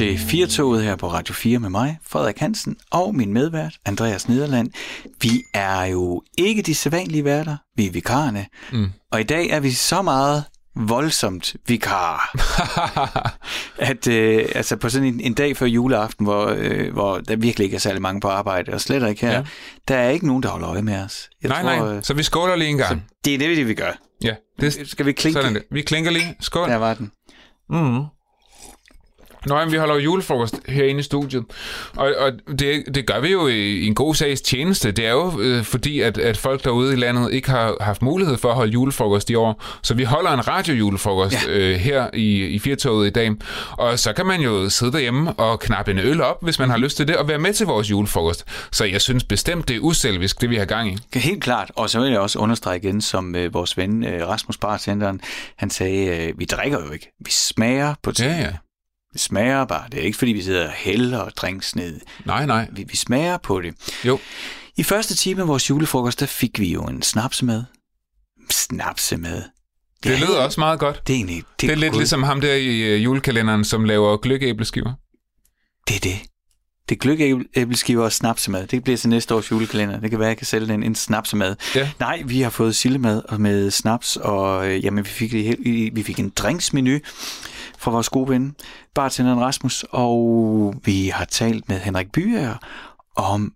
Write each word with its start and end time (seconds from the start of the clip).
til 0.00 0.18
Firtoget 0.18 0.84
her 0.84 0.96
på 0.96 1.08
Radio 1.08 1.34
4 1.34 1.58
med 1.58 1.70
mig, 1.70 1.98
Frederik 2.06 2.38
Hansen, 2.38 2.76
og 2.90 3.14
min 3.14 3.32
medvært, 3.32 3.78
Andreas 3.86 4.28
Nederland. 4.28 4.70
Vi 5.22 5.42
er 5.54 5.84
jo 5.84 6.22
ikke 6.38 6.62
de 6.62 6.74
sædvanlige 6.74 7.24
værter, 7.24 7.56
vi 7.76 7.86
er 7.86 7.90
vikarerne. 7.90 8.46
Mm. 8.72 8.90
Og 9.12 9.20
i 9.20 9.22
dag 9.22 9.50
er 9.50 9.60
vi 9.60 9.70
så 9.70 10.02
meget 10.02 10.44
voldsomt 10.76 11.56
vikar. 11.66 12.34
at 13.90 14.06
øh, 14.06 14.46
altså 14.54 14.76
på 14.76 14.88
sådan 14.88 15.08
en, 15.08 15.20
en 15.20 15.34
dag 15.34 15.56
før 15.56 15.66
juleaften, 15.66 16.26
hvor, 16.26 16.54
øh, 16.56 16.92
hvor 16.92 17.18
der 17.18 17.36
virkelig 17.36 17.64
ikke 17.64 17.74
er 17.74 17.80
særlig 17.80 18.02
mange 18.02 18.20
på 18.20 18.28
arbejde, 18.28 18.72
og 18.72 18.80
slet 18.80 19.08
ikke 19.08 19.26
her, 19.26 19.32
ja. 19.32 19.44
der 19.88 19.96
er 19.96 20.10
ikke 20.10 20.26
nogen, 20.26 20.42
der 20.42 20.48
holder 20.48 20.68
øje 20.68 20.82
med 20.82 20.96
os. 21.02 21.30
Jeg 21.42 21.48
nej, 21.48 21.62
tror, 21.62 21.86
nej, 21.86 21.96
øh, 21.96 22.02
så 22.02 22.14
vi 22.14 22.22
skåler 22.22 22.56
lige 22.56 22.70
en 22.70 22.78
gang. 22.78 23.02
Så 23.08 23.14
det 23.24 23.34
er 23.34 23.38
det, 23.38 23.68
vi 23.68 23.74
gør. 23.74 23.92
Ja. 24.24 24.34
Det, 24.60 24.88
Skal 24.88 25.06
vi 25.06 25.12
klinke? 25.12 25.40
Sådan 25.40 25.54
det. 25.54 25.62
Vi 25.70 25.82
klinker 25.82 26.10
lige. 26.10 26.36
Skål. 26.40 26.68
Der 26.68 26.76
var 26.76 26.94
den. 26.94 27.12
Mm. 27.70 28.04
Nå, 29.46 29.58
jamen, 29.58 29.72
vi 29.72 29.76
holder 29.76 29.94
jo 29.94 30.00
julefrokost 30.00 30.54
herinde 30.68 31.00
i 31.00 31.02
studiet, 31.02 31.44
og, 31.96 32.14
og 32.18 32.32
det, 32.58 32.84
det 32.94 33.06
gør 33.06 33.20
vi 33.20 33.28
jo 33.28 33.46
i, 33.46 33.78
i 33.78 33.86
en 33.86 33.94
god 33.94 34.14
sags 34.14 34.40
tjeneste. 34.40 34.92
Det 34.92 35.06
er 35.06 35.10
jo 35.10 35.40
øh, 35.40 35.64
fordi, 35.64 36.00
at, 36.00 36.18
at 36.18 36.36
folk 36.36 36.64
derude 36.64 36.92
i 36.92 36.96
landet 36.96 37.32
ikke 37.32 37.50
har 37.50 37.76
haft 37.80 38.02
mulighed 38.02 38.38
for 38.38 38.48
at 38.48 38.54
holde 38.54 38.72
julefrokost 38.72 39.30
i 39.30 39.34
år, 39.34 39.64
så 39.82 39.94
vi 39.94 40.04
holder 40.04 40.30
en 40.30 40.48
radiojulefrokost 40.48 41.48
ja. 41.48 41.58
øh, 41.58 41.76
her 41.76 42.10
i, 42.14 42.46
i 42.46 42.58
Firtoget 42.58 43.06
i 43.06 43.10
dag, 43.10 43.30
og 43.72 43.98
så 43.98 44.12
kan 44.12 44.26
man 44.26 44.40
jo 44.40 44.68
sidde 44.68 44.92
derhjemme 44.92 45.32
og 45.32 45.60
knappe 45.60 45.90
en 45.90 45.98
øl 45.98 46.20
op, 46.20 46.42
hvis 46.42 46.58
man 46.58 46.70
har 46.70 46.76
lyst 46.76 46.96
til 46.96 47.08
det, 47.08 47.16
og 47.16 47.28
være 47.28 47.38
med 47.38 47.52
til 47.52 47.66
vores 47.66 47.90
julefrokost. 47.90 48.44
Så 48.72 48.84
jeg 48.84 49.00
synes 49.00 49.24
bestemt, 49.24 49.68
det 49.68 49.76
er 49.76 49.80
uselvisk, 49.80 50.40
det 50.40 50.50
vi 50.50 50.56
har 50.56 50.64
gang 50.64 50.92
i. 50.92 51.18
Helt 51.18 51.42
klart, 51.42 51.70
og 51.76 51.90
så 51.90 52.00
vil 52.00 52.10
jeg 52.10 52.20
også 52.20 52.38
understrege 52.38 52.76
igen, 52.76 53.00
som 53.00 53.34
øh, 53.34 53.54
vores 53.54 53.76
ven 53.76 54.04
øh, 54.04 54.28
Rasmus 54.28 54.58
Bartenderen, 54.58 55.20
han 55.56 55.70
sagde, 55.70 56.06
øh, 56.06 56.38
vi 56.38 56.44
drikker 56.44 56.84
jo 56.86 56.92
ikke, 56.92 57.12
vi 57.18 57.30
smager 57.30 57.94
på 58.02 58.12
tingene. 58.12 58.36
Ja, 58.36 58.42
ja. 58.44 58.69
Det 59.12 59.20
smager 59.20 59.64
bare. 59.64 59.84
Det 59.92 60.00
er 60.00 60.04
ikke, 60.04 60.18
fordi 60.18 60.32
vi 60.32 60.42
sidder 60.42 60.66
og 60.66 60.72
hælder 60.72 61.18
og 61.18 61.32
drinks 61.36 61.76
ned. 61.76 62.00
Nej, 62.24 62.46
nej. 62.46 62.68
Vi, 62.72 62.84
vi 62.88 62.96
smager 62.96 63.36
på 63.36 63.60
det. 63.60 63.74
Jo. 64.04 64.18
I 64.76 64.82
første 64.82 65.16
time 65.16 65.40
af 65.42 65.48
vores 65.48 65.70
julefrokost, 65.70 66.20
der 66.20 66.26
fik 66.26 66.60
vi 66.60 66.72
jo 66.72 66.82
en 66.82 67.02
snaps 67.02 67.42
med. 67.42 67.64
Snaps 68.50 69.12
med. 69.18 69.36
Det, 69.36 69.42
det 70.04 70.20
lyder 70.20 70.38
også 70.38 70.60
meget 70.60 70.80
godt. 70.80 71.06
Det 71.06 71.12
er, 71.12 71.16
egentlig, 71.16 71.36
det, 71.36 71.44
det 71.60 71.70
er 71.70 71.74
lidt 71.74 71.92
god. 71.92 72.00
ligesom 72.00 72.22
ham 72.22 72.40
der 72.40 72.54
i 72.54 72.80
øh, 72.80 73.04
julekalenderen, 73.04 73.64
som 73.64 73.84
laver 73.84 74.16
gløgæbleskiver. 74.16 74.92
Det 75.88 75.96
er 75.96 76.00
det. 76.00 76.18
Det 76.88 76.94
er 76.96 76.98
gløgæbleskiver 76.98 78.04
og 78.04 78.12
snapsemad. 78.12 78.66
Det 78.66 78.84
bliver 78.84 78.96
til 78.96 79.08
næste 79.08 79.34
års 79.34 79.50
julekalender. 79.50 80.00
Det 80.00 80.10
kan 80.10 80.18
være, 80.18 80.28
jeg 80.28 80.36
kan 80.36 80.46
sælge 80.46 80.66
den 80.66 80.82
en 80.82 80.94
snapsemad. 80.94 81.56
Ja. 81.74 81.90
Nej, 81.98 82.22
vi 82.26 82.40
har 82.40 82.50
fået 82.50 82.76
sillemad 82.76 83.38
med 83.38 83.70
snaps, 83.70 84.16
og 84.16 84.68
øh, 84.68 84.84
jamen, 84.84 85.04
vi, 85.04 85.08
fik, 85.10 85.32
vi 85.96 86.02
fik 86.02 86.18
en 86.20 86.30
drinksmenu 86.36 86.98
fra 87.80 87.90
vores 87.90 88.08
gode 88.08 88.28
ven, 88.28 88.54
bartenderen 88.94 89.40
Rasmus, 89.40 89.84
og 89.90 90.74
vi 90.84 91.08
har 91.08 91.24
talt 91.24 91.68
med 91.68 91.78
Henrik 91.78 92.12
Byer 92.12 92.54
om 93.16 93.52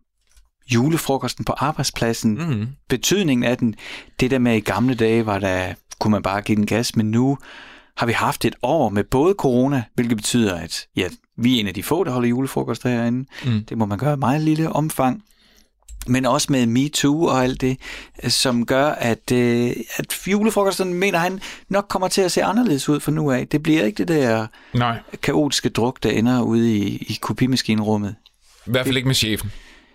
julefrokosten 0.74 1.44
på 1.44 1.52
arbejdspladsen, 1.52 2.34
mm. 2.34 2.66
betydningen 2.88 3.44
af 3.44 3.58
den. 3.58 3.74
Det 4.20 4.30
der 4.30 4.38
med 4.38 4.56
i 4.56 4.60
gamle 4.60 4.94
dage 4.94 5.26
var 5.26 5.38
der, 5.38 5.74
kunne 6.00 6.10
man 6.10 6.22
bare 6.22 6.42
give 6.42 6.56
den 6.56 6.66
gas, 6.66 6.96
men 6.96 7.10
nu 7.10 7.38
har 7.96 8.06
vi 8.06 8.12
haft 8.12 8.44
et 8.44 8.54
år 8.62 8.88
med 8.88 9.04
både 9.04 9.34
corona, 9.38 9.84
hvilket 9.94 10.16
betyder, 10.16 10.54
at 10.54 10.86
ja, 10.96 11.08
vi 11.36 11.56
er 11.56 11.60
en 11.60 11.66
af 11.66 11.74
de 11.74 11.82
få, 11.82 12.04
der 12.04 12.10
holder 12.10 12.28
julefrokoster 12.28 12.88
herinde. 12.88 13.26
Mm. 13.44 13.64
Det 13.64 13.78
må 13.78 13.86
man 13.86 13.98
gøre 13.98 14.14
i 14.14 14.16
meget 14.16 14.40
lille 14.40 14.72
omfang 14.72 15.22
men 16.06 16.26
også 16.26 16.46
med 16.50 16.66
MeToo 16.66 17.24
og 17.24 17.42
alt 17.42 17.60
det, 17.60 17.78
som 18.28 18.66
gør, 18.66 18.86
at, 18.86 19.32
øh, 19.32 19.72
at 19.96 20.26
julefrokosten, 20.26 20.94
mener 20.94 21.18
han, 21.18 21.40
nok 21.68 21.86
kommer 21.88 22.08
til 22.08 22.20
at 22.22 22.32
se 22.32 22.44
anderledes 22.44 22.88
ud 22.88 23.00
for 23.00 23.10
nu 23.10 23.30
af. 23.30 23.48
Det 23.48 23.62
bliver 23.62 23.84
ikke 23.84 23.98
det 24.04 24.08
der 24.08 24.46
Nej. 24.74 24.98
kaotiske 25.22 25.68
druk, 25.68 26.02
der 26.02 26.10
ender 26.10 26.42
ude 26.42 26.76
i, 26.76 26.96
i 26.96 27.18
kopimaskinrummet. 27.20 28.14
I 28.66 28.70
hvert 28.70 28.86
fald 28.86 28.96
ikke 28.96 29.06
med 29.06 29.14
chefen. 29.14 29.52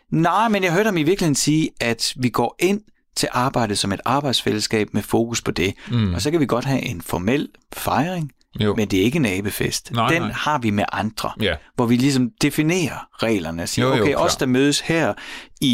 Nej, 0.09 0.47
men 0.47 0.63
jeg 0.63 0.73
hørte 0.73 0.88
ham 0.88 0.97
i 0.97 1.03
virkeligheden 1.03 1.35
sige, 1.35 1.69
at 1.79 2.13
vi 2.16 2.29
går 2.29 2.56
ind 2.59 2.81
til 3.16 3.29
arbejdet 3.31 3.78
som 3.78 3.91
et 3.91 4.01
arbejdsfællesskab 4.06 4.94
med 4.94 5.01
fokus 5.01 5.41
på 5.41 5.51
det. 5.51 5.73
Mm. 5.91 6.13
Og 6.13 6.22
så 6.22 6.31
kan 6.31 6.39
vi 6.39 6.45
godt 6.45 6.66
have 6.66 6.81
en 6.81 7.01
formel 7.01 7.47
fejring, 7.73 8.31
jo. 8.59 8.75
Men 8.75 8.87
det 8.87 8.99
er 8.99 9.03
ikke 9.03 9.15
en 9.15 9.25
abefest. 9.25 9.91
Nej, 9.91 10.13
Den 10.13 10.21
nej. 10.21 10.31
har 10.31 10.59
vi 10.59 10.69
med 10.69 10.83
andre, 10.91 11.31
ja. 11.41 11.55
hvor 11.75 11.85
vi 11.85 11.95
ligesom 11.95 12.29
definerer 12.41 13.07
reglerne 13.23 13.63
og 13.63 13.69
siger, 13.69 13.85
jo, 13.85 13.95
jo, 13.95 14.01
okay, 14.01 14.11
klar. 14.11 14.23
os 14.23 14.35
der 14.35 14.45
mødes 14.45 14.79
her 14.79 15.13
i... 15.61 15.67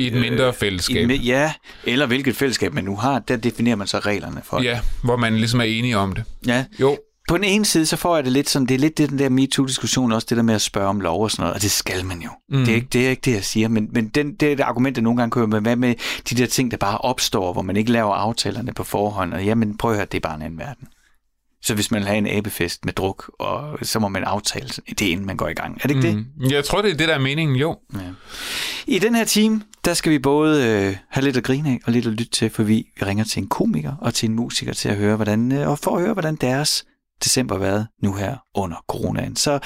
I 0.00 0.06
et 0.06 0.12
mindre 0.12 0.46
øh, 0.46 0.54
fællesskab. 0.54 1.10
I, 1.10 1.16
ja, 1.16 1.52
eller 1.84 2.06
hvilket 2.06 2.36
fællesskab 2.36 2.74
man 2.74 2.84
nu 2.84 2.96
har, 2.96 3.18
der 3.18 3.36
definerer 3.36 3.76
man 3.76 3.86
så 3.86 3.98
reglerne 3.98 4.40
for. 4.44 4.62
Ja, 4.62 4.80
hvor 5.04 5.16
man 5.16 5.36
ligesom 5.36 5.60
er 5.60 5.64
enige 5.64 5.98
om 5.98 6.12
det. 6.12 6.24
Ja. 6.46 6.64
Jo. 6.80 6.98
På 7.28 7.36
den 7.36 7.44
ene 7.44 7.64
side, 7.64 7.86
så 7.86 7.96
får 7.96 8.16
jeg 8.16 8.24
det 8.24 8.32
lidt 8.32 8.50
sådan, 8.50 8.66
det 8.66 8.74
er 8.74 8.78
lidt 8.78 8.98
det, 8.98 9.10
den 9.10 9.18
der 9.18 9.28
MeToo-diskussion, 9.28 10.12
også 10.12 10.26
det 10.30 10.36
der 10.36 10.42
med 10.42 10.54
at 10.54 10.60
spørge 10.60 10.88
om 10.88 11.00
lov 11.00 11.22
og 11.22 11.30
sådan 11.30 11.42
noget, 11.42 11.54
og 11.54 11.62
det 11.62 11.70
skal 11.70 12.04
man 12.04 12.20
jo. 12.20 12.30
Mm. 12.48 12.58
Det, 12.58 12.68
er 12.68 12.74
ikke, 12.74 12.88
det 12.92 13.06
er 13.06 13.10
ikke 13.10 13.22
det, 13.24 13.34
jeg 13.34 13.44
siger, 13.44 13.68
men, 13.68 13.88
men 13.92 14.08
den, 14.08 14.34
det 14.34 14.48
er 14.48 14.52
et 14.52 14.60
argument, 14.60 14.96
der 14.96 15.02
nogle 15.02 15.16
gange 15.16 15.30
kører 15.30 15.46
med, 15.46 15.60
hvad 15.60 15.76
med 15.76 15.94
de 16.30 16.34
der 16.34 16.46
ting, 16.46 16.70
der 16.70 16.76
bare 16.76 16.98
opstår, 16.98 17.52
hvor 17.52 17.62
man 17.62 17.76
ikke 17.76 17.92
laver 17.92 18.14
aftalerne 18.14 18.72
på 18.74 18.84
forhånd, 18.84 19.34
og 19.34 19.44
jamen 19.44 19.76
prøv 19.76 19.90
at 19.90 19.96
høre, 19.96 20.06
det 20.12 20.16
er 20.18 20.28
bare 20.28 20.34
en 20.34 20.42
anden 20.42 20.58
verden. 20.58 20.88
Så 21.62 21.74
hvis 21.74 21.90
man 21.90 22.00
vil 22.00 22.06
have 22.06 22.18
en 22.18 22.26
abefest 22.26 22.84
med 22.84 22.92
druk, 22.92 23.30
og 23.38 23.78
så 23.82 23.98
må 23.98 24.08
man 24.08 24.24
aftale 24.24 24.68
det, 24.68 25.00
inden 25.00 25.26
man 25.26 25.36
går 25.36 25.48
i 25.48 25.54
gang. 25.54 25.78
Er 25.82 25.88
det 25.88 25.96
ikke 25.96 26.18
mm. 26.18 26.24
det? 26.40 26.52
Jeg 26.52 26.64
tror, 26.64 26.82
det 26.82 26.92
er 26.92 26.96
det, 26.96 27.08
der 27.08 27.14
er 27.14 27.18
meningen, 27.18 27.56
jo. 27.56 27.76
Ja. 27.94 28.00
I 28.86 28.98
den 28.98 29.14
her 29.14 29.24
time, 29.24 29.62
der 29.84 29.94
skal 29.94 30.12
vi 30.12 30.18
både 30.18 30.66
øh, 30.66 30.96
have 31.10 31.24
lidt 31.24 31.36
at 31.36 31.44
grine 31.44 31.70
af 31.70 31.80
og 31.84 31.92
lidt 31.92 32.06
at 32.06 32.12
lytte 32.12 32.30
til, 32.30 32.50
for 32.50 32.62
vi 32.62 32.86
ringer 33.02 33.24
til 33.24 33.42
en 33.42 33.48
komiker 33.48 33.92
og 34.00 34.14
til 34.14 34.28
en 34.28 34.36
musiker 34.36 34.72
til 34.72 34.88
at 34.88 34.96
høre, 34.96 35.16
hvordan, 35.16 35.52
øh, 35.52 35.68
og 35.68 35.78
for 35.78 35.96
at 35.96 36.02
høre, 36.02 36.12
hvordan 36.12 36.36
deres 36.36 36.84
december 37.24 37.54
har 37.54 37.60
været 37.60 37.86
nu 38.02 38.14
her 38.14 38.36
under 38.54 38.76
coronaen. 38.88 39.36
Så 39.36 39.58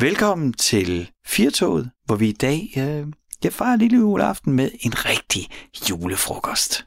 velkommen 0.00 0.52
til 0.52 1.10
Firtoget, 1.26 1.90
hvor 2.06 2.16
vi 2.16 2.28
i 2.28 2.32
dag 2.32 2.68
øh, 2.76 3.06
jeg 3.44 3.52
fejrer 3.52 3.76
lille 3.76 3.98
juleaften 3.98 4.52
med 4.52 4.70
en 4.80 4.92
rigtig 4.94 5.48
julefrokost. 5.90 6.86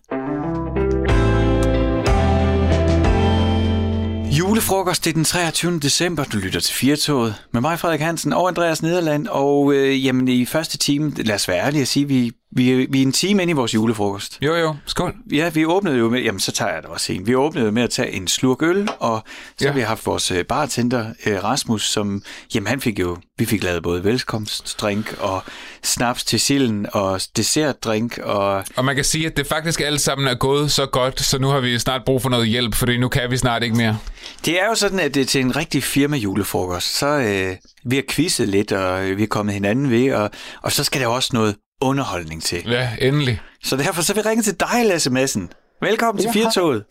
Julefrokost 4.39 5.05
det 5.05 5.09
er 5.09 5.13
den 5.13 5.23
23. 5.23 5.79
december. 5.79 6.23
Du 6.23 6.37
lytter 6.37 6.59
til 6.59 6.75
Firtoget 6.75 7.35
med 7.53 7.61
mig, 7.61 7.79
Frederik 7.79 7.99
Hansen 7.99 8.33
og 8.33 8.47
Andreas 8.47 8.81
Nederland. 8.81 9.27
Og 9.27 9.73
øh, 9.73 10.05
jamen, 10.05 10.27
i 10.27 10.45
første 10.45 10.77
time, 10.77 11.11
lad 11.17 11.35
os 11.35 11.47
være 11.47 11.65
ærlige 11.65 11.81
at 11.81 11.87
sige, 11.87 12.07
vi 12.07 12.31
vi, 12.51 12.87
vi 12.89 13.01
er 13.01 13.05
en 13.05 13.11
time 13.11 13.41
inde 13.41 13.51
i 13.51 13.53
vores 13.53 13.73
julefrokost. 13.73 14.37
Jo, 14.41 14.55
jo. 14.55 14.75
Skål. 14.85 15.13
Ja, 15.31 15.49
vi 15.49 15.65
åbnede 15.65 15.97
jo 15.97 16.09
med, 16.09 16.21
jamen 16.21 16.39
så 16.39 16.51
tager 16.51 16.73
jeg 16.73 16.81
det 16.81 16.89
også 16.89 17.13
en. 17.13 17.27
Vi 17.27 17.35
åbnede 17.35 17.71
med 17.71 17.83
at 17.83 17.89
tage 17.89 18.11
en 18.11 18.27
slurk 18.27 18.63
øl, 18.63 18.89
og 18.99 19.23
så 19.57 19.65
ja. 19.65 19.67
har 19.67 19.75
vi 19.75 19.81
haft 19.81 20.05
vores 20.05 20.31
øh, 20.31 20.45
bartender 20.45 21.13
øh, 21.25 21.43
Rasmus, 21.43 21.89
som, 21.89 22.23
jamen 22.55 22.67
han 22.67 22.81
fik 22.81 22.99
jo, 22.99 23.17
vi 23.37 23.45
fik 23.45 23.63
lavet 23.63 23.83
både 23.83 24.03
velkomstdrink 24.03 25.15
og 25.19 25.43
snaps 25.83 26.23
til 26.23 26.39
silden 26.39 26.87
og 26.93 27.21
dessertdrink. 27.37 28.17
Og, 28.17 28.63
og 28.75 28.85
man 28.85 28.95
kan 28.95 29.03
sige, 29.03 29.25
at 29.25 29.37
det 29.37 29.47
faktisk 29.47 29.81
alt 29.81 30.01
sammen 30.01 30.27
er 30.27 30.35
gået 30.35 30.71
så 30.71 30.85
godt, 30.85 31.21
så 31.21 31.39
nu 31.39 31.47
har 31.47 31.59
vi 31.59 31.79
snart 31.79 32.01
brug 32.05 32.21
for 32.21 32.29
noget 32.29 32.47
hjælp, 32.47 32.75
fordi 32.75 32.97
nu 32.97 33.07
kan 33.07 33.31
vi 33.31 33.37
snart 33.37 33.63
ikke 33.63 33.75
mere. 33.75 33.97
Det 34.45 34.61
er 34.61 34.65
jo 34.65 34.75
sådan, 34.75 34.99
at 34.99 35.13
det 35.15 35.21
er 35.21 35.25
til 35.25 35.41
en 35.41 35.55
rigtig 35.55 35.83
firma 35.83 36.17
julefrokost, 36.17 36.97
så 36.97 37.07
øh, 37.07 37.55
vi 37.85 37.95
har 37.95 38.03
quizzet 38.09 38.49
lidt, 38.49 38.71
og 38.71 39.17
vi 39.17 39.23
er 39.23 39.27
kommet 39.27 39.53
hinanden 39.53 39.91
ved, 39.91 40.13
og, 40.13 40.31
og 40.61 40.71
så 40.71 40.83
skal 40.83 41.01
der 41.01 41.07
også 41.07 41.29
noget 41.33 41.55
underholdning 41.81 42.43
til. 42.43 42.63
Ja, 42.69 42.89
endelig. 43.01 43.41
Så 43.63 43.77
derfor 43.77 44.01
så 44.01 44.13
vil 44.13 44.23
vi 44.23 44.29
ringe 44.29 44.43
til 44.43 44.59
dig, 44.59 44.85
Lasse 44.85 45.09
Madsen. 45.09 45.51
Velkommen 45.81 46.23
ja, 46.23 46.31
til 46.31 46.41
Firtoget. 46.41 46.85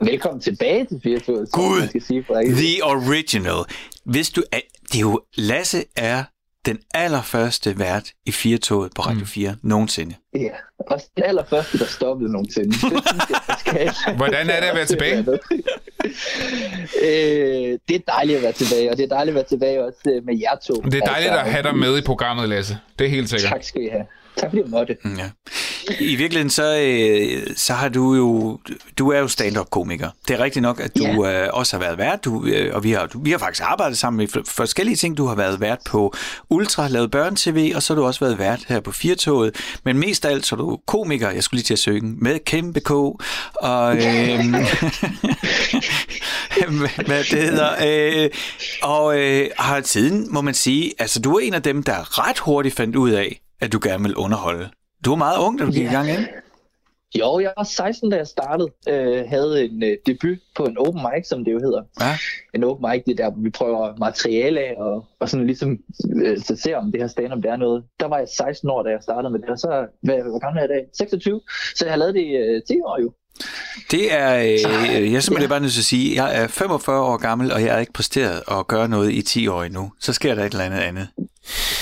Velkommen 0.00 0.40
tilbage 0.40 0.84
til 0.84 1.00
Firtoget. 1.02 1.50
Gud, 1.52 2.00
sige, 2.00 2.24
the 2.30 2.84
original. 2.84 3.64
Hvis 4.04 4.30
du, 4.30 4.42
det 4.92 4.96
er 4.96 5.00
jo, 5.00 5.20
Lasse 5.34 5.84
er 5.96 6.24
den 6.66 6.78
allerførste 6.94 7.78
vært 7.78 8.12
i 8.26 8.32
Firtoget 8.32 8.92
på 8.96 9.02
Radio 9.02 9.26
4 9.26 9.50
mm. 9.52 9.68
nogensinde. 9.68 10.14
Ja, 10.34 10.48
og 10.78 11.00
den 11.16 11.24
allerførste, 11.24 11.78
der 11.78 11.84
stoppede 11.84 12.32
nogensinde. 12.32 12.70
Det 12.72 12.80
synes 12.80 13.24
jeg, 13.30 13.56
skal. 13.58 14.16
Hvordan 14.16 14.50
er 14.50 14.60
det 14.60 14.66
at 14.66 14.76
være 14.76 14.86
tilbage? 14.86 15.18
øh, 17.02 17.78
det 17.88 17.96
er 17.96 18.00
dejligt 18.06 18.36
at 18.36 18.42
være 18.42 18.52
tilbage, 18.52 18.90
og 18.90 18.96
det 18.96 19.02
er 19.02 19.08
dejligt 19.08 19.32
at 19.32 19.34
være 19.34 19.44
tilbage 19.44 19.84
også 19.84 20.00
øh, 20.06 20.24
med 20.24 20.38
jer 20.38 20.56
to. 20.66 20.74
Det 20.74 20.94
er 20.94 21.06
dejligt 21.06 21.30
altså, 21.30 21.44
at 21.44 21.52
have 21.52 21.62
dig 21.62 21.76
med 21.76 21.98
i 21.98 22.02
programmet, 22.02 22.48
Lasse. 22.48 22.78
Det 22.98 23.04
er 23.04 23.10
helt 23.10 23.30
sikkert. 23.30 23.50
Tak 23.50 23.62
skal 23.62 23.82
I 23.82 23.88
have. 23.88 24.06
Tak 24.40 24.50
fordi 24.50 24.62
du 24.62 24.68
måtte. 24.68 24.96
Mm, 25.04 25.16
ja. 25.16 25.30
I 26.00 26.14
virkeligheden, 26.14 26.50
så, 26.50 26.78
øh, 26.78 27.56
så 27.56 27.72
har 27.72 27.88
du 27.88 28.14
jo, 28.14 28.58
du 28.98 29.10
er 29.10 29.18
jo 29.18 29.28
stand-up-komiker. 29.28 30.10
Det 30.28 30.34
er 30.34 30.44
rigtigt 30.44 30.62
nok, 30.62 30.80
at 30.80 30.96
du 30.98 31.24
ja. 31.24 31.44
øh, 31.44 31.48
også 31.52 31.76
har 31.76 31.84
været 31.84 31.98
vært, 31.98 32.24
du, 32.24 32.46
øh, 32.46 32.74
og 32.74 32.84
vi 32.84 32.92
har, 32.92 33.10
vi 33.14 33.30
har 33.30 33.38
faktisk 33.38 33.62
arbejdet 33.66 33.98
sammen 33.98 34.18
med 34.18 34.44
forskellige 34.48 34.96
ting. 34.96 35.16
Du 35.16 35.26
har 35.26 35.34
været 35.34 35.60
vært 35.60 35.78
på 35.86 36.14
Ultra, 36.50 36.88
lavet 36.88 37.10
børn-tv, 37.10 37.72
og 37.76 37.82
så 37.82 37.94
har 37.94 38.00
du 38.00 38.06
også 38.06 38.20
været 38.20 38.38
vært 38.38 38.60
her 38.68 38.80
på 38.80 38.92
Firtoget. 38.92 39.56
Men 39.84 39.98
mest 39.98 40.24
af 40.24 40.30
alt, 40.30 40.46
så 40.46 40.54
er 40.54 40.58
du 40.58 40.78
komiker, 40.86 41.30
jeg 41.30 41.42
skulle 41.42 41.58
lige 41.58 41.64
til 41.64 41.74
at 41.74 41.78
søge, 41.78 42.00
med 42.02 42.38
kæmpe 42.44 42.80
K, 42.80 42.90
og 42.90 43.96
øh, 43.96 44.44
hvad 47.06 47.24
det 47.24 47.42
hedder, 47.42 47.70
øh, 47.86 48.30
og 48.82 49.18
øh, 49.18 49.50
har 49.58 49.80
tiden, 49.80 50.26
må 50.32 50.40
man 50.40 50.54
sige, 50.54 50.92
altså 50.98 51.20
du 51.20 51.34
er 51.34 51.40
en 51.40 51.54
af 51.54 51.62
dem, 51.62 51.82
der 51.82 52.28
ret 52.28 52.38
hurtigt 52.38 52.74
fandt 52.74 52.96
ud 52.96 53.10
af, 53.10 53.40
at 53.60 53.72
du 53.72 53.80
gerne 53.82 54.04
vil 54.04 54.16
underholde. 54.16 54.70
Du 55.04 55.10
var 55.10 55.16
meget 55.16 55.38
ung, 55.38 55.58
da 55.58 55.64
du 55.64 55.70
gik 55.70 55.82
yeah. 55.82 55.92
i 55.92 55.96
gang 55.96 56.08
ind. 56.08 56.26
Jo, 57.18 57.40
jeg 57.40 57.52
var 57.56 57.64
16, 57.64 58.10
da 58.10 58.16
jeg 58.16 58.26
startede. 58.26 58.68
Øh, 58.88 59.24
havde 59.28 59.64
en 59.64 59.82
øh, 59.82 59.96
debut 60.06 60.38
på 60.56 60.64
en 60.64 60.78
open 60.78 61.02
mic, 61.02 61.28
som 61.28 61.44
det 61.44 61.52
jo 61.52 61.58
hedder. 61.58 61.82
Ja. 62.00 62.16
En 62.54 62.64
open 62.64 62.90
mic, 62.90 63.04
det 63.04 63.20
er 63.20 63.30
der, 63.30 63.36
vi 63.36 63.50
prøver 63.50 63.96
materiale 63.98 64.60
af, 64.60 64.74
og, 64.78 65.06
og 65.20 65.28
sådan 65.28 65.46
ligesom 65.46 65.78
øh, 66.24 66.38
så 66.38 66.56
ser 66.56 66.76
om 66.76 66.92
det 66.92 67.00
her 67.00 67.08
stand-up, 67.08 67.42
det 67.42 67.50
er 67.50 67.56
noget. 67.56 67.84
Der 68.00 68.06
var 68.06 68.18
jeg 68.18 68.28
16 68.28 68.70
år, 68.70 68.82
da 68.82 68.90
jeg 68.90 69.02
startede 69.02 69.32
med 69.32 69.40
det, 69.40 69.48
og 69.48 69.58
så, 69.58 69.86
hvad, 70.02 70.14
hvor 70.14 70.38
gammel 70.38 70.58
er 70.58 70.66
jeg 70.66 70.70
i 70.70 70.74
dag? 70.74 70.86
26. 70.98 71.40
Så 71.76 71.84
jeg 71.84 71.92
har 71.92 71.98
lavet 71.98 72.14
det 72.14 72.20
i 72.20 72.30
øh, 72.30 72.62
10 72.68 72.80
år 72.80 73.00
jo. 73.02 73.12
Det 73.90 74.14
er, 74.14 74.36
øh, 74.38 75.12
jeg 75.12 75.16
er 75.16 75.20
simpelthen 75.20 75.40
ja. 75.40 75.46
bare 75.46 75.60
nødt 75.60 75.72
til 75.72 75.80
at 75.80 75.84
sige, 75.84 76.22
jeg 76.22 76.42
er 76.42 76.46
45 76.46 77.00
år 77.00 77.16
gammel, 77.16 77.52
og 77.52 77.62
jeg 77.62 77.72
har 77.72 77.80
ikke 77.80 77.92
præsteret 77.92 78.42
at 78.50 78.66
gøre 78.66 78.88
noget 78.88 79.12
i 79.12 79.22
10 79.22 79.46
år 79.48 79.62
endnu. 79.62 79.92
Så 80.00 80.12
sker 80.12 80.34
der 80.34 80.44
et 80.44 80.52
eller 80.52 80.64
andet 80.64 80.78
andet. 80.78 81.08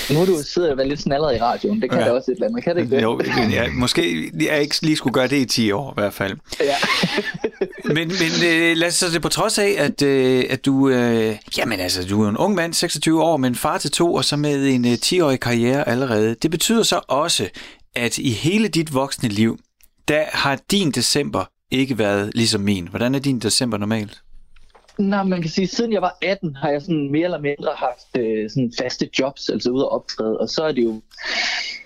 Nu 0.09 0.25
du 0.25 0.37
sidder 0.53 0.75
og 0.75 0.85
lidt 0.87 1.01
snallet 1.01 1.35
i 1.35 1.39
radioen. 1.41 1.81
Det 1.81 1.89
kan 1.89 1.99
ja. 1.99 2.05
da 2.05 2.11
også 2.11 2.31
et 2.31 2.35
eller 2.35 2.47
andet. 2.47 2.63
Kan 2.63 2.75
det 2.75 2.81
ikke 2.81 2.95
det? 2.95 3.03
Jo, 3.03 3.21
ja, 3.51 3.67
måske 3.73 4.31
jeg 4.41 4.61
ikke 4.61 4.75
lige 4.81 4.95
skulle 4.95 5.13
gøre 5.13 5.27
det 5.27 5.37
i 5.37 5.45
10 5.45 5.71
år 5.71 5.91
i 5.91 5.93
hvert 6.01 6.13
fald. 6.13 6.37
Ja. 6.59 6.75
men 7.95 8.07
men 8.07 8.31
øh, 8.45 8.77
lad 8.77 8.87
os 8.87 8.93
så 8.93 9.09
det 9.09 9.21
på 9.21 9.29
trods 9.29 9.59
af, 9.59 9.75
at, 9.77 10.01
øh, 10.01 10.45
at 10.49 10.65
du, 10.65 10.89
øh, 10.89 11.35
jamen 11.57 11.79
altså, 11.79 12.07
du 12.07 12.23
er 12.23 12.29
en 12.29 12.37
ung 12.37 12.55
mand, 12.55 12.73
26 12.73 13.23
år, 13.23 13.37
men 13.37 13.55
far 13.55 13.77
til 13.77 13.91
to, 13.91 14.13
og 14.13 14.25
så 14.25 14.35
med 14.35 14.67
en 14.67 14.85
øh, 14.85 14.93
10-årig 14.93 15.39
karriere 15.39 15.89
allerede. 15.89 16.35
Det 16.41 16.51
betyder 16.51 16.83
så 16.83 16.99
også, 17.07 17.49
at 17.95 18.17
i 18.17 18.31
hele 18.31 18.67
dit 18.67 18.93
voksne 18.93 19.29
liv, 19.29 19.59
der 20.07 20.23
har 20.31 20.59
din 20.71 20.91
december 20.91 21.45
ikke 21.71 21.97
været 21.97 22.31
ligesom 22.35 22.61
min. 22.61 22.87
Hvordan 22.87 23.15
er 23.15 23.19
din 23.19 23.39
december 23.39 23.77
normalt? 23.77 24.22
Nej, 24.97 25.23
man 25.23 25.41
kan 25.41 25.51
sige, 25.51 25.63
at 25.63 25.69
siden 25.69 25.93
jeg 25.93 26.01
var 26.01 26.17
18, 26.21 26.55
har 26.55 26.69
jeg 26.69 26.81
sådan 26.81 27.11
mere 27.11 27.23
eller 27.23 27.39
mindre 27.39 27.71
haft 27.75 28.17
øh, 28.17 28.49
sådan 28.49 28.73
faste 28.79 29.09
jobs, 29.19 29.49
altså 29.49 29.69
ude 29.69 29.83
at 29.83 29.91
optræde. 29.91 30.37
Og 30.37 30.49
så 30.49 30.63
er 30.63 30.71
det 30.71 30.83
jo 30.83 31.01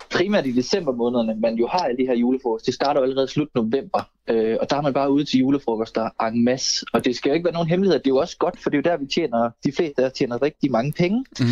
primært 0.09 0.45
i 0.45 0.51
december 0.51 0.91
månederne, 0.91 1.35
man 1.41 1.55
jo 1.55 1.67
har 1.67 1.79
alle 1.79 1.97
de 1.97 2.07
her 2.07 2.15
julefrokost. 2.15 2.65
Det 2.65 2.73
starter 2.73 3.01
jo 3.01 3.03
allerede 3.03 3.27
slut 3.27 3.55
november, 3.55 4.09
øh, 4.27 4.57
og 4.61 4.69
der 4.69 4.75
er 4.77 4.81
man 4.81 4.93
bare 4.93 5.11
ude 5.11 5.25
til 5.25 5.39
julefrokoster 5.39 6.09
en 6.27 6.43
masse. 6.43 6.85
Og 6.93 7.05
det 7.05 7.15
skal 7.15 7.29
jo 7.29 7.33
ikke 7.33 7.45
være 7.45 7.53
nogen 7.53 7.69
hemmelighed, 7.69 7.99
det 7.99 8.07
er 8.07 8.11
jo 8.11 8.17
også 8.17 8.37
godt, 8.37 8.59
for 8.59 8.69
det 8.69 8.77
er 8.77 8.89
jo 8.89 8.91
der, 8.91 9.03
vi 9.03 9.05
tjener, 9.05 9.49
de 9.65 9.71
fleste 9.71 10.01
der 10.01 10.09
tjener 10.09 10.41
rigtig 10.41 10.71
mange 10.71 10.93
penge. 10.93 11.25
Mm. 11.39 11.45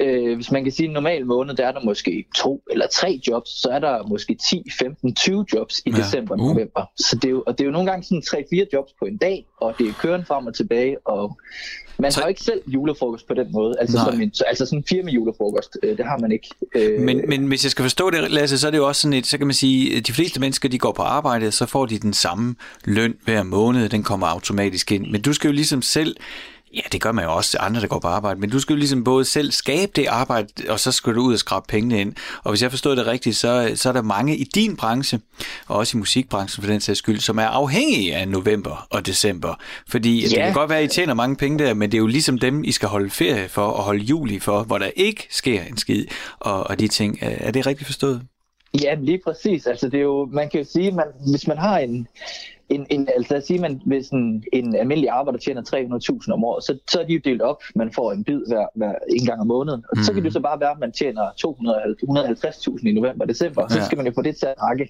Øh, 0.00 0.34
hvis 0.34 0.50
man 0.50 0.64
kan 0.64 0.72
sige, 0.72 0.84
at 0.84 0.88
en 0.88 0.94
normal 0.94 1.26
måned, 1.26 1.54
der 1.54 1.66
er 1.66 1.72
der 1.72 1.80
måske 1.84 2.24
to 2.34 2.62
eller 2.70 2.86
tre 2.92 3.20
jobs, 3.28 3.50
så 3.62 3.68
er 3.68 3.78
der 3.78 4.06
måske 4.06 4.36
10, 4.50 4.62
15, 4.78 5.14
20 5.14 5.46
jobs 5.54 5.82
i 5.86 5.90
ja. 5.90 5.96
december 5.96 6.34
og 6.34 6.40
uh. 6.40 6.48
november. 6.48 6.90
Så 6.96 7.16
det 7.16 7.24
er 7.24 7.30
jo, 7.30 7.42
og 7.46 7.58
det 7.58 7.64
er 7.64 7.66
jo 7.66 7.72
nogle 7.72 7.90
gange 7.90 8.04
sådan 8.04 8.44
3-4 8.62 8.66
jobs 8.72 8.92
på 8.98 9.04
en 9.04 9.16
dag, 9.16 9.46
og 9.60 9.74
det 9.78 9.88
er 9.88 9.92
køren 9.92 10.24
frem 10.24 10.46
og 10.46 10.54
tilbage, 10.54 11.06
og 11.06 11.38
man 11.98 12.12
så... 12.12 12.20
har 12.20 12.28
ikke 12.28 12.40
selv 12.40 12.60
julefrokost 12.66 13.28
på 13.28 13.34
den 13.34 13.52
måde. 13.52 13.74
Altså, 13.80 13.98
som 14.10 14.20
en, 14.20 14.32
altså 14.46 14.66
sådan 14.66 14.78
en 14.78 14.84
firma 14.88 15.10
julefrokost, 15.10 15.78
øh, 15.82 15.96
det 15.96 16.06
har 16.06 16.18
man 16.18 16.32
ikke. 16.32 16.48
Øh... 16.74 17.00
Men, 17.00 17.22
men 17.28 17.46
hvis 17.46 17.64
jeg 17.64 17.70
skal 17.70 17.82
forstå 17.82 18.10
det, 18.10 18.30
Lasse, 18.30 18.58
så 18.58 18.66
er 18.66 18.70
det 18.70 18.78
jo 18.78 18.88
også 18.88 19.02
sådan 19.02 19.18
et, 19.18 19.26
så 19.26 19.38
kan 19.38 19.46
man 19.46 19.54
sige, 19.54 19.96
at 19.96 20.06
de 20.06 20.12
fleste 20.12 20.40
mennesker, 20.40 20.68
de 20.68 20.78
går 20.78 20.92
på 20.92 21.02
arbejde, 21.02 21.50
så 21.50 21.66
får 21.66 21.86
de 21.86 21.98
den 21.98 22.12
samme 22.12 22.54
løn 22.84 23.14
hver 23.24 23.42
måned, 23.42 23.88
den 23.88 24.02
kommer 24.02 24.26
automatisk 24.26 24.92
ind. 24.92 25.06
Men 25.10 25.22
du 25.22 25.32
skal 25.32 25.48
jo 25.48 25.52
ligesom 25.52 25.82
selv 25.82 26.16
Ja, 26.74 26.80
det 26.92 27.00
gør 27.00 27.12
man 27.12 27.24
jo 27.24 27.34
også 27.34 27.50
til 27.50 27.58
andre, 27.62 27.80
der 27.80 27.86
går 27.86 27.98
på 27.98 28.08
arbejde. 28.08 28.40
Men 28.40 28.50
du 28.50 28.60
skal 28.60 28.74
jo 28.74 28.78
ligesom 28.78 29.04
både 29.04 29.24
selv 29.24 29.52
skabe 29.52 29.92
det 29.96 30.06
arbejde, 30.06 30.48
og 30.68 30.80
så 30.80 30.92
skal 30.92 31.14
du 31.14 31.22
ud 31.22 31.32
og 31.32 31.38
skrabe 31.38 31.66
pengene 31.68 32.00
ind. 32.00 32.14
Og 32.44 32.50
hvis 32.50 32.62
jeg 32.62 32.70
forstår 32.70 32.94
det 32.94 33.06
rigtigt, 33.06 33.36
så, 33.36 33.72
så 33.74 33.88
er 33.88 33.92
der 33.92 34.02
mange 34.02 34.36
i 34.36 34.44
din 34.44 34.76
branche, 34.76 35.20
og 35.66 35.76
også 35.76 35.96
i 35.96 35.98
musikbranchen 35.98 36.64
for 36.64 36.70
den 36.70 36.80
sags 36.80 36.98
skyld, 36.98 37.20
som 37.20 37.38
er 37.38 37.46
afhængige 37.46 38.16
af 38.16 38.28
november 38.28 38.86
og 38.90 39.06
december. 39.06 39.54
Fordi 39.88 40.20
ja. 40.20 40.28
det 40.28 40.36
kan 40.36 40.52
godt 40.52 40.70
være, 40.70 40.78
at 40.78 40.84
I 40.84 40.94
tjener 40.94 41.14
mange 41.14 41.36
penge 41.36 41.58
der, 41.58 41.74
men 41.74 41.90
det 41.90 41.96
er 41.96 42.02
jo 42.02 42.06
ligesom 42.06 42.38
dem, 42.38 42.64
I 42.64 42.72
skal 42.72 42.88
holde 42.88 43.10
ferie 43.10 43.48
for 43.48 43.62
og 43.62 43.82
holde 43.82 44.00
juli 44.00 44.38
for, 44.38 44.62
hvor 44.62 44.78
der 44.78 44.90
ikke 44.96 45.26
sker 45.30 45.62
en 45.62 45.76
skid 45.76 46.06
og, 46.38 46.64
og 46.64 46.80
de 46.80 46.88
ting. 46.88 47.18
Er 47.20 47.50
det 47.50 47.66
rigtigt 47.66 47.86
forstået? 47.86 48.22
Ja, 48.82 48.94
lige 48.94 49.20
præcis. 49.24 49.66
Altså 49.66 49.88
det 49.88 49.98
er 49.98 50.02
jo, 50.02 50.28
man 50.32 50.50
kan 50.50 50.60
jo 50.60 50.66
sige, 50.72 50.92
man, 50.92 51.06
hvis 51.30 51.46
man 51.46 51.58
har 51.58 51.78
en, 51.78 52.08
en, 52.68 52.86
en, 52.90 53.08
altså 53.16 53.34
lad 53.34 53.40
os 53.40 53.46
sige, 53.46 53.60
man, 53.60 53.82
hvis 53.86 54.08
en, 54.08 54.44
en 54.52 54.76
almindelig 54.76 55.10
arbejder 55.10 55.38
tjener 55.38 55.62
300.000 56.26 56.32
om 56.32 56.44
året, 56.44 56.64
så, 56.64 56.78
så 56.90 57.00
er 57.00 57.06
de 57.06 57.12
jo 57.12 57.20
delt 57.24 57.42
op. 57.42 57.62
Man 57.74 57.92
får 57.92 58.12
en 58.12 58.24
bid 58.24 58.40
hver, 58.48 58.66
hver 58.74 58.94
en 59.08 59.26
gang 59.26 59.40
om 59.40 59.46
måneden. 59.46 59.84
Og 59.90 59.96
mm. 59.96 60.02
så 60.02 60.12
kan 60.12 60.24
det 60.24 60.32
så 60.32 60.40
bare 60.40 60.60
være, 60.60 60.70
at 60.70 60.78
man 60.78 60.92
tjener 60.92 61.22
250.000 62.82 62.88
i 62.88 62.92
november 62.92 63.24
og 63.24 63.28
december. 63.28 63.62
Ja. 63.62 63.68
Så 63.68 63.84
skal 63.86 63.96
man 63.96 64.06
jo 64.06 64.12
få 64.14 64.22
det 64.22 64.36
til 64.36 64.46
at 64.46 64.54
række, 64.62 64.88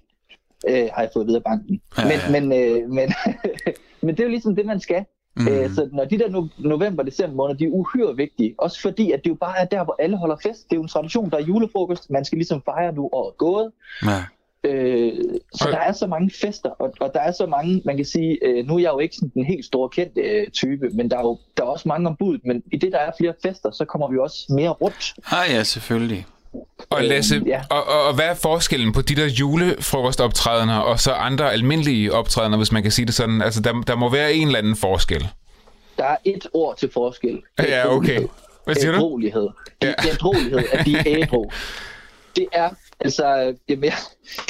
øh, 0.69 0.89
har 0.93 1.03
jeg 1.03 1.11
fået 1.13 1.27
videre 1.27 1.43
banken. 1.43 1.81
Ja, 1.99 2.05
men, 2.05 2.13
ja. 2.13 2.41
Men, 2.41 2.53
øh, 2.53 2.91
men, 2.91 3.13
men 4.03 4.11
det 4.11 4.21
er 4.21 4.25
jo 4.25 4.31
ligesom 4.31 4.57
det, 4.57 4.67
man 4.67 4.81
skal. 4.81 5.05
Mm. 5.37 5.49
Øh, 5.49 5.75
så 5.75 5.89
når 5.93 6.05
de 6.05 6.19
der 6.19 6.29
no- 6.29 6.69
november 6.69 7.03
december 7.03 7.37
måneder, 7.37 7.59
de 7.59 7.65
er 7.65 7.69
uhyre 7.69 8.17
vigtige. 8.17 8.55
Også 8.59 8.81
fordi, 8.81 9.13
at 9.13 9.21
det 9.25 9.31
jo 9.31 9.35
bare 9.35 9.59
er 9.59 9.65
der, 9.65 9.85
hvor 9.85 9.97
alle 9.99 10.17
holder 10.17 10.37
fest. 10.43 10.65
Det 10.65 10.73
er 10.73 10.77
jo 10.77 10.83
en 10.83 10.89
tradition, 10.89 11.31
der 11.31 11.37
er 11.37 11.43
julefrokost. 11.43 12.11
Man 12.11 12.25
skal 12.25 12.39
ligesom 12.39 12.63
fejre 12.65 12.93
nu 12.93 13.09
året 13.13 13.37
gået. 13.37 13.73
Ja. 14.03 14.25
Øh, 14.65 15.13
så 15.55 15.65
okay. 15.65 15.73
der 15.73 15.79
er 15.79 15.93
så 15.93 16.07
mange 16.07 16.31
fester, 16.41 16.71
og, 16.71 16.95
og 17.01 17.11
der 17.15 17.21
er 17.21 17.33
så 17.33 17.47
mange, 17.47 17.83
man 17.85 17.97
kan 17.97 18.05
sige, 18.05 18.39
øh, 18.45 18.67
nu 18.67 18.75
er 18.75 18.79
jeg 18.79 18.91
jo 18.93 18.99
ikke 18.99 19.15
sådan 19.15 19.31
den 19.35 19.45
helt 19.45 19.65
store 19.65 19.89
kendte 19.89 20.21
øh, 20.21 20.47
type, 20.49 20.91
men 20.93 21.11
der 21.11 21.17
er 21.17 21.23
jo 21.23 21.39
der 21.57 21.63
er 21.63 21.67
også 21.67 21.89
mange 21.89 22.09
ombud, 22.09 22.39
men 22.45 22.63
i 22.73 22.77
det, 22.77 22.93
der 22.93 22.99
er 22.99 23.11
flere 23.19 23.35
fester, 23.43 23.71
så 23.71 23.85
kommer 23.85 24.11
vi 24.11 24.19
også 24.19 24.47
mere 24.49 24.71
rundt. 24.71 25.15
Ah 25.27 25.51
ja, 25.51 25.63
selvfølgelig. 25.63 26.27
Og 26.91 27.05
Lasse, 27.05 27.37
øh, 27.37 27.47
ja. 27.47 27.63
og, 27.71 27.87
og, 27.89 28.07
og 28.07 28.15
hvad 28.15 28.25
er 28.25 28.35
forskellen 28.35 28.93
på 28.93 29.03
de 29.03 29.17
der 29.17 29.27
julefrokostoptrædener 29.27 30.79
og 30.79 31.01
så 31.01 31.13
andre 31.13 31.53
almindelige 31.53 32.13
optrædener, 32.13 32.57
hvis 32.57 32.73
man 32.73 32.83
kan 32.83 32.93
sige 32.93 33.07
det 33.07 33.15
sådan? 33.15 33.43
Altså, 33.43 33.61
der, 33.61 33.83
der 33.87 33.97
må 33.97 34.11
være 34.11 34.33
en 34.35 34.47
eller 34.47 34.59
anden 34.59 34.77
forskel. 34.77 35.29
Der 35.97 36.05
er 36.05 36.17
et 36.25 36.47
ord 36.53 36.77
til 36.77 36.91
forskel. 36.93 37.43
Ja, 37.59 37.95
okay. 37.95 38.21
Hvad 38.65 38.75
siger 38.75 38.93
du? 38.93 38.99
Ædrolighed. 38.99 39.49
Ja. 39.83 39.93
Ædrolighed, 40.13 40.59
at 40.73 40.87
de 40.87 40.97
er 40.97 41.03
ædro. 41.07 41.51
Det 42.37 42.47
er 42.53 42.71
Altså, 43.01 43.55
jamen, 43.69 43.93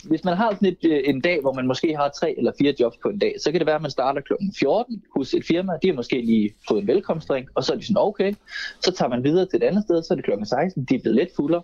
hvis 0.04 0.24
man 0.24 0.36
har 0.36 0.50
sådan 0.54 0.68
et, 0.68 0.78
øh, 0.84 1.00
en 1.04 1.20
dag, 1.20 1.40
hvor 1.40 1.52
man 1.52 1.66
måske 1.66 1.96
har 1.96 2.08
tre 2.08 2.34
eller 2.38 2.52
fire 2.60 2.74
jobs 2.80 2.96
på 3.02 3.08
en 3.08 3.18
dag, 3.18 3.34
så 3.42 3.50
kan 3.50 3.60
det 3.60 3.66
være, 3.66 3.76
at 3.76 3.82
man 3.82 3.90
starter 3.90 4.20
kl. 4.20 4.32
14 4.58 5.02
hos 5.16 5.34
et 5.34 5.44
firma. 5.44 5.72
De 5.82 5.88
har 5.88 5.94
måske 5.94 6.20
lige 6.20 6.54
fået 6.68 6.80
en 6.80 6.86
velkomstdrink, 6.86 7.48
og 7.54 7.64
så 7.64 7.72
er 7.72 7.76
de 7.76 7.86
sådan, 7.86 7.96
okay. 7.98 8.34
Så 8.80 8.92
tager 8.92 9.08
man 9.08 9.24
videre 9.24 9.46
til 9.46 9.56
et 9.56 9.62
andet 9.62 9.82
sted, 9.82 10.02
så 10.02 10.14
er 10.14 10.16
det 10.16 10.24
kl. 10.24 10.30
16, 10.44 10.84
de 10.84 10.94
er 10.94 10.98
blevet 10.98 11.16
lidt 11.16 11.36
fuldere. 11.36 11.62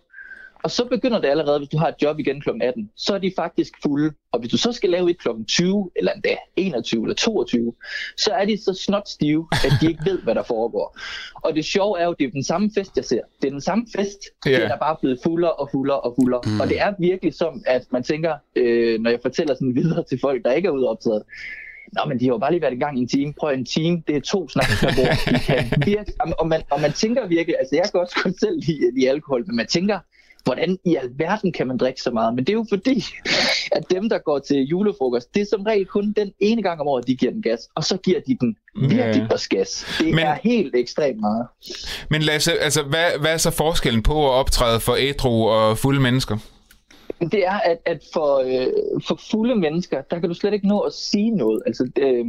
Og 0.64 0.70
så 0.70 0.84
begynder 0.84 1.20
det 1.20 1.28
allerede, 1.28 1.58
hvis 1.58 1.69
du 1.69 1.76
har 1.76 1.88
et 1.88 1.94
job 2.02 2.19
igen 2.19 2.40
kl. 2.40 2.49
18, 2.62 2.90
så 2.96 3.14
er 3.14 3.19
de 3.19 3.32
faktisk 3.37 3.72
fulde. 3.82 4.12
Og 4.32 4.40
hvis 4.40 4.50
du 4.50 4.58
så 4.58 4.72
skal 4.72 4.90
lave 4.90 5.11
et 5.11 5.19
kl. 5.19 5.28
20, 5.49 5.90
eller 5.96 6.12
endda 6.12 6.37
21 6.56 7.02
eller 7.02 7.14
22, 7.14 7.75
så 8.16 8.31
er 8.32 8.44
de 8.44 8.64
så 8.64 8.75
snot 8.75 9.08
stive, 9.08 9.49
at 9.52 9.72
de 9.81 9.88
ikke 9.88 10.02
ved, 10.05 10.22
hvad 10.22 10.34
der 10.34 10.43
foregår. 10.43 10.99
Og 11.34 11.55
det 11.55 11.64
sjove 11.64 12.00
er 12.00 12.05
jo, 12.05 12.14
det 12.19 12.26
er 12.26 12.31
den 12.31 12.44
samme 12.44 12.70
fest, 12.75 12.96
jeg 12.96 13.05
ser. 13.05 13.20
Det 13.43 13.46
er 13.46 13.50
den 13.50 13.61
samme 13.61 13.87
fest, 13.96 14.19
yeah. 14.49 14.62
den 14.62 14.70
er 14.70 14.76
bare 14.76 14.96
blevet 15.00 15.19
fuldere 15.22 15.52
og 15.52 15.69
fuldere 15.70 16.00
og 16.00 16.14
fuldere. 16.20 16.40
Mm. 16.46 16.61
Og 16.61 16.69
det 16.69 16.81
er 16.81 16.94
virkelig 16.99 17.34
som, 17.34 17.62
at 17.67 17.82
man 17.90 18.02
tænker, 18.02 18.34
øh, 18.56 19.00
når 19.00 19.10
jeg 19.10 19.19
fortæller 19.22 19.55
sådan 19.55 19.75
videre 19.75 20.05
til 20.08 20.19
folk, 20.20 20.44
der 20.44 20.52
ikke 20.52 20.67
er 20.67 20.72
ude 20.72 20.88
optaget, 20.88 21.22
Nå, 21.93 22.00
men 22.08 22.20
de 22.20 22.24
har 22.24 22.32
jo 22.32 22.38
bare 22.38 22.50
lige 22.50 22.62
været 22.62 22.72
i 22.72 22.79
gang 22.79 22.98
i 22.98 23.00
en 23.00 23.08
time. 23.08 23.32
Prøv 23.32 23.53
en 23.53 23.65
time, 23.65 24.03
det 24.06 24.17
er 24.17 24.20
to 24.20 24.48
snakker 24.48 24.74
per 24.81 24.91
bord. 24.96 25.17
De 25.86 25.94
kan 25.94 26.32
og, 26.38 26.48
man, 26.48 26.62
og 26.70 26.81
man 26.81 26.93
tænker 26.93 27.27
virkelig, 27.27 27.56
altså 27.58 27.77
jeg 27.77 27.84
kan 27.91 28.00
også 28.00 28.17
godt 28.22 28.41
selv 28.41 28.60
lide, 28.67 28.94
lide 28.94 29.10
alkohol, 29.10 29.46
men 29.46 29.56
man 29.56 29.67
tænker, 29.67 29.98
hvordan 30.44 30.79
i 30.84 30.96
alverden 30.96 31.53
kan 31.53 31.67
man 31.67 31.77
drikke 31.77 32.03
så 32.03 32.10
meget? 32.10 32.34
Men 32.34 32.44
det 32.44 32.53
er 32.53 32.56
jo 32.56 32.67
fordi, 32.69 33.05
at 33.72 33.82
dem, 33.91 34.08
der 34.08 34.19
går 34.19 34.39
til 34.39 34.56
julefrokost, 34.56 35.34
det 35.34 35.43
er 35.43 35.46
som 35.51 35.63
regel 35.63 35.86
kun 35.86 36.13
den 36.17 36.32
ene 36.41 36.63
gang 36.63 36.81
om 36.81 36.86
året, 36.89 37.06
de 37.06 37.17
giver 37.17 37.32
den 37.32 37.43
gas, 37.43 37.60
og 37.74 37.84
så 37.84 37.96
giver 37.96 38.20
de 38.27 38.36
den 38.41 38.56
virkelig 38.89 39.27
på 39.31 39.36
gas. 39.51 39.86
Det 39.98 40.15
men, 40.15 40.19
er 40.19 40.39
helt 40.43 40.74
ekstremt 40.74 41.20
meget. 41.20 41.46
Men 42.10 42.22
Lasse, 42.22 42.58
altså, 42.58 42.82
hvad, 42.82 43.20
hvad 43.20 43.32
er 43.32 43.36
så 43.36 43.51
forskellen 43.51 44.03
på 44.03 44.27
at 44.27 44.32
optræde 44.32 44.81
for 44.81 44.96
ædru 44.98 45.48
og 45.48 45.79
fulde 45.79 46.01
mennesker? 46.01 46.39
Det 47.32 47.46
er, 47.46 47.58
at, 47.64 47.78
at 47.84 48.02
for, 48.12 48.36
øh, 48.36 49.00
for 49.08 49.20
fulde 49.31 49.54
mennesker, 49.54 50.02
der 50.02 50.19
kan 50.19 50.28
du 50.28 50.34
slet 50.34 50.52
ikke 50.52 50.69
nå 50.69 50.81
at 50.81 50.93
sige 50.93 51.31
noget. 51.31 51.62
Altså, 51.66 51.90
øh, 51.98 52.24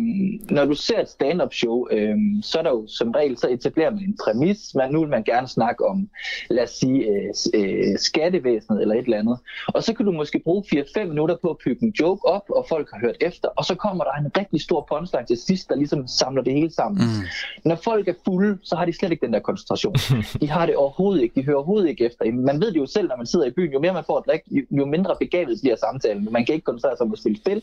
når 0.49 0.65
du 0.65 0.73
ser 0.73 0.99
et 1.01 1.09
stand-up 1.09 1.53
show, 1.53 1.87
øh, 1.91 2.15
så 2.41 2.59
er 2.59 2.63
der 2.63 2.69
jo 2.69 2.87
som 2.87 3.11
regel, 3.11 3.37
så 3.37 3.49
etablerer 3.49 3.89
man 3.89 4.03
en 4.03 4.17
præmis. 4.23 4.75
Man, 4.75 4.91
nu 4.91 4.99
vil 4.99 5.09
man 5.09 5.23
gerne 5.23 5.47
snakke 5.47 5.85
om, 5.85 6.09
lad 6.49 6.63
os 6.63 6.69
sige, 6.69 7.05
øh, 7.05 7.33
øh, 7.53 7.97
skattevæsenet 7.97 8.81
eller 8.81 8.95
et 8.95 9.03
eller 9.03 9.17
andet. 9.17 9.37
Og 9.67 9.83
så 9.83 9.93
kan 9.93 10.05
du 10.05 10.11
måske 10.11 10.39
bruge 10.39 10.63
4-5 10.73 11.03
minutter 11.03 11.35
på 11.41 11.49
at 11.49 11.57
bygge 11.65 11.85
en 11.85 11.93
joke 11.99 12.25
op, 12.27 12.43
og 12.49 12.65
folk 12.69 12.89
har 12.93 12.99
hørt 12.99 13.15
efter. 13.21 13.49
Og 13.49 13.65
så 13.65 13.75
kommer 13.75 14.03
der 14.03 14.11
en 14.11 14.31
rigtig 14.37 14.61
stor 14.61 14.85
punchline 14.89 15.25
til 15.25 15.37
sidst, 15.37 15.69
der 15.69 15.75
ligesom 15.75 16.07
samler 16.07 16.43
det 16.43 16.53
hele 16.53 16.71
sammen. 16.71 17.01
Mm. 17.05 17.25
Når 17.69 17.75
folk 17.75 18.07
er 18.07 18.13
fulde, 18.25 18.57
så 18.63 18.75
har 18.75 18.85
de 18.85 18.93
slet 18.93 19.11
ikke 19.11 19.25
den 19.25 19.33
der 19.33 19.39
koncentration. 19.39 19.95
De 20.41 20.49
har 20.49 20.65
det 20.65 20.75
overhovedet 20.75 21.21
ikke. 21.23 21.35
De 21.35 21.45
hører 21.45 21.57
overhovedet 21.57 21.89
ikke 21.89 22.05
efter. 22.05 22.31
Man 22.31 22.61
ved 22.61 22.71
det 22.71 22.79
jo 22.79 22.85
selv, 22.85 23.07
når 23.07 23.17
man 23.17 23.25
sidder 23.25 23.45
i 23.45 23.51
byen. 23.51 23.73
Jo 23.73 23.79
mere 23.79 23.93
man 23.93 24.03
får 24.07 24.17
at 24.17 24.23
drikke, 24.27 24.67
jo 24.71 24.84
mindre 24.85 25.15
begavet 25.19 25.59
bliver 25.61 25.75
samtalen. 25.75 26.27
Man 26.31 26.45
kan 26.45 26.55
ikke 26.55 26.65
koncentrere 26.65 26.97
sig 26.97 27.05
om 27.05 27.13
at 27.13 27.19
spille 27.19 27.37
spil 27.37 27.61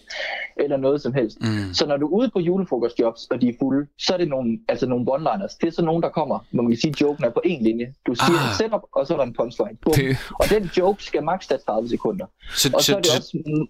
eller 0.56 0.76
noget 0.76 1.02
som 1.02 1.14
helst. 1.14 1.40
Mm. 1.40 1.74
Så 1.74 1.86
når 1.86 1.96
du 1.96 2.06
er 2.06 2.10
ude 2.10 2.30
på 2.30 2.40
julefrokostjobs, 2.40 3.26
og 3.30 3.40
de 3.40 3.48
er 3.48 3.52
fulde, 3.60 3.86
så 3.98 4.12
er 4.14 4.18
det 4.18 4.28
nogle, 4.28 4.58
altså 4.68 4.86
nogle 4.86 5.04
one-liners. 5.12 5.56
Det 5.60 5.66
er 5.66 5.72
så 5.72 5.82
nogen, 5.82 6.02
der 6.02 6.08
kommer, 6.08 6.38
man 6.50 6.68
kan 6.68 6.76
sige, 6.76 6.90
at 6.90 7.00
joken 7.00 7.24
er 7.24 7.30
på 7.30 7.40
en 7.44 7.62
linje. 7.64 7.94
Du 8.06 8.14
siger 8.14 8.38
ah. 8.38 8.48
en 8.48 8.54
setup, 8.58 8.82
og 8.92 9.06
så 9.06 9.12
er 9.12 9.16
der 9.16 9.24
en 9.24 9.34
punchline. 9.34 9.76
Det... 9.84 10.16
Og 10.40 10.50
den 10.50 10.70
joke 10.78 11.04
skal 11.04 11.22
maks 11.24 11.46
tage 11.46 11.60
30 11.66 11.88
sekunder. 11.88 12.26
Så, 12.54 12.70
og 12.74 12.80
så, 12.80 12.86
så, 12.86 12.96
er 12.96 13.00
det 13.00 13.10
også, 13.16 13.66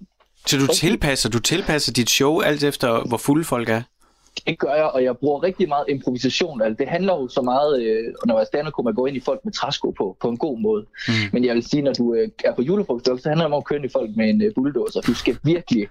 så 0.46 0.58
du 0.58 0.66
tilpasser, 0.66 1.28
du 1.28 1.38
tilpasser 1.38 1.92
dit 1.92 2.10
show 2.10 2.40
alt 2.40 2.64
efter, 2.64 3.08
hvor 3.08 3.16
fulde 3.16 3.44
folk 3.44 3.68
er? 3.68 3.82
Det 4.46 4.58
gør 4.58 4.74
jeg, 4.74 4.84
og 4.84 5.04
jeg 5.04 5.16
bruger 5.16 5.42
rigtig 5.42 5.68
meget 5.68 5.84
improvisation. 5.88 6.62
Altså, 6.62 6.76
det 6.78 6.88
handler 6.88 7.14
jo 7.14 7.28
så 7.28 7.42
meget, 7.42 7.82
øh, 7.82 8.14
når 8.26 8.38
jeg 8.38 8.46
stand 8.46 8.72
kunne 8.72 8.84
man 8.84 8.94
gå 8.94 9.06
ind 9.06 9.16
i 9.16 9.20
folk 9.20 9.40
med 9.44 9.52
træsko 9.52 9.90
på, 9.90 10.16
på 10.20 10.28
en 10.28 10.36
god 10.36 10.58
måde. 10.58 10.86
Mm. 11.08 11.14
Men 11.32 11.44
jeg 11.44 11.54
vil 11.54 11.62
sige, 11.62 11.82
når 11.82 11.92
du 11.92 12.14
øh, 12.14 12.28
er 12.44 12.54
på 12.54 12.62
julefrokost, 12.62 13.22
så 13.22 13.28
handler 13.28 13.46
det 13.46 13.54
om 13.54 13.58
at 13.58 13.64
køre 13.64 13.76
ind 13.76 13.86
i 13.86 13.92
folk 13.92 14.10
med 14.16 14.30
en 14.30 14.42
øh, 14.42 14.54
bulldozer. 14.54 15.00
Du 15.00 15.14
skal 15.14 15.36
virkelig 15.42 15.88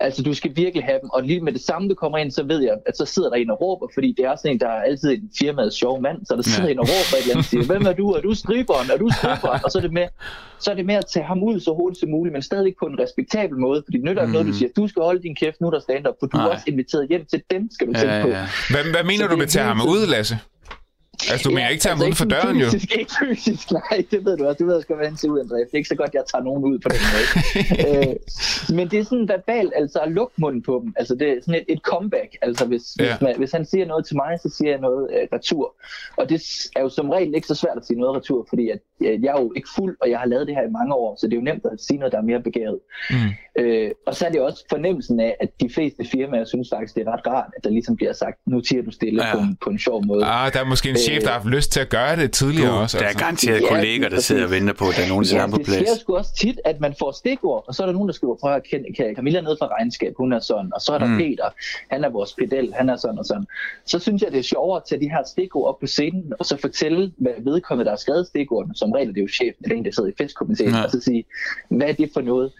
Altså, 0.00 0.22
du 0.22 0.34
skal 0.34 0.56
virkelig 0.56 0.84
have 0.84 0.98
dem, 1.02 1.10
og 1.10 1.22
lige 1.22 1.40
med 1.40 1.52
det 1.52 1.60
samme, 1.60 1.88
du 1.88 1.94
kommer 1.94 2.18
ind, 2.18 2.30
så 2.30 2.42
ved 2.42 2.62
jeg, 2.62 2.76
at 2.86 2.96
så 2.96 3.04
sidder 3.04 3.28
der 3.30 3.36
en 3.36 3.50
og 3.50 3.60
råber, 3.60 3.86
fordi 3.94 4.14
det 4.16 4.24
er 4.24 4.36
sådan 4.36 4.52
en, 4.52 4.60
der 4.60 4.68
er 4.68 4.82
altid 4.82 5.10
en 5.10 5.30
firmaets 5.38 5.76
sjov 5.76 6.02
mand, 6.02 6.26
så 6.26 6.36
der 6.36 6.42
sidder 6.42 6.68
ja. 6.68 6.72
en 6.72 6.78
og 6.78 6.88
råber 6.88 7.16
et 7.16 7.22
eller 7.22 7.34
andet, 7.34 7.50
siger, 7.50 7.64
hvem 7.64 7.86
er 7.86 7.92
du? 7.92 8.10
Er 8.10 8.20
du 8.20 8.34
striberen? 8.34 8.90
Er 8.90 8.96
du 8.96 9.08
striberen? 9.18 9.60
Og 9.64 9.70
så 9.70 9.78
er 9.78 9.82
det 9.82 9.92
med, 9.92 10.06
så 10.60 10.70
er 10.70 10.74
det 10.74 10.86
med 10.86 10.94
at 10.94 11.06
tage 11.06 11.26
ham 11.26 11.42
ud 11.42 11.60
så 11.60 11.74
hurtigt 11.74 12.00
som 12.00 12.10
muligt, 12.10 12.32
men 12.32 12.42
stadig 12.42 12.74
på 12.80 12.86
en 12.86 12.98
respektabel 12.98 13.58
måde, 13.58 13.82
fordi 13.86 13.96
det 13.96 14.04
nytter 14.04 14.22
ikke 14.22 14.26
mm. 14.26 14.32
noget, 14.32 14.46
du 14.46 14.52
siger, 14.52 14.68
du 14.76 14.88
skal 14.88 15.02
holde 15.02 15.22
din 15.22 15.36
kæft, 15.36 15.60
nu 15.60 15.70
der 15.70 15.80
stand-up, 15.80 16.14
for 16.20 16.26
du 16.26 16.36
Nej. 16.36 16.46
er 16.46 16.50
også 16.50 16.64
inviteret 16.66 17.08
hjem 17.08 17.24
til 17.32 17.42
dem, 17.50 17.62
skal 17.74 17.86
du 17.86 17.92
ja, 17.94 18.00
tænke 18.00 18.22
på. 18.22 18.28
Ja. 18.28 18.46
Hvad, 18.70 18.84
hvad 18.94 19.04
mener 19.04 19.24
så 19.24 19.30
du 19.32 19.36
med 19.36 19.42
at 19.42 19.48
tage 19.48 19.64
ham 19.64 19.80
ud, 19.80 20.06
Lasse? 20.06 20.38
Altså, 21.30 21.48
du 21.48 21.54
mener 21.54 21.68
ikke 21.68 21.82
tage 21.82 21.94
ham 21.94 22.02
altså, 22.02 22.10
ud 22.10 22.16
for 22.22 22.28
døren, 22.34 22.56
fysisk, 22.60 22.94
jo? 22.94 22.98
Ikke 23.00 23.12
fysisk, 23.20 23.70
nej, 23.70 23.96
det 24.10 24.24
ved 24.24 24.36
du 24.36 24.46
også. 24.46 24.58
Du 24.58 24.66
ved 24.66 24.74
også 24.74 24.88
godt, 24.88 24.98
hvordan 24.98 25.12
det 25.12 25.20
ser 25.20 25.28
ud, 25.28 25.40
Andreas. 25.40 25.66
Det 25.66 25.74
er 25.74 25.82
ikke 25.82 25.88
så 25.94 26.00
godt, 26.02 26.14
jeg 26.14 26.24
tager 26.32 26.44
nogen 26.44 26.64
ud 26.64 26.78
på 26.78 26.88
den 26.94 27.02
måde. 27.12 27.26
øh, 27.84 28.14
men 28.76 28.84
det 28.90 28.98
er 28.98 29.04
sådan 29.04 29.28
verbalt, 29.28 29.72
altså 29.76 29.98
at 29.98 30.12
lukke 30.12 30.34
munden 30.36 30.62
på 30.62 30.80
dem. 30.82 30.94
Altså, 30.96 31.14
det 31.14 31.28
er 31.28 31.36
sådan 31.40 31.60
et, 31.60 31.64
et 31.74 31.80
comeback. 31.90 32.30
Altså, 32.42 32.64
hvis, 32.66 32.84
ja. 32.98 33.04
hvis, 33.04 33.20
man, 33.20 33.34
hvis 33.36 33.52
han 33.52 33.64
siger 33.64 33.86
noget 33.86 34.06
til 34.06 34.16
mig, 34.16 34.32
så 34.42 34.48
siger 34.56 34.70
jeg 34.70 34.80
noget 34.80 35.02
uh, 35.14 35.36
retur. 35.36 35.74
Og 36.16 36.28
det 36.28 36.38
er 36.76 36.80
jo 36.80 36.88
som 36.88 37.10
regel 37.10 37.34
ikke 37.34 37.46
så 37.46 37.54
svært 37.54 37.76
at 37.76 37.86
sige 37.86 37.98
noget 38.00 38.16
retur, 38.16 38.46
fordi 38.48 38.64
at, 38.74 38.78
uh, 39.00 39.24
jeg 39.24 39.30
er 39.36 39.40
jo 39.40 39.52
ikke 39.56 39.68
fuld, 39.76 39.96
og 40.02 40.10
jeg 40.10 40.18
har 40.18 40.26
lavet 40.26 40.46
det 40.46 40.54
her 40.54 40.62
i 40.62 40.70
mange 40.78 40.94
år, 40.94 41.16
så 41.18 41.26
det 41.26 41.32
er 41.32 41.40
jo 41.42 41.48
nemt 41.50 41.66
at 41.72 41.80
sige 41.80 41.98
noget, 41.98 42.12
der 42.12 42.18
er 42.18 42.22
mere 42.22 42.42
begavet. 42.42 42.78
Mm. 43.10 43.16
Øh, 43.58 43.90
og 44.06 44.14
så 44.14 44.26
er 44.26 44.30
det 44.30 44.40
også 44.40 44.64
fornemmelsen 44.70 45.20
af, 45.20 45.36
at 45.40 45.48
de 45.60 45.70
fleste 45.74 46.04
firmaer 46.12 46.44
synes 46.44 46.68
faktisk, 46.74 46.94
det 46.94 47.06
er 47.06 47.12
ret 47.12 47.26
rart, 47.26 47.50
at 47.56 47.64
der 47.64 47.70
ligesom 47.70 47.96
bliver 47.96 48.12
sagt, 48.12 48.36
nu 48.46 48.60
tiger 48.60 48.82
du 48.82 48.90
stille 48.90 49.26
ja. 49.26 49.34
på, 49.34 49.38
en, 49.40 49.56
på 49.64 49.70
en 49.70 49.78
sjov 49.78 50.06
måde. 50.06 50.24
Ah, 50.24 50.52
der 50.52 50.60
er 50.60 50.64
måske 50.64 50.90
en 50.90 50.96
chef, 51.04 51.22
der 51.22 51.28
har 51.28 51.38
haft 51.38 51.46
lyst 51.46 51.72
til 51.72 51.80
at 51.80 51.88
gøre 51.88 52.16
det 52.16 52.32
tidligere 52.32 52.70
du, 52.70 52.76
også. 52.76 52.98
Der 52.98 53.04
altså. 53.04 53.18
er 53.18 53.22
garanteret 53.22 53.60
ja, 53.62 53.68
kolleger, 53.68 54.08
der 54.08 54.20
sidder 54.20 54.44
og 54.44 54.50
venter 54.50 54.74
på, 54.74 54.84
at 54.88 54.96
der 54.96 55.02
er 55.02 55.08
nogen, 55.08 55.24
der 55.24 55.40
ja, 55.40 55.46
på 55.46 55.56
plads. 55.56 55.78
det 55.78 55.88
sker 55.88 55.98
sgu 56.00 56.16
også 56.16 56.34
tit, 56.34 56.60
at 56.64 56.80
man 56.80 56.94
får 56.98 57.12
stikord, 57.12 57.64
og 57.68 57.74
så 57.74 57.82
er 57.82 57.86
der 57.86 57.92
nogen, 57.92 58.08
der 58.08 58.14
skriver, 58.14 58.36
prøv 58.40 58.52
at 58.54 58.62
kan 58.70 59.14
Camilla 59.16 59.40
ned 59.40 59.56
fra 59.60 59.66
regnskab, 59.66 60.12
hun 60.16 60.32
er 60.32 60.40
sådan, 60.40 60.70
og 60.74 60.80
så 60.80 60.92
er 60.92 60.98
der 60.98 61.06
mm. 61.06 61.18
Peter, 61.18 61.48
han 61.90 62.04
er 62.04 62.08
vores 62.08 62.32
pedel, 62.32 62.74
han 62.74 62.88
er 62.88 62.96
sådan 62.96 63.18
og 63.18 63.24
sådan. 63.24 63.46
Så 63.84 63.98
synes 63.98 64.22
jeg, 64.22 64.32
det 64.32 64.38
er 64.38 64.42
sjovere 64.42 64.76
at 64.76 64.82
tage 64.88 65.00
de 65.00 65.10
her 65.10 65.22
stikord 65.26 65.68
op 65.68 65.80
på 65.80 65.86
scenen, 65.86 66.32
og 66.38 66.46
så 66.46 66.56
fortælle, 66.56 67.12
hvad 67.16 67.32
vedkommende, 67.38 67.84
der 67.84 67.92
har 67.92 67.96
skrevet 67.96 68.26
stikordene, 68.26 68.74
som 68.76 68.92
regel 68.92 69.08
det 69.08 69.18
er 69.18 69.22
jo 69.22 69.28
chefen, 69.28 69.64
det 69.64 69.72
er 69.72 69.76
en, 69.76 69.84
der 69.84 69.90
sidder 69.90 70.10
i 70.10 70.14
festkomiteen, 70.18 70.70
ja. 70.70 70.84
og 70.84 70.90
så 70.90 71.00
sige, 71.00 71.24
hvad 71.68 71.88
er 71.88 71.92
det 71.92 72.10
for 72.14 72.20
noget? 72.20 72.52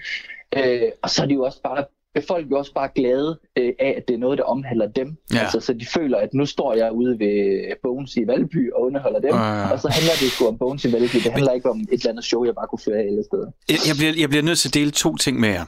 Øh, 0.56 0.88
og 1.02 1.10
så 1.10 1.22
er 1.22 1.26
de 1.26 1.34
jo 1.34 1.42
også 1.42 1.62
bare 1.62 1.84
folk 2.28 2.52
er 2.52 2.56
også 2.56 2.74
bare 2.74 2.88
glade 2.94 3.38
øh, 3.58 3.72
af, 3.80 3.94
at 3.96 4.08
det 4.08 4.14
er 4.14 4.18
noget, 4.18 4.38
der 4.38 4.44
omhandler 4.44 4.88
dem. 4.88 5.16
Ja. 5.32 5.38
Altså, 5.38 5.60
så 5.60 5.72
de 5.72 5.86
føler, 5.86 6.18
at 6.18 6.34
nu 6.34 6.46
står 6.46 6.74
jeg 6.74 6.92
ude 6.92 7.18
ved 7.18 7.36
Bones 7.82 8.16
i 8.16 8.26
Valby 8.26 8.72
og 8.72 8.82
underholder 8.82 9.20
dem, 9.20 9.34
ja. 9.34 9.70
og 9.72 9.80
så 9.80 9.88
handler 9.88 10.12
det 10.20 10.30
sgu 10.30 10.46
om 10.46 10.58
Bones 10.58 10.84
i 10.84 10.92
Valby. 10.92 11.16
Det 11.24 11.32
handler 11.32 11.52
ikke 11.52 11.70
om 11.70 11.80
et 11.80 11.86
eller 11.92 12.10
andet 12.10 12.24
show, 12.24 12.44
jeg 12.44 12.54
bare 12.54 12.66
kunne 12.66 12.84
føre 12.84 12.96
af 12.96 13.06
alle 13.06 13.24
steder. 13.24 13.48
Jeg 13.68 13.96
bliver, 13.98 14.12
jeg 14.18 14.28
bliver 14.28 14.42
nødt 14.42 14.58
til 14.58 14.68
at 14.68 14.74
dele 14.74 14.90
to 14.90 15.16
ting 15.16 15.40
med 15.40 15.48
jer. 15.48 15.64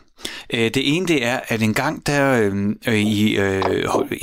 Øh, 0.54 0.60
det 0.60 0.96
ene, 0.96 1.06
det 1.06 1.26
er, 1.26 1.40
at 1.48 1.62
en 1.62 1.74
gang 1.74 2.06
der 2.06 2.50
øh, 2.86 2.94
i, 2.94 3.36
øh, 3.36 3.62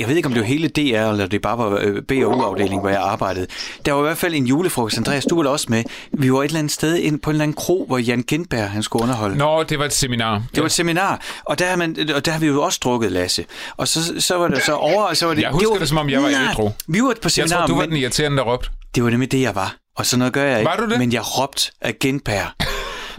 jeg 0.00 0.08
ved 0.08 0.16
ikke, 0.16 0.26
om 0.26 0.32
det 0.32 0.40
var 0.40 0.46
hele 0.46 0.68
DR, 0.68 1.10
eller 1.10 1.26
det 1.26 1.42
bare 1.42 1.58
var 1.58 1.80
øh, 1.82 2.02
B 2.02 2.12
og 2.24 2.38
U-afdeling, 2.38 2.80
hvor 2.80 2.88
jeg 2.88 3.00
arbejdede, 3.00 3.46
der 3.86 3.92
var 3.92 4.00
i 4.00 4.02
hvert 4.02 4.18
fald 4.18 4.34
en 4.34 4.46
julefrokost. 4.46 4.98
Andreas, 4.98 5.24
du 5.24 5.42
var 5.42 5.50
også 5.50 5.66
med. 5.68 5.84
Vi 6.12 6.32
var 6.32 6.38
et 6.38 6.44
eller 6.44 6.58
andet 6.58 6.72
sted 6.72 6.96
ind 6.96 7.20
på 7.20 7.30
en 7.30 7.34
eller 7.34 7.42
anden 7.42 7.54
kro, 7.54 7.84
hvor 7.86 7.98
Jan 7.98 8.22
Gindberg, 8.22 8.70
han 8.70 8.82
skulle 8.82 9.02
underholde. 9.02 9.36
Nå, 9.36 9.62
det 9.62 9.78
var 9.78 9.84
et 9.84 9.92
seminar. 9.92 10.34
Det 10.34 10.56
ja. 10.56 10.60
var 10.60 10.66
et 10.66 10.72
seminar, 10.72 11.22
og 11.44 11.58
der, 11.58 11.66
har 11.66 11.76
man, 11.76 11.96
og 12.14 12.24
der 12.24 12.32
har 12.32 12.38
vi 12.38 12.46
jo 12.46 12.62
også 12.62 12.80
drukket, 12.84 13.12
Lasse. 13.12 13.44
Og 13.76 13.88
så, 13.88 14.20
så 14.20 14.36
var 14.36 14.48
det 14.48 14.62
så 14.62 14.74
over, 14.74 15.14
så 15.14 15.26
var 15.26 15.34
det... 15.34 15.42
Jeg 15.42 15.50
husker 15.50 15.66
det, 15.66 15.72
var, 15.72 15.78
det 15.78 15.88
som 15.88 15.98
om 15.98 16.10
jeg 16.10 16.22
var 16.22 16.28
ædru. 16.28 16.70
Vi 16.88 17.02
var 17.02 17.14
på 17.22 17.28
seminar. 17.28 17.56
Jeg 17.56 17.68
tror, 17.68 17.74
du 17.74 17.80
var 17.80 17.86
den 17.86 17.96
irriterende, 17.96 18.36
der 18.36 18.44
råbte. 18.44 18.68
Det 18.94 19.04
var 19.04 19.10
nemlig 19.10 19.32
det, 19.32 19.40
jeg 19.40 19.54
var. 19.54 19.76
Og 19.96 20.06
sådan 20.06 20.18
noget 20.18 20.32
gør 20.32 20.44
jeg 20.44 20.58
ikke. 20.58 20.70
Var 20.70 20.76
du 20.76 20.90
det? 20.90 20.98
Men 20.98 21.12
jeg 21.12 21.22
råbte 21.38 21.70
af 21.80 21.98
Gindberg. 21.98 22.46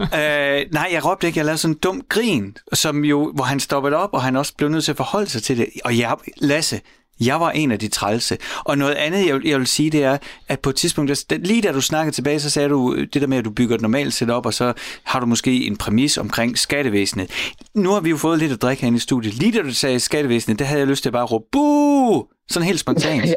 øh, 0.00 0.72
nej, 0.72 0.88
jeg 0.92 1.04
råbte 1.04 1.26
ikke. 1.26 1.38
Jeg 1.38 1.44
lavede 1.44 1.58
sådan 1.58 1.74
en 1.74 1.78
dum 1.78 2.02
grin, 2.08 2.56
som 2.72 3.04
jo, 3.04 3.32
hvor 3.34 3.44
han 3.44 3.60
stoppede 3.60 3.96
op, 3.96 4.10
og 4.12 4.22
han 4.22 4.36
også 4.36 4.52
blev 4.58 4.68
nødt 4.68 4.84
til 4.84 4.92
at 4.92 4.96
forholde 4.96 5.30
sig 5.30 5.42
til 5.42 5.58
det. 5.58 5.68
Og 5.84 5.98
jeg, 5.98 6.16
Lasse, 6.36 6.80
jeg 7.20 7.40
var 7.40 7.50
en 7.50 7.72
af 7.72 7.78
de 7.78 7.88
trælse. 7.88 8.38
Og 8.64 8.78
noget 8.78 8.94
andet, 8.94 9.26
jeg, 9.26 9.46
jeg 9.46 9.58
vil 9.58 9.66
sige, 9.66 9.90
det 9.90 10.04
er, 10.04 10.18
at 10.48 10.60
på 10.60 10.70
et 10.70 10.76
tidspunkt, 10.76 11.24
der, 11.30 11.38
lige 11.38 11.62
da 11.62 11.72
du 11.72 11.80
snakkede 11.80 12.14
tilbage, 12.14 12.40
så 12.40 12.50
sagde 12.50 12.68
du 12.68 12.96
det 12.96 13.14
der 13.22 13.26
med, 13.26 13.38
at 13.38 13.44
du 13.44 13.50
bygger 13.50 13.74
et 13.74 13.80
normalt 13.80 14.14
setup, 14.14 14.46
og 14.46 14.54
så 14.54 14.72
har 15.04 15.20
du 15.20 15.26
måske 15.26 15.66
en 15.66 15.76
præmis 15.76 16.18
omkring 16.18 16.58
skattevæsenet. 16.58 17.30
Nu 17.74 17.90
har 17.90 18.00
vi 18.00 18.10
jo 18.10 18.16
fået 18.16 18.38
lidt 18.38 18.52
at 18.52 18.62
drikke 18.62 18.80
herinde 18.80 18.96
i 18.96 19.00
studiet. 19.00 19.34
Lige 19.34 19.52
da 19.52 19.62
du 19.62 19.74
sagde 19.74 20.00
skattevæsenet, 20.00 20.58
der 20.58 20.64
havde 20.64 20.80
jeg 20.80 20.88
lyst 20.88 21.02
til 21.02 21.08
at 21.08 21.12
bare 21.12 21.26
råbe, 21.26 21.44
buh! 21.52 22.24
Sådan 22.50 22.66
helt 22.66 22.80
spontant. 22.80 23.24
ja. 23.26 23.34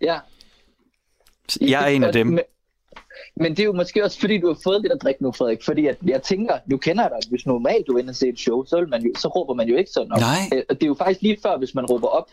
ja. 0.00 0.18
Jeg 1.60 1.82
er 1.82 1.86
en 1.86 2.04
af 2.04 2.12
dem. 2.12 2.26
Men 2.26 2.40
det 3.40 3.60
er 3.60 3.64
jo 3.64 3.72
måske 3.72 4.04
også, 4.04 4.20
fordi 4.20 4.38
du 4.38 4.46
har 4.46 4.58
fået 4.64 4.82
lidt 4.82 4.92
at 4.92 5.02
drikke 5.02 5.22
nu, 5.22 5.32
Frederik. 5.32 5.62
Fordi 5.64 5.86
at 5.86 5.96
jeg 6.06 6.22
tænker, 6.22 6.58
du 6.70 6.76
kender 6.76 7.08
dig, 7.08 7.18
hvis 7.30 7.46
normalt 7.46 7.86
du 7.86 7.96
ender 7.96 8.10
og 8.10 8.16
se 8.16 8.28
et 8.28 8.38
show, 8.38 8.64
så, 8.64 8.80
vil 8.80 8.88
man 8.88 9.02
jo, 9.02 9.10
så 9.18 9.28
råber 9.28 9.54
man 9.54 9.68
jo 9.68 9.76
ikke 9.76 9.90
sådan 9.90 10.12
op. 10.12 10.20
Nej. 10.20 10.38
Øh, 10.52 10.62
det 10.70 10.82
er 10.82 10.86
jo 10.86 10.94
faktisk 10.94 11.22
lige 11.22 11.38
før, 11.42 11.58
hvis 11.58 11.74
man 11.74 11.86
råber 11.86 12.08
op. 12.08 12.30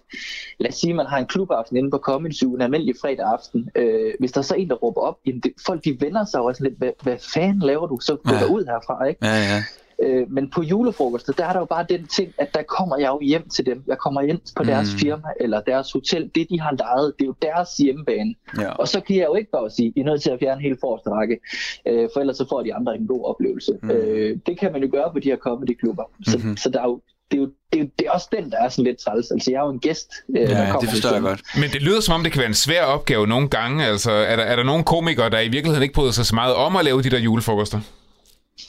Lad 0.60 0.70
os 0.70 0.76
sige, 0.76 0.92
at 0.92 0.96
man 0.96 1.06
har 1.06 1.18
en 1.18 1.26
klubaften 1.26 1.78
inde 1.78 1.92
på 1.92 1.98
Comedy 1.98 2.34
Zoo, 2.34 2.56
en 2.56 2.62
almindelig 2.62 2.96
fredag 3.02 3.26
aften. 3.26 3.70
Øh, 3.76 4.14
hvis 4.20 4.32
der 4.32 4.40
er 4.40 4.44
så 4.44 4.56
en, 4.56 4.70
der 4.70 4.76
råber 4.76 5.02
op, 5.02 5.18
jamen 5.26 5.42
det, 5.42 5.54
folk 5.66 5.86
de 5.86 5.98
vender 6.00 6.26
sig 6.26 6.42
også 6.42 6.64
lidt, 6.64 6.78
hvad, 6.78 6.92
hvad 7.04 7.18
fanden 7.34 7.62
laver 7.62 7.88
du? 7.88 8.00
Så 8.00 8.16
gå 8.16 8.34
ja. 8.34 8.46
ud 8.46 8.66
herfra, 8.66 9.06
ikke? 9.06 9.26
Ja, 9.26 9.36
ja. 9.36 9.64
Øh, 10.02 10.32
men 10.32 10.50
på 10.50 10.62
julefrokostet, 10.62 11.38
der 11.38 11.46
er 11.46 11.54
der 11.54 11.60
jo 11.60 11.66
bare 11.66 11.86
den 11.90 12.08
ting, 12.08 12.34
at 12.38 12.54
der 12.54 12.64
kommer 12.64 12.98
jeg 12.98 13.08
jo 13.08 13.20
hjem 13.22 13.50
til 13.50 13.66
dem. 13.66 13.84
Jeg 13.88 13.98
kommer 13.98 14.22
ind 14.22 14.40
på 14.56 14.64
deres 14.64 14.94
mm. 14.94 15.00
firma 15.00 15.28
eller 15.40 15.62
deres 15.62 15.92
hotel. 15.92 16.32
Det, 16.36 16.48
de 16.50 16.60
har 16.60 16.72
lejet, 16.72 17.14
det 17.20 17.24
er 17.24 17.28
jo 17.28 17.36
deres 17.42 17.70
hjemmebane. 17.78 18.36
Ja. 18.58 18.72
Og 18.72 18.88
så 18.88 19.02
kan 19.02 19.16
jeg 19.16 19.26
jo 19.26 19.36
ikke 19.36 19.52
bare 19.52 19.70
sige, 19.70 19.94
I 19.96 20.00
er 20.00 20.04
nødt 20.04 20.22
til 20.22 20.30
at 20.30 20.40
fjerne 20.40 20.62
hele 20.62 20.78
forreste 20.82 21.10
række, 21.10 21.40
øh, 21.88 22.10
for 22.14 22.20
ellers 22.20 22.38
så 22.38 22.46
får 22.50 22.62
de 22.62 22.74
andre 22.76 22.96
en 22.96 23.08
god 23.08 23.26
oplevelse. 23.26 23.72
Mm. 23.84 23.92
Øh, 23.92 24.38
det 24.46 24.60
kan 24.60 24.72
man 24.72 24.84
jo 24.84 24.90
gøre 24.92 25.12
på 25.14 25.20
de 25.20 25.30
her 25.30 25.38
comedy-klubber. 25.38 26.04
Så, 26.28 26.38
mm-hmm. 26.38 26.58
så 26.58 26.70
der 26.70 26.80
er 26.80 26.88
jo 26.88 27.02
det 27.32 27.38
er 27.38 27.42
jo 27.42 27.50
det, 27.74 27.82
er, 27.82 27.86
det 28.00 28.08
er 28.08 28.12
også 28.12 28.28
den, 28.32 28.52
der 28.52 28.58
er 28.58 28.70
sådan 28.70 28.86
lidt 28.86 28.98
træls. 28.98 29.32
Altså, 29.32 29.52
jeg 29.52 29.58
er 29.58 29.64
jo 29.64 29.72
en 29.72 29.80
gæst. 29.80 30.12
Øh, 30.38 30.42
ja, 30.42 30.74
det 30.82 30.90
forstår 30.90 31.14
jeg 31.14 31.22
godt. 31.22 31.42
Men 31.56 31.70
det 31.70 31.82
lyder 31.82 32.02
som 32.02 32.16
om, 32.16 32.24
det 32.24 32.32
kan 32.32 32.40
være 32.40 32.48
en 32.48 32.54
svær 32.54 32.84
opgave 32.84 33.28
nogle 33.28 33.48
gange. 33.48 33.86
Altså, 33.86 34.12
er 34.12 34.36
der, 34.36 34.44
er 34.44 34.56
der 34.56 34.64
nogle 34.64 34.84
komikere, 34.84 35.30
der 35.30 35.40
i 35.40 35.48
virkeligheden 35.48 35.84
ikke 35.84 35.94
bryder 35.94 36.12
sig 36.12 36.26
så 36.26 36.36
meget 36.36 36.56
om 36.56 36.76
at 36.76 36.86
lave 36.86 37.02
de 37.02 37.10
der 37.10 37.20
julefrokoster? 37.20 37.80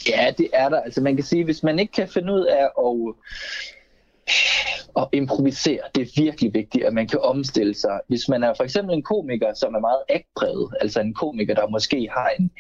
Ja, 0.09 0.33
det 0.39 0.49
er 0.53 0.69
der. 0.69 0.81
Altså 0.81 1.01
man 1.01 1.17
kan 1.17 1.25
sige, 1.25 1.45
hvis 1.45 1.63
man 1.63 1.79
ikke 1.79 1.93
kan 1.93 2.09
finde 2.09 2.33
ud 2.33 2.45
af 2.45 2.69
at, 2.79 3.15
at 4.97 5.09
improvisere, 5.13 5.81
det 5.95 6.03
er 6.03 6.23
virkelig 6.23 6.55
vigtigt, 6.55 6.85
at 6.85 6.93
man 6.93 7.09
kan 7.09 7.21
omstille 7.21 7.75
sig. 7.75 8.01
Hvis 8.09 8.29
man 8.29 8.43
er 8.43 8.55
for 8.57 8.65
eksempel 8.65 8.95
en 8.95 9.03
komiker, 9.03 9.55
som 9.55 9.75
er 9.75 9.81
meget 9.81 10.03
agtpræget, 10.09 10.69
altså 10.81 11.01
en 11.01 11.15
komiker, 11.15 11.55
der 11.55 11.69
måske 11.69 12.09
har 12.11 12.31
en, 12.39 12.51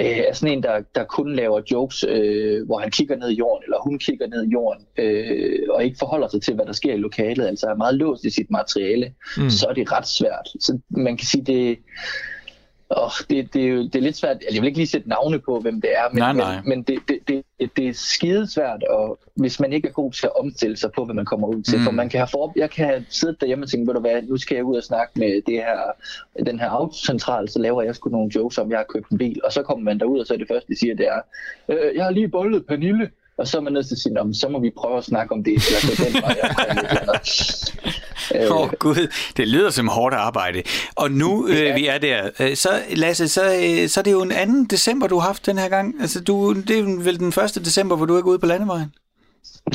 øh, 0.00 0.06
er 0.06 0.32
sådan 0.32 0.56
en, 0.56 0.62
der, 0.62 0.82
der 0.94 1.04
kun 1.04 1.36
laver 1.36 1.60
jokes, 1.70 2.04
øh, 2.08 2.66
hvor 2.66 2.78
han 2.78 2.90
kigger 2.90 3.16
ned 3.16 3.30
i 3.30 3.34
jorden, 3.34 3.64
eller 3.64 3.78
hun 3.82 3.98
kigger 3.98 4.26
ned 4.26 4.46
i 4.46 4.50
jorden, 4.50 4.86
øh, 4.98 5.58
og 5.70 5.84
ikke 5.84 5.96
forholder 5.98 6.28
sig 6.28 6.42
til, 6.42 6.54
hvad 6.54 6.66
der 6.66 6.72
sker 6.72 6.94
i 6.94 6.98
lokalet, 6.98 7.46
altså 7.46 7.66
er 7.66 7.74
meget 7.74 7.94
låst 7.94 8.24
i 8.24 8.30
sit 8.30 8.50
materiale, 8.50 9.14
mm. 9.36 9.50
så 9.50 9.66
er 9.66 9.72
det 9.72 9.92
ret 9.92 10.08
svært. 10.08 10.48
Så 10.60 10.78
man 10.90 11.16
kan 11.16 11.26
sige, 11.26 11.44
det 11.44 11.78
Oh, 12.96 13.10
det, 13.30 13.54
det, 13.54 13.68
er 13.68 13.76
det 13.76 13.94
er 13.94 14.00
lidt 14.00 14.16
svært, 14.16 14.36
jeg 14.52 14.62
vil 14.62 14.66
ikke 14.66 14.78
lige 14.78 14.86
sætte 14.86 15.08
navne 15.08 15.38
på, 15.38 15.60
hvem 15.60 15.80
det 15.80 15.90
er, 15.96 16.08
men, 16.12 16.18
nej, 16.18 16.32
nej. 16.32 16.54
men, 16.56 16.68
men 16.68 16.82
det, 16.82 16.98
det, 17.08 17.18
det, 17.28 17.76
det 17.76 17.88
er 17.88 17.92
skidesvært, 17.92 18.82
og 18.82 19.18
hvis 19.34 19.60
man 19.60 19.72
ikke 19.72 19.88
er 19.88 19.92
god 19.92 20.12
til 20.12 20.26
at 20.26 20.40
omstille 20.40 20.76
sig 20.76 20.92
på, 20.92 21.04
hvad 21.04 21.14
man 21.14 21.24
kommer 21.24 21.48
ud 21.48 21.62
til. 21.62 21.78
Mm. 21.78 21.84
For 21.84 21.90
man 21.90 22.08
kan 22.08 22.20
have 22.20 22.28
for, 22.28 22.52
jeg 22.56 22.70
kan 22.70 23.06
sidde 23.08 23.36
derhjemme 23.40 23.64
og 23.64 23.70
tænke, 23.70 23.86
ved 23.86 23.94
du 23.94 24.00
hvad, 24.00 24.22
nu 24.22 24.36
skal 24.36 24.54
jeg 24.54 24.64
ud 24.64 24.76
og 24.76 24.82
snakke 24.82 25.12
med 25.18 25.42
det 25.46 25.54
her, 25.54 25.78
den 26.46 26.60
her 26.60 26.70
autocentral, 26.70 27.48
så 27.48 27.58
laver 27.58 27.82
jeg 27.82 27.94
sgu 27.94 28.10
nogle 28.10 28.30
jokes 28.34 28.58
om, 28.58 28.70
jeg 28.70 28.78
har 28.78 28.86
købt 28.88 29.08
en 29.10 29.18
bil, 29.18 29.40
og 29.44 29.52
så 29.52 29.62
kommer 29.62 29.84
man 29.84 30.00
derud, 30.00 30.20
og 30.20 30.26
så 30.26 30.34
er 30.34 30.38
det 30.38 30.48
første, 30.48 30.72
de 30.72 30.78
siger, 30.78 30.94
det 30.94 31.06
er, 31.06 31.20
øh, 31.68 31.96
jeg 31.96 32.04
har 32.04 32.10
lige 32.10 32.28
bollet 32.28 32.66
Pernille, 32.66 33.10
og 33.36 33.46
så 33.46 33.58
er 33.58 33.62
man 33.62 33.72
nødt 33.72 33.86
til 33.86 33.94
at 33.94 33.98
sige, 33.98 34.34
så 34.34 34.48
må 34.48 34.58
vi 34.58 34.70
prøve 34.70 34.98
at 34.98 35.04
snakke 35.04 35.32
om 35.34 35.44
det, 35.44 35.52
eller 35.52 35.80
gå 35.86 36.04
den 36.04 36.22
vej. 36.22 36.36
Åh 38.34 38.60
oh, 38.60 38.70
gud, 38.78 39.12
det 39.36 39.48
lyder 39.48 39.70
som 39.70 39.88
hårdt 39.88 40.14
arbejde. 40.14 40.62
Og 40.94 41.10
nu 41.10 41.46
øh, 41.50 41.76
vi 41.76 41.86
er 41.86 41.98
der, 41.98 42.30
øh, 42.40 42.56
så 42.56 42.70
Lasse, 42.96 43.28
så, 43.28 43.44
øh, 43.44 43.88
så 43.88 44.00
er 44.00 44.02
det 44.02 44.12
jo 44.12 44.22
en 44.22 44.32
anden 44.32 44.64
december, 44.64 45.06
du 45.06 45.18
har 45.18 45.26
haft 45.26 45.46
den 45.46 45.58
her 45.58 45.68
gang. 45.68 45.94
Altså, 46.00 46.20
du, 46.20 46.52
det 46.52 46.78
er 46.78 47.02
vel 47.04 47.18
den 47.18 47.32
første 47.32 47.60
december, 47.60 47.96
hvor 47.96 48.06
du 48.06 48.16
er 48.16 48.22
ude 48.22 48.38
på 48.38 48.46
landevejen? 48.46 48.94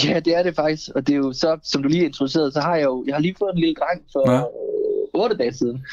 Ja, 0.03 0.19
det 0.19 0.35
er 0.35 0.43
det 0.43 0.55
faktisk. 0.55 0.89
Og 0.95 1.07
det 1.07 1.13
er 1.13 1.17
jo 1.17 1.33
så, 1.33 1.57
som 1.63 1.83
du 1.83 1.89
lige 1.89 2.05
introducerede, 2.05 2.51
så 2.51 2.59
har 2.59 2.75
jeg 2.75 2.83
jo 2.83 3.03
jeg 3.07 3.15
har 3.15 3.21
lige 3.21 3.35
fået 3.39 3.53
en 3.53 3.59
lille 3.59 3.75
dreng 3.75 4.01
for 4.13 4.31
ja. 4.31 4.41
8 5.13 5.37
dage 5.37 5.53
siden. 5.53 5.85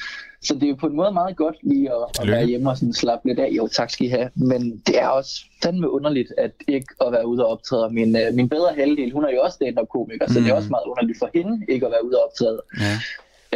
Så 0.42 0.54
det 0.54 0.62
er 0.62 0.68
jo 0.68 0.74
på 0.74 0.86
en 0.86 0.96
måde 0.96 1.12
meget 1.12 1.36
godt 1.36 1.56
lige 1.62 1.90
at, 1.90 2.20
at 2.20 2.28
være 2.28 2.46
hjemme 2.46 2.70
og 2.70 2.76
sådan 2.76 2.92
slappe 2.92 3.28
lidt 3.28 3.38
af. 3.38 3.50
Jo, 3.56 3.68
tak 3.68 3.90
skal 3.90 4.06
I 4.06 4.08
have. 4.08 4.30
Men 4.34 4.78
det 4.86 5.00
er 5.00 5.08
også 5.08 5.44
fandme 5.62 5.90
underligt, 5.90 6.32
at 6.38 6.52
ikke 6.68 6.94
at 7.00 7.12
være 7.12 7.26
ude 7.26 7.44
og 7.44 7.50
optræde. 7.50 7.90
Min, 7.90 8.16
uh, 8.16 8.34
min 8.34 8.48
bedre 8.48 8.74
halvdel, 8.74 9.12
hun 9.12 9.24
er 9.24 9.30
jo 9.30 9.40
også 9.42 9.54
stand-up 9.54 9.88
komiker, 9.88 10.26
mm. 10.26 10.32
så 10.32 10.40
det 10.40 10.48
er 10.48 10.52
mm. 10.52 10.56
også 10.56 10.70
meget 10.70 10.84
underligt 10.86 11.18
for 11.18 11.30
hende 11.34 11.66
ikke 11.68 11.86
at 11.86 11.92
være 11.92 12.04
ude 12.04 12.16
og 12.16 12.24
optræde. 12.24 12.62
Ja. 12.80 12.94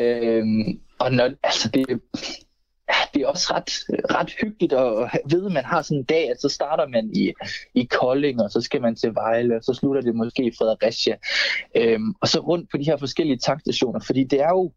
Øhm, 0.02 0.80
og 0.98 1.12
når, 1.12 1.30
altså 1.42 1.68
det, 1.68 1.86
det 3.14 3.22
er 3.22 3.26
også 3.26 3.54
ret, 3.54 3.70
ret 4.14 4.30
hyggeligt 4.40 4.72
at 4.72 5.20
vide, 5.30 5.46
at 5.46 5.52
man 5.52 5.64
har 5.64 5.82
sådan 5.82 5.98
en 5.98 6.04
dag, 6.04 6.30
at 6.30 6.40
så 6.40 6.48
starter 6.48 6.88
man 6.88 7.10
i, 7.14 7.32
i 7.74 7.84
Kolding, 7.84 8.42
og 8.42 8.50
så 8.50 8.60
skal 8.60 8.82
man 8.82 8.96
til 8.96 9.14
Vejle, 9.14 9.56
og 9.56 9.64
så 9.64 9.74
slutter 9.74 10.02
det 10.02 10.14
måske 10.14 10.44
i 10.44 10.52
Fredericia. 10.58 11.16
Øhm, 11.74 12.14
og 12.20 12.28
så 12.28 12.40
rundt 12.40 12.70
på 12.70 12.76
de 12.76 12.84
her 12.84 12.96
forskellige 12.96 13.38
tankstationer, 13.38 14.00
fordi 14.00 14.24
det 14.24 14.40
er 14.40 14.48
jo 14.48 14.72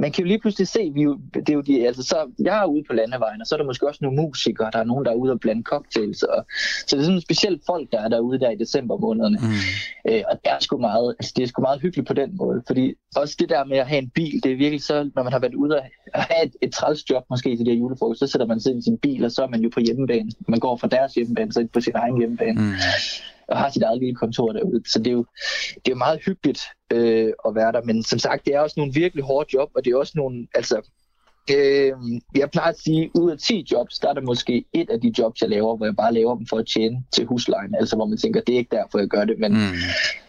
man 0.00 0.12
kan 0.12 0.24
jo 0.24 0.28
lige 0.28 0.40
pludselig 0.40 0.68
se, 0.68 0.90
vi 0.94 1.00
det 1.34 1.48
er 1.48 1.54
jo 1.54 1.60
de, 1.60 1.86
altså 1.86 2.02
så, 2.02 2.16
jeg 2.38 2.62
er 2.62 2.64
ude 2.64 2.84
på 2.86 2.92
landevejen, 2.92 3.40
og 3.40 3.46
så 3.46 3.54
er 3.54 3.56
der 3.56 3.66
måske 3.66 3.88
også 3.88 3.98
nogle 4.02 4.22
musikere, 4.22 4.70
der 4.72 4.78
er 4.78 4.84
nogen, 4.84 5.04
der 5.04 5.10
er 5.10 5.14
ude 5.14 5.32
og 5.32 5.40
blande 5.40 5.62
cocktails, 5.62 6.22
og, 6.22 6.46
så 6.86 6.96
det 6.96 7.02
er 7.02 7.06
sådan 7.06 7.20
specielt 7.20 7.62
folk, 7.66 7.92
der 7.92 8.00
er 8.00 8.08
derude 8.08 8.40
der 8.40 8.50
i 8.50 8.56
december 8.56 8.96
månederne. 8.96 9.38
Mm. 9.42 10.12
Øh, 10.12 10.22
og 10.30 10.38
det 10.44 10.52
er 10.52 10.58
sgu 10.60 10.78
meget, 10.78 11.14
altså 11.18 11.32
det 11.36 11.42
er 11.42 11.46
sgu 11.46 11.62
meget 11.62 11.80
hyggeligt 11.80 12.08
på 12.08 12.14
den 12.14 12.36
måde, 12.36 12.62
fordi 12.66 12.94
også 13.16 13.36
det 13.38 13.48
der 13.48 13.64
med 13.64 13.78
at 13.78 13.86
have 13.86 14.02
en 14.02 14.10
bil, 14.10 14.42
det 14.42 14.52
er 14.52 14.56
virkelig 14.56 14.82
så, 14.82 15.10
når 15.14 15.22
man 15.22 15.32
har 15.32 15.40
været 15.40 15.54
ude 15.54 15.76
og 16.14 16.22
have 16.22 16.46
et, 16.46 16.56
et 16.62 16.72
træls 16.72 17.10
job 17.10 17.24
måske 17.30 17.56
til 17.56 17.66
det 17.66 17.74
her 17.74 17.80
julefrokost, 17.80 18.20
så 18.20 18.26
sætter 18.26 18.46
man 18.46 18.60
sig 18.60 18.76
i 18.76 18.82
sin 18.82 18.98
bil, 18.98 19.24
og 19.24 19.30
så 19.30 19.42
er 19.42 19.48
man 19.48 19.60
jo 19.60 19.70
på 19.74 19.80
hjemmebane. 19.80 20.30
Man 20.48 20.60
går 20.60 20.76
fra 20.76 20.88
deres 20.88 21.14
hjemmebane, 21.14 21.52
så 21.52 21.68
på 21.72 21.80
sin 21.80 21.92
egen 21.96 22.18
hjemmebane. 22.18 22.60
Mm 22.60 22.72
og 23.48 23.58
har 23.58 23.70
sit 23.70 23.82
eget 23.82 23.98
lille 23.98 24.14
kontor 24.14 24.52
derude. 24.52 24.82
Så 24.86 24.98
det 24.98 25.06
er 25.06 25.12
jo, 25.12 25.26
det 25.74 25.88
er 25.88 25.90
jo 25.90 26.04
meget 26.06 26.20
hyggeligt 26.26 26.60
øh, 26.92 27.32
at 27.46 27.54
være 27.54 27.72
der. 27.72 27.82
Men 27.82 28.02
som 28.02 28.18
sagt, 28.18 28.44
det 28.46 28.54
er 28.54 28.60
også 28.60 28.74
nogle 28.76 28.92
virkelig 28.92 29.24
hårde 29.24 29.48
job, 29.54 29.70
og 29.76 29.84
det 29.84 29.92
er 29.92 29.96
også 29.96 30.12
nogle, 30.16 30.46
altså, 30.54 30.76
øh, 31.50 31.92
jeg 32.36 32.50
plejer 32.50 32.72
at 32.72 32.78
sige, 32.78 33.10
ud 33.14 33.30
af 33.30 33.38
10 33.38 33.66
jobs, 33.72 33.98
der 33.98 34.08
er 34.08 34.12
der 34.12 34.20
måske 34.20 34.64
et 34.72 34.90
af 34.90 35.00
de 35.00 35.12
jobs, 35.18 35.40
jeg 35.40 35.50
laver, 35.50 35.76
hvor 35.76 35.86
jeg 35.86 35.96
bare 35.96 36.14
laver 36.14 36.36
dem 36.36 36.46
for 36.46 36.58
at 36.58 36.66
tjene 36.66 37.04
til 37.12 37.26
huslejen. 37.26 37.74
Altså 37.74 37.96
hvor 37.96 38.06
man 38.06 38.18
tænker, 38.18 38.40
det 38.40 38.54
er 38.54 38.58
ikke 38.58 38.76
derfor, 38.76 38.98
jeg 38.98 39.08
gør 39.08 39.24
det, 39.24 39.38
men 39.38 39.52
mm 39.52 39.58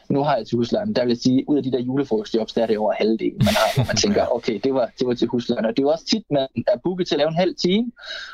nu 0.09 0.23
har 0.23 0.35
jeg 0.37 0.47
til 0.47 0.57
huslejen. 0.57 0.95
Der 0.95 1.01
vil 1.01 1.09
jeg 1.09 1.17
sige, 1.17 1.49
ud 1.49 1.57
af 1.57 1.63
de 1.63 1.71
der 1.71 1.79
julefrokostjobs, 1.79 2.53
der 2.53 2.61
er 2.63 2.67
det 2.67 2.77
over 2.77 2.93
halvdelen, 2.93 3.37
man 3.37 3.53
har, 3.53 3.85
man 3.87 3.95
tænker, 4.03 4.35
okay, 4.35 4.59
det 4.63 4.73
var, 4.73 4.89
det 4.99 5.07
var 5.07 5.13
til 5.13 5.27
huslejen. 5.27 5.65
Og 5.65 5.71
det 5.71 5.79
er 5.79 5.83
jo 5.83 5.89
også 5.89 6.05
tit, 6.05 6.23
man 6.31 6.47
er 6.67 6.77
booket 6.83 7.07
til 7.07 7.15
at 7.15 7.19
lave 7.19 7.27
en 7.27 7.35
halv 7.35 7.55
time, 7.55 7.91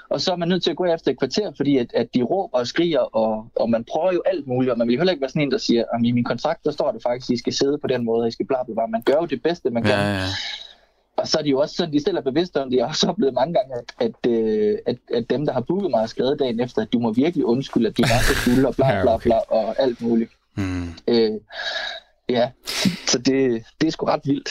og 0.10 0.22
så 0.22 0.32
er 0.32 0.36
man 0.36 0.48
nødt 0.48 0.64
til 0.64 0.72
at 0.72 0.78
gå 0.78 0.86
efter 0.86 1.12
et 1.12 1.20
kvarter, 1.20 1.52
fordi 1.58 1.78
at, 1.78 1.94
at 1.94 2.08
de 2.16 2.22
råber 2.24 2.58
og 2.58 2.68
skriger, 2.68 3.00
og, 3.00 3.48
og 3.56 3.70
man 3.70 3.84
prøver 3.92 4.14
jo 4.14 4.22
alt 4.26 4.48
muligt, 4.48 4.72
og 4.72 4.78
man 4.78 4.88
vil 4.88 4.98
heller 4.98 5.12
ikke 5.12 5.22
være 5.22 5.30
sådan 5.30 5.42
en, 5.42 5.52
der 5.52 5.58
siger, 5.58 5.84
at 5.94 6.06
i 6.06 6.12
min 6.12 6.24
kontrakt, 6.24 6.66
der 6.66 6.72
står 6.72 6.92
det 6.92 7.02
faktisk, 7.04 7.30
at 7.30 7.34
I 7.34 7.38
skal 7.38 7.54
sidde 7.54 7.78
på 7.78 7.88
den 7.88 8.06
måde, 8.06 8.22
og 8.22 8.28
I 8.28 8.32
skal 8.32 8.46
bla 8.46 8.64
bla 8.64 8.74
bla. 8.74 8.86
Man 8.86 9.02
gør 9.02 9.16
jo 9.22 9.26
det 9.26 9.44
bedste, 9.44 9.70
man 9.70 9.84
kan. 9.84 9.92
Ja, 9.92 10.14
ja. 10.14 10.28
Og 11.18 11.28
så 11.28 11.38
er 11.38 11.44
de 11.44 11.50
jo 11.50 11.60
også 11.60 11.76
sådan, 11.76 11.94
de 11.94 12.00
stiller 12.00 12.22
bevidst 12.22 12.58
om 12.58 12.70
det. 12.70 12.78
Jeg 12.78 12.86
har 12.86 12.90
også 12.90 13.08
oplevet 13.08 13.34
mange 13.34 13.54
gange, 13.54 13.74
at, 13.76 14.16
at, 14.26 14.32
øh, 14.32 14.78
at, 14.86 14.98
at 15.14 15.30
dem, 15.30 15.46
der 15.46 15.54
har 15.54 15.62
booket 15.62 15.92
mig, 15.92 16.00
har 16.00 16.08
skrevet 16.08 16.40
dagen 16.40 16.60
efter, 16.60 16.82
at 16.82 16.94
du 16.94 17.00
må 17.00 17.14
virkelig 17.14 17.46
undskylde, 17.46 17.88
at 17.88 17.98
de 17.98 18.02
var 18.04 18.22
så 18.28 18.36
fulde 18.36 18.68
og 18.68 18.76
bla 18.76 19.02
bla 19.02 19.18
bla 19.18 19.38
og 19.38 19.76
alt 19.80 20.02
muligt. 20.02 20.32
Mm. 20.56 20.94
Øh, 21.08 21.32
Ja, 22.30 22.50
så 23.08 23.18
det, 23.18 23.64
det 23.82 23.88
er 23.88 23.92
sgu 23.92 24.06
ret 24.06 24.22
vildt. 24.26 24.50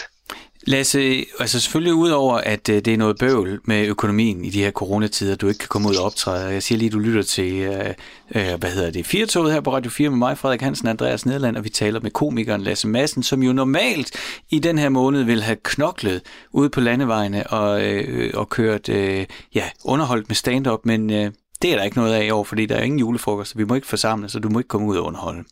Lasse, 0.67 1.25
altså 1.41 1.61
selvfølgelig 1.61 1.95
udover, 1.95 2.37
at 2.37 2.69
øh, 2.69 2.77
det 2.77 2.89
er 2.89 2.97
noget 2.97 3.19
bøvl 3.19 3.61
med 3.65 3.87
økonomien 3.87 4.45
i 4.45 4.51
de 4.51 4.63
her 4.63 4.71
coronatider, 4.71 5.37
du 5.37 5.49
ikke 5.49 5.59
kan 5.59 5.69
komme 5.69 5.89
ud 5.89 5.97
og 5.97 6.05
optræde. 6.05 6.53
Jeg 6.53 6.63
siger 6.63 6.79
lige, 6.79 6.91
du 6.91 6.99
lytter 6.99 7.23
til, 7.23 7.53
øh, 7.55 7.95
øh 8.35 8.59
hvad 8.59 8.71
hedder 8.71 8.91
det, 8.91 9.07
Firtoget 9.07 9.53
her 9.53 9.61
på 9.61 9.73
Radio 9.73 9.91
4 9.91 10.11
med 10.11 10.19
mig, 10.19 10.39
Frederik 10.39 10.61
Hansen, 10.61 10.89
Andreas 10.89 11.27
Nederland, 11.27 11.57
og 11.57 11.65
vi 11.65 11.69
taler 11.69 12.01
med 12.01 12.11
komikeren 12.11 12.61
Lasse 12.61 12.89
Madsen, 12.89 13.23
som 13.23 13.43
jo 13.43 13.53
normalt 13.53 14.11
i 14.51 14.59
den 14.59 14.79
her 14.79 14.89
måned 14.89 15.23
vil 15.23 15.43
have 15.43 15.57
knoklet 15.63 16.23
ude 16.53 16.71
på 16.71 16.81
landevejene 16.81 17.47
og, 17.47 17.85
øh, 17.85 18.31
og 18.35 18.49
kørt, 18.49 18.89
øh, 18.89 19.27
ja, 19.55 19.65
underholdt 19.85 20.29
med 20.29 20.37
stand-up, 20.37 20.81
men 20.85 21.11
øh, 21.11 21.31
det 21.64 21.73
er 21.73 21.76
der 21.76 21.85
ikke 21.85 21.97
noget 21.97 22.14
af 22.14 22.25
i 22.25 22.30
år, 22.30 22.44
fordi 22.44 22.66
der 22.66 22.76
er 22.76 22.83
ingen 22.83 22.99
julefrokost, 22.99 23.50
så 23.50 23.59
vi 23.59 23.64
må 23.64 23.75
ikke 23.75 23.87
forsamle, 23.87 24.28
så 24.28 24.38
du 24.38 24.49
må 24.49 24.59
ikke 24.59 24.68
komme 24.68 24.87
ud 24.87 24.97
og 24.97 25.04
underholde. 25.04 25.44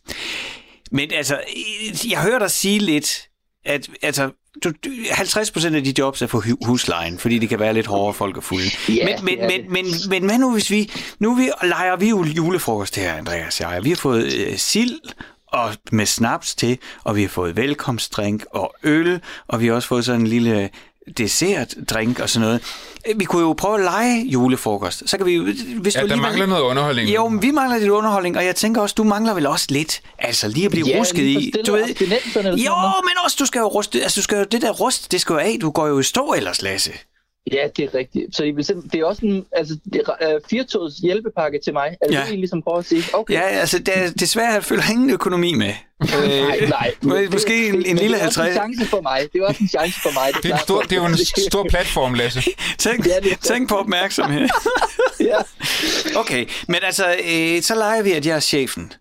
Men 0.91 1.11
altså, 1.13 1.39
jeg 2.09 2.21
hører 2.21 2.39
dig 2.39 2.51
sige 2.51 2.79
lidt, 2.79 3.29
at 3.65 3.89
altså, 4.01 4.31
du, 4.63 4.71
50% 4.85 5.75
af 5.75 5.83
de 5.83 5.93
jobs 5.99 6.21
er 6.21 6.27
for 6.27 6.65
huslejen, 6.65 7.19
fordi 7.19 7.39
det 7.39 7.49
kan 7.49 7.59
være 7.59 7.73
lidt 7.73 7.87
hårdere 7.87 8.13
folk 8.13 8.37
er 8.37 8.41
fulde. 8.41 8.69
Yeah, 8.89 9.05
men, 9.05 9.25
men, 9.25 9.39
men, 9.39 9.71
men, 9.71 9.85
men 10.09 10.23
hvad 10.23 10.37
nu 10.37 10.51
hvis 10.51 10.71
vi, 10.71 10.91
nu 11.19 11.35
vi, 11.35 11.49
leger 11.63 11.95
vi 11.95 12.09
jo 12.09 12.23
julefrokost 12.23 12.95
her, 12.95 13.13
Andreas 13.13 13.59
og. 13.59 13.83
Vi 13.83 13.89
har 13.89 13.95
fået 13.95 14.33
øh, 14.33 14.57
sild 14.57 14.99
og 15.47 15.73
med 15.91 16.05
snaps 16.05 16.55
til, 16.55 16.77
og 17.03 17.15
vi 17.15 17.21
har 17.21 17.29
fået 17.29 17.55
velkomstdrink 17.55 18.45
og 18.51 18.73
øl, 18.83 19.21
og 19.47 19.61
vi 19.61 19.67
har 19.67 19.73
også 19.73 19.87
fået 19.87 20.05
sådan 20.05 20.21
en 20.21 20.27
lille 20.27 20.69
dessert, 21.17 21.75
drink 21.89 22.19
og 22.19 22.29
sådan 22.29 22.47
noget. 22.47 22.61
Vi 23.15 23.25
kunne 23.25 23.41
jo 23.41 23.53
prøve 23.53 23.75
at 23.75 23.83
lege 23.83 24.25
julefrokost. 24.25 25.03
Så 25.05 25.17
kan 25.17 25.25
vi 25.25 25.37
hvis 25.81 25.95
ja, 25.95 26.01
du 26.01 26.07
der 26.07 26.15
mangler 26.15 26.45
noget 26.45 26.61
underholdning. 26.61 27.09
Jo, 27.09 27.27
men 27.27 27.41
vi 27.41 27.51
mangler 27.51 27.77
lidt 27.77 27.89
underholdning, 27.89 28.37
og 28.37 28.45
jeg 28.45 28.55
tænker 28.55 28.81
også, 28.81 28.95
du 28.97 29.03
mangler 29.03 29.33
vel 29.33 29.45
også 29.45 29.65
lidt. 29.69 30.01
Altså 30.19 30.47
lige 30.47 30.65
at 30.65 30.71
blive 30.71 30.87
ja, 30.87 30.99
rusket 30.99 31.23
i. 31.23 31.53
Du 31.67 31.71
ved, 31.71 31.87
jo, 32.45 32.75
men 33.03 33.13
også 33.23 33.37
du 33.39 33.45
skal 33.45 33.59
jo 33.59 33.67
ruste, 33.67 34.03
altså 34.03 34.19
du 34.19 34.23
skal 34.23 34.37
jo, 34.37 34.43
det 34.43 34.61
der 34.61 34.71
rust, 34.71 35.11
det 35.11 35.21
skal 35.21 35.33
jo 35.33 35.39
af. 35.39 35.57
Du 35.61 35.71
går 35.71 35.87
jo 35.87 35.99
i 35.99 36.03
stå 36.03 36.33
ellers, 36.33 36.61
Lasse. 36.61 36.91
Ja, 37.51 37.67
det 37.77 37.85
er 37.85 37.93
rigtigt. 37.93 38.35
Så 38.35 38.43
det 38.91 38.99
er 38.99 39.05
også 39.05 39.25
en 39.25 39.45
altså, 39.51 39.77
uh, 40.07 40.49
firtogs 40.49 40.95
hjælpepakke 40.95 41.59
til 41.63 41.73
mig. 41.73 41.97
Er 42.01 42.07
det 42.07 42.13
ja. 42.13 42.23
det, 42.25 42.33
I 42.33 42.35
ligesom 42.35 42.61
prøver 42.61 42.77
at 42.77 42.85
sige? 42.85 43.03
Okay. 43.13 43.33
Ja, 43.33 43.41
altså 43.41 43.79
det 43.79 43.97
er, 43.97 44.11
desværre 44.11 44.61
følger 44.61 44.91
ingen 44.91 45.09
økonomi 45.09 45.53
med. 45.53 45.73
nej, 46.69 46.93
nej. 47.01 47.27
Måske 47.31 47.67
en, 47.67 47.85
en 47.85 47.97
lille 47.97 48.17
50... 48.17 48.47
Det 48.47 48.57
er 48.57 48.61
også 48.61 48.67
en 48.67 48.75
chance 48.75 48.89
for 48.89 49.01
mig. 49.01 49.27
Det 49.33 49.41
er 49.41 49.45
også 49.45 49.63
en 49.63 49.69
chance 49.69 49.99
for 50.01 50.13
mig. 50.13 50.33
Det, 50.33 50.43
det, 50.43 50.51
er, 50.51 50.57
stor, 50.57 50.81
det 50.81 50.91
er 50.91 50.95
jo 50.95 51.05
en 51.05 51.17
stor 51.51 51.65
platform, 51.69 52.13
Lasse. 52.13 52.41
tænk, 52.77 53.07
ja, 53.07 53.19
det 53.23 53.39
tænk 53.39 53.69
på 53.69 53.75
opmærksomhed. 53.75 54.47
ja. 55.29 55.37
Okay, 56.15 56.45
men 56.67 56.77
altså, 56.83 57.05
øh, 57.05 57.61
så 57.61 57.75
leger 57.75 58.01
vi, 58.01 58.11
at 58.11 58.25
jeg 58.25 58.35
er 58.35 58.39
chefen. 58.39 58.93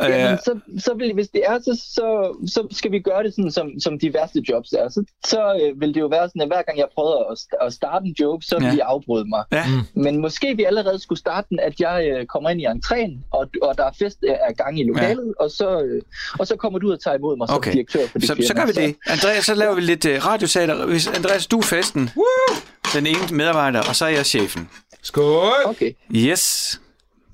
Jamen, 0.00 0.32
øh, 0.32 0.38
så, 0.38 0.58
så 0.78 0.94
vil, 0.94 1.14
hvis 1.14 1.28
det 1.28 1.42
er, 1.46 1.58
så, 1.58 1.82
så, 1.94 2.36
så 2.46 2.66
skal 2.70 2.92
vi 2.92 3.00
gøre 3.00 3.22
det 3.22 3.34
sådan, 3.34 3.50
som, 3.50 3.80
som 3.80 3.98
de 3.98 4.14
værste 4.14 4.42
jobs 4.48 4.72
er. 4.72 4.88
Så, 4.88 5.04
så 5.24 5.60
øh, 5.62 5.80
vil 5.80 5.94
det 5.94 6.00
jo 6.00 6.06
være 6.06 6.28
sådan, 6.28 6.42
at 6.42 6.48
hver 6.48 6.62
gang 6.62 6.78
jeg 6.78 6.86
prøver 6.94 7.30
at, 7.32 7.66
at 7.66 7.72
starte 7.72 8.06
en 8.06 8.14
joke, 8.20 8.46
så 8.46 8.58
vil 8.58 8.66
ja. 8.66 8.72
de 8.74 8.84
afbryde 8.84 9.28
mig. 9.28 9.44
Ja. 9.52 9.64
Mm. 9.66 10.02
Men 10.02 10.20
måske 10.20 10.56
vi 10.56 10.64
allerede 10.64 10.98
skulle 10.98 11.18
starte 11.18 11.46
den, 11.50 11.60
at 11.60 11.80
jeg 11.80 12.08
øh, 12.10 12.26
kommer 12.26 12.50
ind 12.50 12.60
i 12.60 12.66
entréen, 12.66 13.28
og, 13.30 13.48
og 13.62 13.78
der 13.78 13.84
er 13.84 13.92
fest 13.98 14.18
er 14.28 14.52
gang 14.52 14.80
i 14.80 14.84
lokalet, 14.84 15.34
ja. 15.40 15.44
og, 15.44 15.50
så, 15.50 15.80
øh, 15.80 16.02
og 16.38 16.46
så 16.46 16.56
kommer 16.56 16.78
du 16.78 16.92
og 16.92 17.00
tager 17.02 17.16
imod 17.16 17.36
mig 17.36 17.50
okay. 17.50 17.70
som 17.70 17.72
direktør 17.72 18.06
for 18.06 18.18
det 18.18 18.28
så, 18.28 18.34
firma. 18.34 18.46
Så 18.46 18.54
gør 18.54 18.66
vi 18.66 18.72
det. 18.72 18.96
Andreas, 19.06 19.44
så 19.44 19.54
laver 19.54 19.74
vi 19.74 19.80
lidt 19.80 20.04
uh, 20.04 20.26
radiosater. 20.26 20.86
Hvis 20.86 21.06
Andreas, 21.06 21.46
du 21.46 21.58
er 21.58 21.62
festen. 21.62 22.10
Woo! 22.16 22.56
Den 22.94 23.06
ene 23.06 23.18
medarbejder, 23.32 23.82
og 23.88 23.96
så 23.96 24.04
er 24.04 24.08
jeg 24.08 24.26
chefen. 24.26 24.68
Skål! 25.02 25.52
Okay. 25.64 25.92
Yes. 26.14 26.80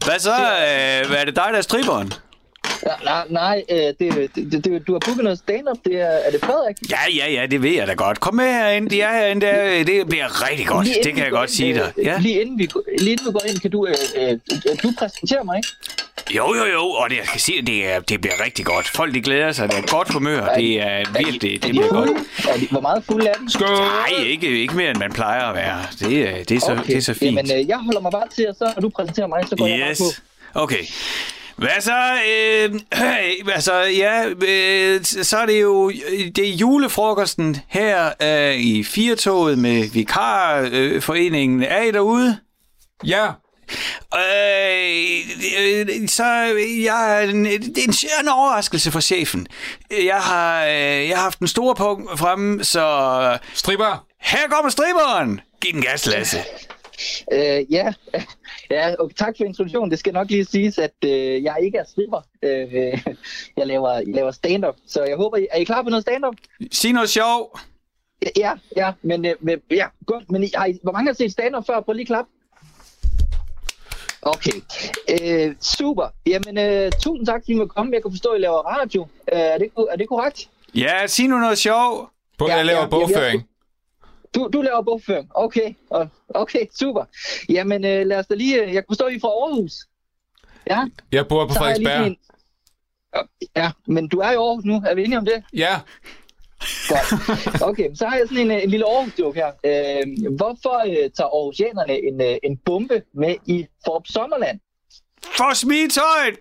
Hvad 0.04 0.18
så? 0.18 0.30
Øh, 0.30 1.08
hvad 1.08 1.18
er 1.18 1.24
det 1.24 1.36
dig, 1.36 1.48
der 1.52 1.58
er 1.58 1.60
striberen? 1.60 2.12
Nej, 3.04 3.24
nej 3.28 3.62
øh, 3.70 3.76
det, 3.76 4.30
det, 4.34 4.64
det, 4.64 4.86
du 4.86 4.92
har 4.92 4.98
booket 4.98 5.24
noget 5.24 5.38
stand-up. 5.38 5.76
Det 5.84 6.00
er, 6.00 6.06
er 6.06 6.30
det 6.30 6.40
Frederik? 6.40 6.76
Ja, 6.90 6.96
ja, 7.16 7.32
ja, 7.32 7.46
det 7.46 7.62
ved 7.62 7.70
jeg 7.70 7.86
da 7.86 7.92
godt. 7.92 8.20
Kom 8.20 8.34
med 8.34 8.44
herind. 8.44 8.90
De 8.90 9.00
er 9.00 9.12
herinde. 9.12 9.46
Der. 9.46 9.84
Det 9.84 10.08
bliver 10.08 10.50
rigtig 10.50 10.66
godt. 10.66 10.86
Lige 10.86 11.04
det 11.04 11.14
kan 11.14 11.24
jeg 11.24 11.30
godt 11.30 11.50
ind, 11.50 11.56
sige 11.56 11.74
dig. 11.74 11.92
Ja. 12.04 12.18
Lige, 12.18 12.40
inden 12.40 12.58
vi, 12.58 12.68
lige 12.98 13.12
inden 13.12 13.26
vi 13.26 13.32
går 13.32 13.42
ind, 13.48 13.60
kan 13.60 13.70
du, 13.70 13.86
øh, 13.86 13.94
øh, 14.16 14.38
du 14.82 14.92
præsentere 14.98 15.44
mig, 15.44 15.56
ikke? 15.56 15.68
Jo, 16.36 16.54
jo, 16.54 16.64
jo, 16.72 16.84
og 16.84 17.10
det, 17.10 17.16
jeg 17.16 17.24
kan 17.24 17.40
sige, 17.40 17.62
det, 17.62 17.92
er, 17.92 18.00
det 18.00 18.20
bliver 18.20 18.44
rigtig 18.44 18.64
godt. 18.64 18.88
Folk 18.88 19.14
de 19.14 19.20
glæder 19.20 19.52
sig, 19.52 19.68
det 19.68 19.78
er 19.78 19.96
godt 19.96 20.12
humør, 20.12 20.42
er 20.42 20.56
det 20.56 20.80
er 20.80 21.04
virkelig, 21.18 21.42
det, 21.42 21.62
det 21.62 21.70
bliver 21.70 21.88
godt. 21.88 22.10
Er 22.48 22.58
de, 22.58 22.66
hvor 22.70 22.80
meget 22.80 23.04
fuld 23.04 23.26
er 23.26 23.32
den? 23.32 23.50
Skål! 23.50 23.68
Nej, 23.68 24.24
ikke, 24.26 24.60
ikke 24.60 24.76
mere, 24.76 24.90
end 24.90 24.98
man 24.98 25.12
plejer 25.12 25.42
at 25.42 25.54
være. 25.54 25.78
Det, 26.00 26.48
det, 26.48 26.56
er, 26.56 26.60
så, 26.60 26.72
okay. 26.72 26.86
det 26.86 26.96
er 26.96 27.00
så 27.00 27.14
fint. 27.14 27.36
Jamen, 27.36 27.52
øh, 27.60 27.68
jeg 27.68 27.78
holder 27.78 28.00
mig 28.00 28.12
bare 28.12 28.28
til, 28.34 28.48
og 28.48 28.54
så 28.58 28.72
når 28.76 28.80
du 28.80 28.88
præsenterer 28.88 29.26
mig, 29.26 29.44
så 29.48 29.56
går 29.56 29.66
yes. 29.66 29.72
jeg 29.72 29.96
bare 29.98 30.10
på. 30.54 30.60
Okay. 30.60 30.84
Hvad 31.56 31.80
så? 31.80 32.18
Øh, 32.28 32.74
øh, 32.74 33.54
altså, 33.54 33.74
ja, 33.74 34.24
øh, 34.28 35.04
så 35.04 35.38
er 35.38 35.46
det 35.46 35.62
jo 35.62 35.90
det 36.36 36.38
er 36.38 36.52
julefrokosten 36.52 37.56
her 37.68 38.12
øh, 38.22 38.54
i 38.56 38.84
Firtoget 38.84 39.58
med 39.58 39.90
Vikarforeningen. 39.90 41.62
Øh, 41.62 41.68
er 41.70 41.82
I 41.82 41.90
derude? 41.90 42.38
Ja. 43.04 43.26
Øh, 44.14 46.08
så 46.08 46.24
jeg, 46.84 47.28
det 47.28 47.78
er 47.78 47.88
en, 47.88 47.94
en 48.20 48.28
overraskelse 48.28 48.90
for 48.90 49.00
chefen. 49.00 49.46
Jeg 49.90 50.20
har, 50.20 50.64
øh, 50.64 51.08
jeg 51.08 51.16
har 51.16 51.22
haft 51.22 51.38
en 51.38 51.48
stor 51.48 51.74
punkt 51.74 52.18
fremme, 52.18 52.64
så... 52.64 53.38
Stripper! 53.54 54.06
Her 54.20 54.48
kommer 54.50 54.70
stripperen! 54.70 55.40
Giv 55.60 55.72
den 55.72 55.82
gas, 55.82 56.06
Lasse. 56.06 56.38
Øh, 57.32 57.72
ja, 57.72 57.92
ja 58.72 58.94
og 58.98 59.16
tak 59.16 59.34
for 59.36 59.44
introduktionen. 59.44 59.90
Det 59.90 59.98
skal 59.98 60.12
nok 60.12 60.30
lige 60.30 60.44
siges, 60.44 60.78
at 60.78 60.94
øh, 61.04 61.42
jeg 61.42 61.56
ikke 61.62 61.78
er 61.78 61.84
stripper. 61.84 62.20
Øh, 62.42 62.74
jeg 63.56 63.66
laver, 63.66 63.92
jeg 63.92 64.14
laver 64.14 64.30
stand-up, 64.30 64.74
så 64.86 65.04
jeg 65.04 65.16
håber, 65.16 65.38
er 65.50 65.58
I 65.58 65.64
klar 65.64 65.82
på 65.82 65.90
noget 65.90 66.02
stand-up? 66.02 66.34
Sig 66.72 66.92
noget 66.92 67.08
sjov. 67.08 67.58
Ja, 68.36 68.52
ja, 68.76 68.92
men, 69.02 69.24
øh, 69.24 69.58
ja, 69.70 69.86
godt. 70.06 70.30
Men 70.30 70.50
har 70.54 70.66
I, 70.66 70.78
hvor 70.82 70.92
mange 70.92 71.08
har 71.08 71.14
set 71.14 71.32
stand-up 71.32 71.66
før? 71.66 71.80
Prøv 71.80 71.92
lige 71.92 72.06
klap. 72.06 72.26
Okay, 74.22 74.60
øh, 75.10 75.54
super. 75.60 76.06
Jamen, 76.26 76.58
øh, 76.58 76.92
tusind 77.02 77.26
tak, 77.26 77.42
fordi 77.42 77.52
I 77.52 77.56
må 77.56 77.66
komme. 77.66 77.92
Jeg 77.92 78.02
kan 78.02 78.10
forstå, 78.10 78.28
at 78.28 78.38
I 78.38 78.42
laver 78.42 78.80
radio. 78.80 79.02
Øh, 79.32 79.38
er, 79.38 79.58
det, 79.58 79.70
er 79.90 79.96
det 79.96 80.08
korrekt? 80.08 80.48
Ja, 80.74 81.06
sig 81.06 81.28
nu 81.28 81.38
noget 81.38 81.58
sjov. 81.58 82.10
På, 82.38 82.48
ja, 82.48 82.56
jeg 82.56 82.64
laver 82.64 82.80
ja, 82.80 82.86
bogføring. 82.86 83.42
Du, 84.34 84.48
du 84.52 84.62
laver 84.62 84.82
bogføring. 84.82 85.30
Okay, 85.34 85.74
okay, 86.28 86.66
super. 86.78 87.04
Jamen, 87.48 87.84
øh, 87.84 88.06
lad 88.06 88.18
os 88.18 88.26
da 88.26 88.34
lige... 88.34 88.62
Øh, 88.62 88.66
jeg 88.66 88.82
kan 88.82 88.84
forstå, 88.88 89.04
at 89.04 89.12
I 89.12 89.16
er 89.16 89.20
fra 89.20 89.28
Aarhus. 89.28 89.72
Ja? 90.66 90.84
Jeg 91.12 91.28
bor 91.28 91.46
på 91.46 91.54
Frederiksberg. 91.54 92.06
En... 92.06 92.16
Ja, 93.56 93.70
men 93.86 94.08
du 94.08 94.18
er 94.18 94.30
i 94.30 94.34
Aarhus 94.34 94.64
nu. 94.64 94.82
Er 94.86 94.94
vi 94.94 95.04
enige 95.04 95.18
om 95.18 95.24
det? 95.24 95.44
Ja. 95.52 95.80
Godt. 96.88 97.62
Okay, 97.62 97.94
så 97.94 98.06
har 98.06 98.16
jeg 98.16 98.28
sådan 98.28 98.42
en, 98.42 98.50
øh, 98.50 98.62
en 98.62 98.70
lille 98.70 98.86
Aarhus-joke 98.86 99.40
her. 99.40 99.52
Øh, 99.64 100.36
hvorfor 100.36 100.78
øh, 100.86 101.10
tager 101.10 101.28
Aarhusianerne 101.28 101.92
en, 102.08 102.20
øh, 102.20 102.36
en 102.42 102.56
bombe 102.56 103.02
med 103.12 103.34
i 103.46 103.66
Forb 103.84 104.06
Sommerland? 104.06 104.60
For 105.24 105.54
smitøjet! 105.54 106.38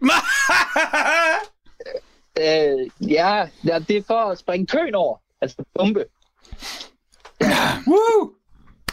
øh, 2.39 3.12
ja, 3.12 3.47
det 3.88 3.97
er 3.97 4.04
for 4.08 4.32
at 4.32 4.38
springe 4.38 4.67
køen 4.67 4.95
over. 4.95 5.17
Altså 5.41 5.63
bombe. 5.73 6.06
Woo! 7.91 8.32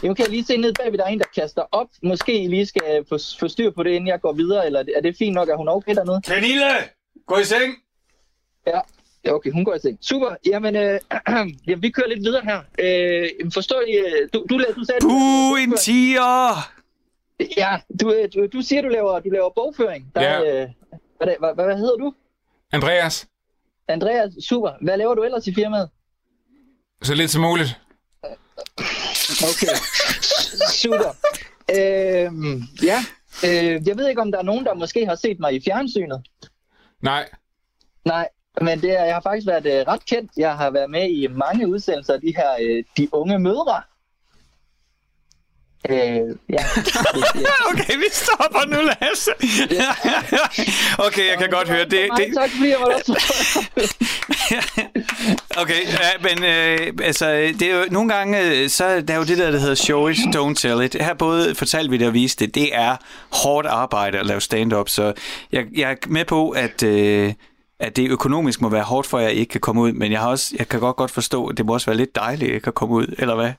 Jamen, 0.03 0.15
kan 0.15 0.23
jeg 0.25 0.31
lige 0.31 0.45
se 0.45 0.57
ned 0.57 0.73
bagved, 0.73 0.97
der 0.97 1.03
er 1.05 1.07
en, 1.09 1.19
der 1.19 1.25
kaster 1.35 1.61
op. 1.71 1.87
Måske 2.03 2.43
I 2.43 2.47
lige 2.47 2.65
skal 2.65 3.05
få, 3.09 3.17
få 3.39 3.47
styr 3.47 3.71
på 3.71 3.83
det, 3.83 3.89
inden 3.91 4.07
jeg 4.07 4.21
går 4.21 4.33
videre, 4.33 4.65
eller 4.65 4.83
er 4.95 5.01
det 5.01 5.15
fint 5.17 5.33
nok, 5.35 5.49
at 5.49 5.57
hun 5.57 5.67
er 5.67 5.71
okay 5.71 5.95
dernede? 5.95 6.21
Pernille! 6.27 6.69
Gå 7.27 7.37
i 7.37 7.43
seng! 7.43 7.73
Ja, 8.67 8.79
ja 9.25 9.33
okay, 9.33 9.51
hun 9.51 9.65
går 9.65 9.75
i 9.75 9.79
seng. 9.79 9.97
Super, 10.01 10.35
jamen, 10.45 10.75
øh, 10.75 10.99
jamen 11.67 11.81
vi 11.81 11.89
kører 11.89 12.07
lidt 12.07 12.19
videre 12.19 12.41
her. 12.43 12.59
Øh, 12.79 13.51
forstår 13.53 13.81
I, 13.87 13.93
øh, 13.97 14.29
du, 14.33 14.45
du, 14.49 14.57
du 14.75 14.83
sagde... 14.83 14.99
Puh, 15.01 15.63
en 15.63 15.77
tiger! 15.77 16.71
Ja, 17.57 17.77
du, 18.01 18.13
øh, 18.13 18.29
du, 18.35 18.47
du 18.53 18.61
siger, 18.61 18.81
du 18.81 18.87
laver, 18.87 19.19
du 19.19 19.29
laver 19.29 19.49
bogføring. 19.55 20.11
Der, 20.15 20.21
Ja. 20.21 20.61
øh, 20.61 20.69
hvad, 21.17 21.27
hvad, 21.39 21.53
hvad, 21.55 21.65
hvad 21.65 21.77
hedder 21.77 21.95
du? 21.95 22.13
Andreas, 22.71 23.27
Andreas, 23.87 24.33
super. 24.49 24.71
Hvad 24.81 24.97
laver 24.97 25.15
du 25.15 25.23
ellers 25.23 25.47
i 25.47 25.53
firmaet? 25.53 25.89
så 27.01 27.13
lidt 27.15 27.31
som 27.31 27.41
muligt. 27.41 27.79
Okay, 29.43 29.75
super. 30.71 31.15
Øhm, 31.75 32.63
ja, 32.83 32.99
øh, 33.45 33.87
jeg 33.87 33.97
ved 33.97 34.07
ikke, 34.09 34.21
om 34.21 34.31
der 34.31 34.39
er 34.39 34.43
nogen, 34.43 34.65
der 34.65 34.73
måske 34.73 35.05
har 35.05 35.15
set 35.15 35.39
mig 35.39 35.55
i 35.55 35.61
fjernsynet. 35.65 36.21
Nej, 37.01 37.29
Nej, 38.05 38.27
men 38.61 38.81
det 38.81 38.99
er, 38.99 39.05
jeg 39.05 39.13
har 39.13 39.21
faktisk 39.21 39.47
været 39.47 39.65
øh, 39.65 39.87
ret 39.87 40.05
kendt. 40.05 40.31
Jeg 40.37 40.57
har 40.57 40.69
været 40.69 40.89
med 40.89 41.09
i 41.09 41.27
mange 41.27 41.67
udsendelser 41.67 42.13
af 42.13 42.21
de 42.21 42.33
her 42.35 42.51
øh, 42.61 42.83
De 42.97 43.13
Unge 43.13 43.39
Mødre. 43.39 43.81
Øh, 45.89 46.35
ja. 46.49 46.63
Okay, 47.71 47.95
vi 47.97 48.05
stopper 48.11 48.65
nu, 48.67 48.81
Lasse. 48.81 49.31
okay, 51.07 51.29
jeg 51.29 51.37
kan 51.37 51.49
godt 51.49 51.69
høre. 51.69 51.83
Det, 51.83 52.09
det, 52.17 52.33
Tak 52.33 52.49
fordi 52.49 52.69
jeg 52.69 52.79
var 52.79 52.85
der. 52.85 53.13
Okay, 55.61 55.85
ja, 55.85 56.09
men 56.21 56.43
øh, 56.43 56.93
altså, 57.03 57.31
det 57.31 57.61
er 57.61 57.79
jo 57.79 57.85
nogle 57.91 58.13
gange, 58.13 58.41
øh, 58.41 58.69
så 58.69 59.01
der 59.01 59.13
er 59.13 59.17
jo 59.17 59.23
det 59.23 59.37
der, 59.37 59.51
der 59.51 59.59
hedder 59.59 59.75
show 59.75 60.07
it, 60.07 60.17
don't 60.17 60.53
tell 60.53 60.81
it. 60.81 60.95
Her 61.01 61.13
både 61.13 61.55
fortalte 61.55 61.89
vi 61.89 61.97
det 61.97 62.07
og 62.07 62.13
viste 62.13 62.45
det. 62.45 62.55
Det 62.55 62.75
er 62.75 62.95
hårdt 63.43 63.67
arbejde 63.67 64.19
at 64.19 64.25
lave 64.25 64.41
stand-up, 64.41 64.89
så 64.89 65.13
jeg, 65.51 65.65
jeg 65.75 65.91
er 65.91 65.95
med 66.07 66.25
på, 66.25 66.49
at, 66.49 66.83
øh, 66.83 67.33
at 67.79 67.95
det 67.95 68.09
økonomisk 68.09 68.61
må 68.61 68.69
være 68.69 68.83
hårdt 68.83 69.07
for, 69.07 69.17
at 69.17 69.23
jeg 69.23 69.33
ikke 69.33 69.51
kan 69.51 69.61
komme 69.61 69.81
ud, 69.81 69.91
men 69.91 70.11
jeg, 70.11 70.19
har 70.19 70.29
også, 70.29 70.55
jeg 70.57 70.67
kan 70.67 70.79
godt 70.79 70.95
godt 70.95 71.11
forstå, 71.11 71.47
at 71.47 71.57
det 71.57 71.65
må 71.65 71.73
også 71.73 71.85
være 71.85 71.97
lidt 71.97 72.15
dejligt, 72.15 72.49
at 72.49 72.53
jeg 72.53 72.61
kan 72.61 72.73
komme 72.73 72.95
ud, 72.95 73.15
eller 73.17 73.35
hvad? 73.35 73.51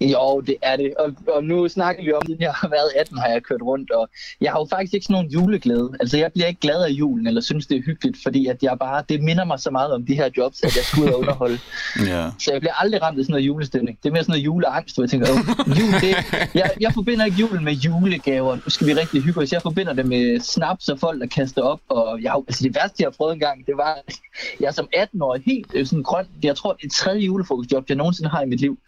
Jo, 0.00 0.40
det 0.40 0.56
er 0.62 0.76
det. 0.76 0.94
Og, 0.98 1.12
og 1.28 1.44
nu 1.44 1.68
snakker 1.68 2.04
vi 2.04 2.12
om, 2.12 2.22
at 2.32 2.40
jeg 2.40 2.52
har 2.52 2.68
været 2.68 2.90
18, 2.96 3.18
har 3.18 3.28
jeg 3.28 3.42
kørt 3.42 3.62
rundt, 3.62 3.90
og 3.90 4.08
jeg 4.40 4.52
har 4.52 4.58
jo 4.58 4.66
faktisk 4.70 4.94
ikke 4.94 5.04
sådan 5.04 5.14
nogen 5.14 5.30
juleglæde. 5.30 5.90
Altså, 6.00 6.18
jeg 6.18 6.32
bliver 6.32 6.46
ikke 6.46 6.60
glad 6.60 6.84
af 6.84 6.90
julen, 6.90 7.26
eller 7.26 7.40
synes, 7.40 7.66
det 7.66 7.76
er 7.76 7.82
hyggeligt, 7.82 8.18
fordi 8.22 8.46
at 8.46 8.62
jeg 8.62 8.76
bare, 8.80 9.04
det 9.08 9.22
minder 9.22 9.44
mig 9.44 9.58
så 9.60 9.70
meget 9.70 9.92
om 9.92 10.06
de 10.06 10.14
her 10.14 10.30
jobs, 10.36 10.62
at 10.62 10.76
jeg 10.76 11.04
ud 11.04 11.08
og 11.08 11.18
underholde. 11.18 11.58
Ja. 12.06 12.30
Så 12.38 12.52
jeg 12.52 12.60
bliver 12.60 12.82
aldrig 12.82 13.02
ramt 13.02 13.18
af 13.18 13.24
sådan 13.24 13.32
noget 13.32 13.46
julestemning. 13.46 13.98
Det 14.02 14.08
er 14.08 14.12
mere 14.12 14.22
sådan 14.22 14.32
noget 14.32 14.44
juleangst, 14.44 14.96
hvor 14.96 15.02
jeg 15.02 15.10
tænker, 15.10 15.26
oh, 15.30 15.78
jul, 15.78 15.92
det, 16.00 16.16
jeg, 16.54 16.70
jeg 16.80 16.92
forbinder 16.94 17.24
ikke 17.24 17.36
julen 17.36 17.64
med 17.64 17.72
julegaver. 17.72 18.54
Nu 18.56 18.70
skal 18.70 18.86
vi 18.86 18.94
rigtig 18.94 19.22
hygge 19.22 19.40
os. 19.40 19.52
Jeg 19.52 19.62
forbinder 19.62 19.92
det 19.92 20.06
med 20.06 20.40
snaps 20.40 20.88
og 20.88 20.98
folk, 20.98 21.20
der 21.20 21.26
kaster 21.26 21.62
op. 21.62 21.80
Og 21.88 22.22
jeg, 22.22 22.34
altså 22.48 22.64
det 22.64 22.74
værste, 22.74 22.96
jeg 22.98 23.06
har 23.06 23.14
prøvet 23.16 23.32
engang, 23.32 23.66
det 23.66 23.76
var, 23.76 23.98
at 24.06 24.14
jeg 24.60 24.74
som 24.74 24.88
18-årig 24.96 25.42
helt 25.46 25.66
øh, 25.74 25.86
sådan 25.86 26.02
grøn, 26.02 26.26
jeg 26.42 26.56
tror, 26.56 26.72
det 26.72 26.84
er 26.84 26.90
tredje 26.90 27.20
julefrokostjob, 27.20 27.84
jeg 27.88 27.96
nogensinde 27.96 28.30
har 28.30 28.42
i 28.42 28.46
mit 28.46 28.60
liv. 28.60 28.78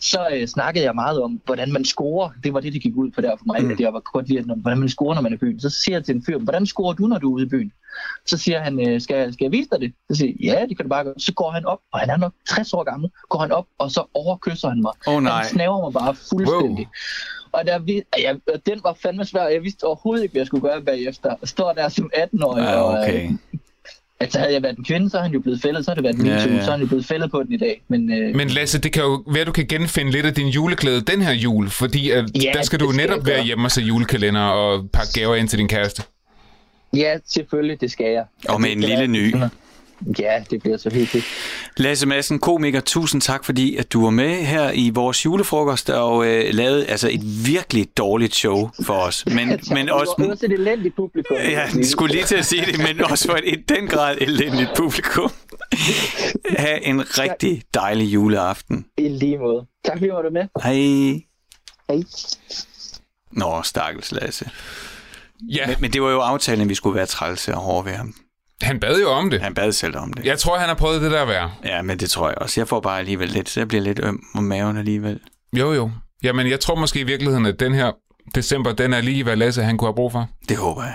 Så 0.00 0.39
øh, 0.40 0.46
snakkede 0.48 0.84
jeg 0.84 0.94
meget 0.94 1.22
om, 1.22 1.40
hvordan 1.44 1.72
man 1.72 1.84
scorer. 1.84 2.30
Det 2.44 2.54
var 2.54 2.60
det, 2.60 2.72
det 2.72 2.82
gik 2.82 2.96
ud 2.96 3.10
på 3.10 3.20
der 3.20 3.36
for 3.36 3.44
mig, 3.46 3.64
mm. 3.64 3.70
at 3.70 3.80
jeg 3.80 3.92
var 3.92 4.00
godt 4.00 4.28
lide, 4.28 4.38
at, 4.38 4.44
hvordan 4.56 4.78
man 4.78 4.88
scorer, 4.88 5.14
når 5.14 5.22
man 5.22 5.32
er 5.32 5.36
i 5.36 5.38
byen. 5.38 5.60
Så 5.60 5.70
siger 5.70 5.96
jeg 5.96 6.04
til 6.04 6.14
en 6.16 6.22
fyr, 6.26 6.38
hvordan 6.38 6.66
scorer 6.66 6.92
du, 6.94 7.06
når 7.06 7.18
du 7.18 7.30
er 7.30 7.34
ude 7.34 7.46
i 7.46 7.48
byen? 7.48 7.72
Så 8.26 8.36
siger 8.38 8.60
han, 8.60 8.88
øh, 8.88 9.00
skal, 9.00 9.16
jeg- 9.16 9.32
skal 9.32 9.44
jeg 9.44 9.52
vise 9.52 9.68
dig 9.72 9.80
det? 9.80 9.92
Så 10.10 10.16
siger 10.16 10.32
jeg, 10.40 10.54
ja, 10.54 10.66
det 10.68 10.76
kan 10.76 10.84
du 10.84 10.88
bare 10.88 11.04
gøre. 11.04 11.14
Så 11.18 11.32
går 11.34 11.50
han 11.50 11.64
op, 11.66 11.78
og 11.92 12.00
han 12.00 12.10
er 12.10 12.16
nok 12.16 12.32
60 12.48 12.72
år 12.74 12.82
gammel, 12.84 13.10
går 13.28 13.38
han 13.38 13.52
op, 13.52 13.66
og 13.78 13.90
så 13.90 14.04
overkysser 14.14 14.68
han 14.68 14.82
mig. 14.82 14.92
Åh, 15.06 15.22
nej. 15.22 15.32
Han 15.32 15.44
snaver 15.48 15.80
mig 15.80 15.92
bare 15.92 16.14
fuldstændig. 16.14 16.88
Og 17.52 17.66
der, 17.66 18.02
ja, 18.18 18.34
den 18.66 18.80
var 18.84 18.96
fandme 19.02 19.24
svær. 19.24 19.48
Jeg 19.48 19.62
vidste 19.62 19.84
overhovedet 19.84 20.22
ikke, 20.22 20.32
hvad 20.32 20.40
jeg 20.40 20.46
skulle 20.46 20.68
gøre 20.68 20.82
bagefter. 20.82 21.28
Jeg 21.40 21.48
står 21.48 21.72
der 21.72 21.88
som 21.88 22.10
18-årig, 22.14 22.62
Ja, 22.62 22.76
og 22.80 22.98
okay. 22.98 23.24
øh, 23.24 23.32
altså, 24.20 24.38
havde 24.38 24.52
jeg 24.52 24.62
været 24.62 24.78
en 24.78 24.84
kvinde, 24.84 25.10
så 25.10 25.18
er 25.18 25.22
han 25.22 25.32
jo 25.32 25.40
blevet 25.40 25.62
fældet. 25.62 25.84
Så 25.84 25.90
har 25.90 25.94
det 25.94 26.04
været 26.04 26.16
en 26.16 26.26
Ja, 26.26 26.32
ja, 26.32 26.54
ja. 26.54 26.64
så 26.64 26.66
er 26.66 26.72
han 26.72 26.80
jo 26.80 26.86
blevet 26.86 27.06
fældet 27.06 27.30
på 27.30 27.42
den 27.42 27.52
i 27.52 27.56
dag. 27.56 27.82
Men, 27.88 28.12
øh, 28.12 28.36
men 28.36 28.48
Lasse, 28.48 28.80
det 28.80 28.92
kan 28.92 29.02
jo 29.02 29.22
være, 29.32 29.44
du 29.44 29.52
kan 29.52 29.66
genfinde 29.66 30.12
lidt 30.12 30.26
af 30.26 30.34
din 30.34 30.48
juleklæde 30.48 31.00
den 31.00 31.22
her 31.22 31.32
jul, 31.32 31.70
fordi 31.70 32.10
at 32.10 32.24
Ja, 32.44 32.50
der 32.54 32.62
skal 32.62 32.80
du 32.80 32.92
skal 32.92 33.06
netop 33.06 33.26
være 33.26 33.44
hjemme 33.44 33.66
og 33.66 33.70
se 33.70 33.80
julekalender 33.80 34.40
og 34.40 34.90
pakke 34.92 35.12
gaver 35.20 35.36
ind 35.36 35.48
til 35.48 35.58
din 35.58 35.68
kæreste. 35.68 36.02
ja, 36.96 37.16
selvfølgelig, 37.28 37.80
det 37.80 37.90
skal 37.90 38.06
jeg. 38.12 38.24
Og 38.48 38.60
med 38.60 38.72
en 38.72 38.80
lille 38.80 39.06
ny. 39.06 39.34
Ja, 40.18 40.42
det 40.50 40.62
bliver 40.62 40.76
så 40.76 40.90
hyggeligt. 40.94 41.26
Lasse 41.76 42.06
Madsen, 42.06 42.38
komiker, 42.38 42.80
tusind 42.80 43.20
tak, 43.20 43.44
fordi 43.44 43.76
at 43.76 43.92
du 43.92 44.02
var 44.02 44.10
med 44.10 44.34
her 44.34 44.70
i 44.74 44.90
vores 44.94 45.24
julefrokost 45.24 45.90
og 45.90 46.26
øh, 46.26 46.54
lavede 46.54 46.86
altså 46.86 47.08
et 47.08 47.46
virkelig 47.46 47.96
dårligt 47.96 48.34
show 48.34 48.70
for 48.82 48.94
os. 48.94 49.26
Men, 49.36 49.48
men 49.48 49.86
det 49.86 49.94
var 49.94 50.00
også... 50.00 50.26
også 50.30 50.46
et 50.46 50.52
elendigt 50.52 50.96
publikum. 50.96 51.36
Ja, 51.36 51.68
jeg 51.76 51.86
skulle 51.86 52.14
lige 52.14 52.24
til 52.24 52.36
at 52.36 52.46
sige 52.46 52.66
det, 52.66 52.78
men 52.78 53.04
også 53.04 53.28
for 53.28 53.36
et 53.36 53.44
i 53.46 53.56
den 53.68 53.86
grad 53.88 54.16
elendigt 54.20 54.70
publikum. 54.76 55.30
Ha' 56.58 56.78
en 56.82 57.18
rigtig 57.18 57.62
dejlig 57.74 58.14
juleaften. 58.14 58.86
I 58.98 59.08
lige 59.08 59.38
måde. 59.38 59.66
Tak 59.84 59.98
fordi 59.98 60.08
du 60.08 60.14
var 60.14 60.30
med. 60.30 60.46
Hej. 60.62 61.22
Hej. 61.88 62.02
Nå, 63.32 63.62
stakkels 63.62 64.12
Lasse. 64.12 64.50
Ja, 65.42 65.66
Men, 65.66 65.76
men 65.80 65.92
det 65.92 66.02
var 66.02 66.10
jo 66.10 66.20
aftalen, 66.20 66.62
at 66.62 66.68
vi 66.68 66.74
skulle 66.74 66.96
være 66.96 67.06
trælse 67.06 67.54
og 67.54 67.60
hårde 67.60 67.84
ved 67.86 67.92
ham. 67.92 68.14
Han 68.62 68.80
bad 68.80 69.00
jo 69.00 69.10
om 69.10 69.30
det. 69.30 69.40
Han 69.40 69.54
bad 69.54 69.72
selv 69.72 69.96
om 69.96 70.12
det. 70.12 70.24
Jeg 70.24 70.38
tror, 70.38 70.58
han 70.58 70.68
har 70.68 70.74
prøvet 70.74 71.02
det 71.02 71.10
der 71.10 71.24
værd. 71.24 71.50
Ja, 71.64 71.82
men 71.82 71.98
det 71.98 72.10
tror 72.10 72.28
jeg 72.28 72.38
også. 72.38 72.60
Jeg 72.60 72.68
får 72.68 72.80
bare 72.80 72.98
alligevel 72.98 73.28
lidt, 73.28 73.48
så 73.48 73.60
jeg 73.60 73.68
bliver 73.68 73.82
lidt 73.82 74.00
øm 74.02 74.22
om 74.34 74.44
maven 74.44 74.76
alligevel. 74.76 75.20
Jo, 75.56 75.72
jo. 75.72 75.90
Jamen, 76.22 76.50
jeg 76.50 76.60
tror 76.60 76.74
måske 76.74 77.00
i 77.00 77.04
virkeligheden, 77.04 77.46
at 77.46 77.60
den 77.60 77.74
her 77.74 77.92
december, 78.34 78.72
den 78.72 78.92
er 78.92 79.00
lige, 79.00 79.22
hvad 79.22 79.36
Lasse 79.36 79.62
han 79.62 79.76
kunne 79.76 79.88
have 79.88 79.94
brug 79.94 80.12
for. 80.12 80.28
Det 80.48 80.56
håber 80.56 80.82
jeg. 80.82 80.94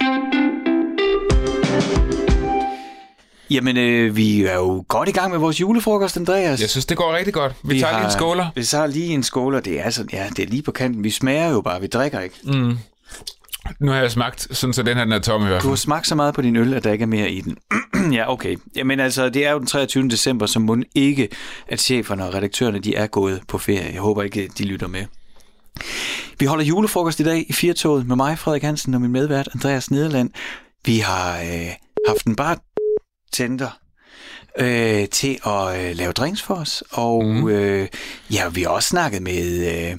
Jamen, 3.50 3.78
øh, 3.78 4.16
vi 4.16 4.46
er 4.46 4.56
jo 4.56 4.86
godt 4.88 5.10
i 5.10 5.12
gang 5.12 5.32
med 5.32 5.40
vores 5.40 5.62
julefrokost, 5.62 6.18
Andreas. 6.18 6.62
Jeg 6.62 6.70
synes, 6.70 6.86
det 6.86 6.98
går 6.98 7.16
rigtig 7.16 7.34
godt. 7.34 7.54
Vi, 7.64 7.74
vi 7.74 7.80
tager 7.80 7.94
lige 7.98 8.06
en 8.06 8.12
skåler. 8.12 8.48
Vi 8.56 8.64
tager 8.64 8.88
lige 8.88 9.14
en 9.14 9.24
skåler. 9.24 9.60
Det 9.60 9.80
er, 9.86 9.90
sådan, 9.90 10.10
ja, 10.14 10.30
det 10.38 10.40
er 10.44 10.48
lige 10.48 10.62
på 10.62 10.72
kanten. 10.72 11.04
Vi 11.04 11.10
smager 11.10 11.50
jo 11.50 11.62
bare, 11.62 11.82
vi 11.82 11.88
drikker 11.88 12.20
ikke. 12.20 12.36
Mm. 12.44 12.78
Nu 13.80 13.92
har 13.92 14.00
jeg 14.00 14.12
smagt, 14.12 14.48
sådan 14.52 14.74
så 14.74 14.84
den 14.84 14.98
her 14.98 15.04
den 15.04 15.14
er 15.14 15.20
tom 15.20 15.42
i 15.44 15.46
hvert 15.46 15.62
Du 15.62 15.68
har 15.68 15.72
fald. 15.72 15.78
smagt 15.78 16.08
så 16.08 16.16
meget 16.16 16.34
på 16.34 16.42
din 16.42 16.56
øl, 16.56 16.74
at 16.74 16.84
der 16.84 16.92
ikke 16.92 17.04
er 17.04 17.08
mere 17.08 17.32
i 17.32 17.42
den. 17.42 17.58
ja, 18.18 18.32
okay. 18.32 18.56
Jamen 18.76 19.00
altså, 19.00 19.30
det 19.30 19.46
er 19.46 19.52
jo 19.52 19.60
den 19.60 19.68
23. 19.68 20.10
december, 20.10 20.46
så 20.46 20.60
må 20.60 20.78
ikke, 20.96 21.30
at 21.68 21.80
cheferne 21.80 22.26
og 22.26 22.34
redaktørerne, 22.34 22.80
de 22.80 22.96
er 22.96 23.08
gået 23.08 23.42
på 23.48 23.58
ferie. 23.58 23.94
Jeg 23.94 24.02
håber 24.02 24.24
ikke, 24.24 24.50
de 24.58 24.64
lytter 24.64 24.88
med. 24.88 25.06
Vi 26.40 26.46
holder 26.46 26.66
julefrokost 26.66 27.20
i 27.20 27.24
dag 27.24 27.46
i 27.50 27.54
Firtoget 27.54 28.08
med 28.08 28.16
mig, 28.16 28.40
Frederik 28.40 28.64
Hansen, 28.64 28.94
og 28.94 29.02
min 29.02 29.12
medvært, 29.12 29.50
Andreas 29.54 29.92
Nederland. 29.92 30.30
Vi 30.86 31.00
har 31.00 31.40
øh, 31.40 31.70
haft 32.08 32.26
en 32.26 32.36
bartender 32.36 33.80
øh, 34.60 35.08
til 35.10 35.38
at 35.46 35.80
øh, 35.90 35.96
lave 35.96 36.12
drinks 36.12 36.42
for 36.42 36.56
os, 36.56 36.84
og 36.92 37.26
mm. 37.26 37.48
øh, 37.50 37.88
ja, 38.32 38.50
vi 38.50 38.62
har 38.62 38.70
også 38.70 38.90
snakket 38.90 39.22
med, 39.22 39.76
øh, 39.92 39.98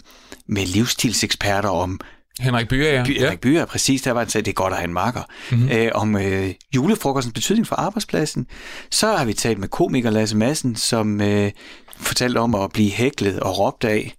med 0.48 0.66
livsstilseksperter 0.66 1.68
om 1.68 2.00
Henrik 2.40 2.68
Byer, 2.68 2.92
ja. 2.92 3.04
By, 3.04 3.18
Henrik 3.18 3.40
Byer, 3.40 3.64
præcis 3.64 4.02
der 4.02 4.12
var 4.12 4.20
han 4.20 4.28
sagde, 4.28 4.44
det 4.44 4.50
er 4.50 4.54
godt 4.54 4.72
at 4.72 4.78
have 4.78 4.88
en 4.88 4.94
makker, 4.94 5.22
mm-hmm. 5.50 5.68
øh, 5.70 5.90
om 5.94 6.16
øh, 6.16 6.54
julefrokostens 6.74 7.32
betydning 7.32 7.66
for 7.66 7.76
arbejdspladsen. 7.76 8.46
Så 8.90 9.16
har 9.16 9.24
vi 9.24 9.32
talt 9.32 9.58
med 9.58 9.68
komiker 9.68 10.10
Lasse 10.10 10.36
Madsen, 10.36 10.76
som 10.76 11.20
øh, 11.20 11.50
fortalte 11.96 12.38
om 12.38 12.54
at 12.54 12.72
blive 12.72 12.90
hæklet 12.90 13.40
og 13.40 13.58
råbt 13.58 13.84
af, 13.84 14.14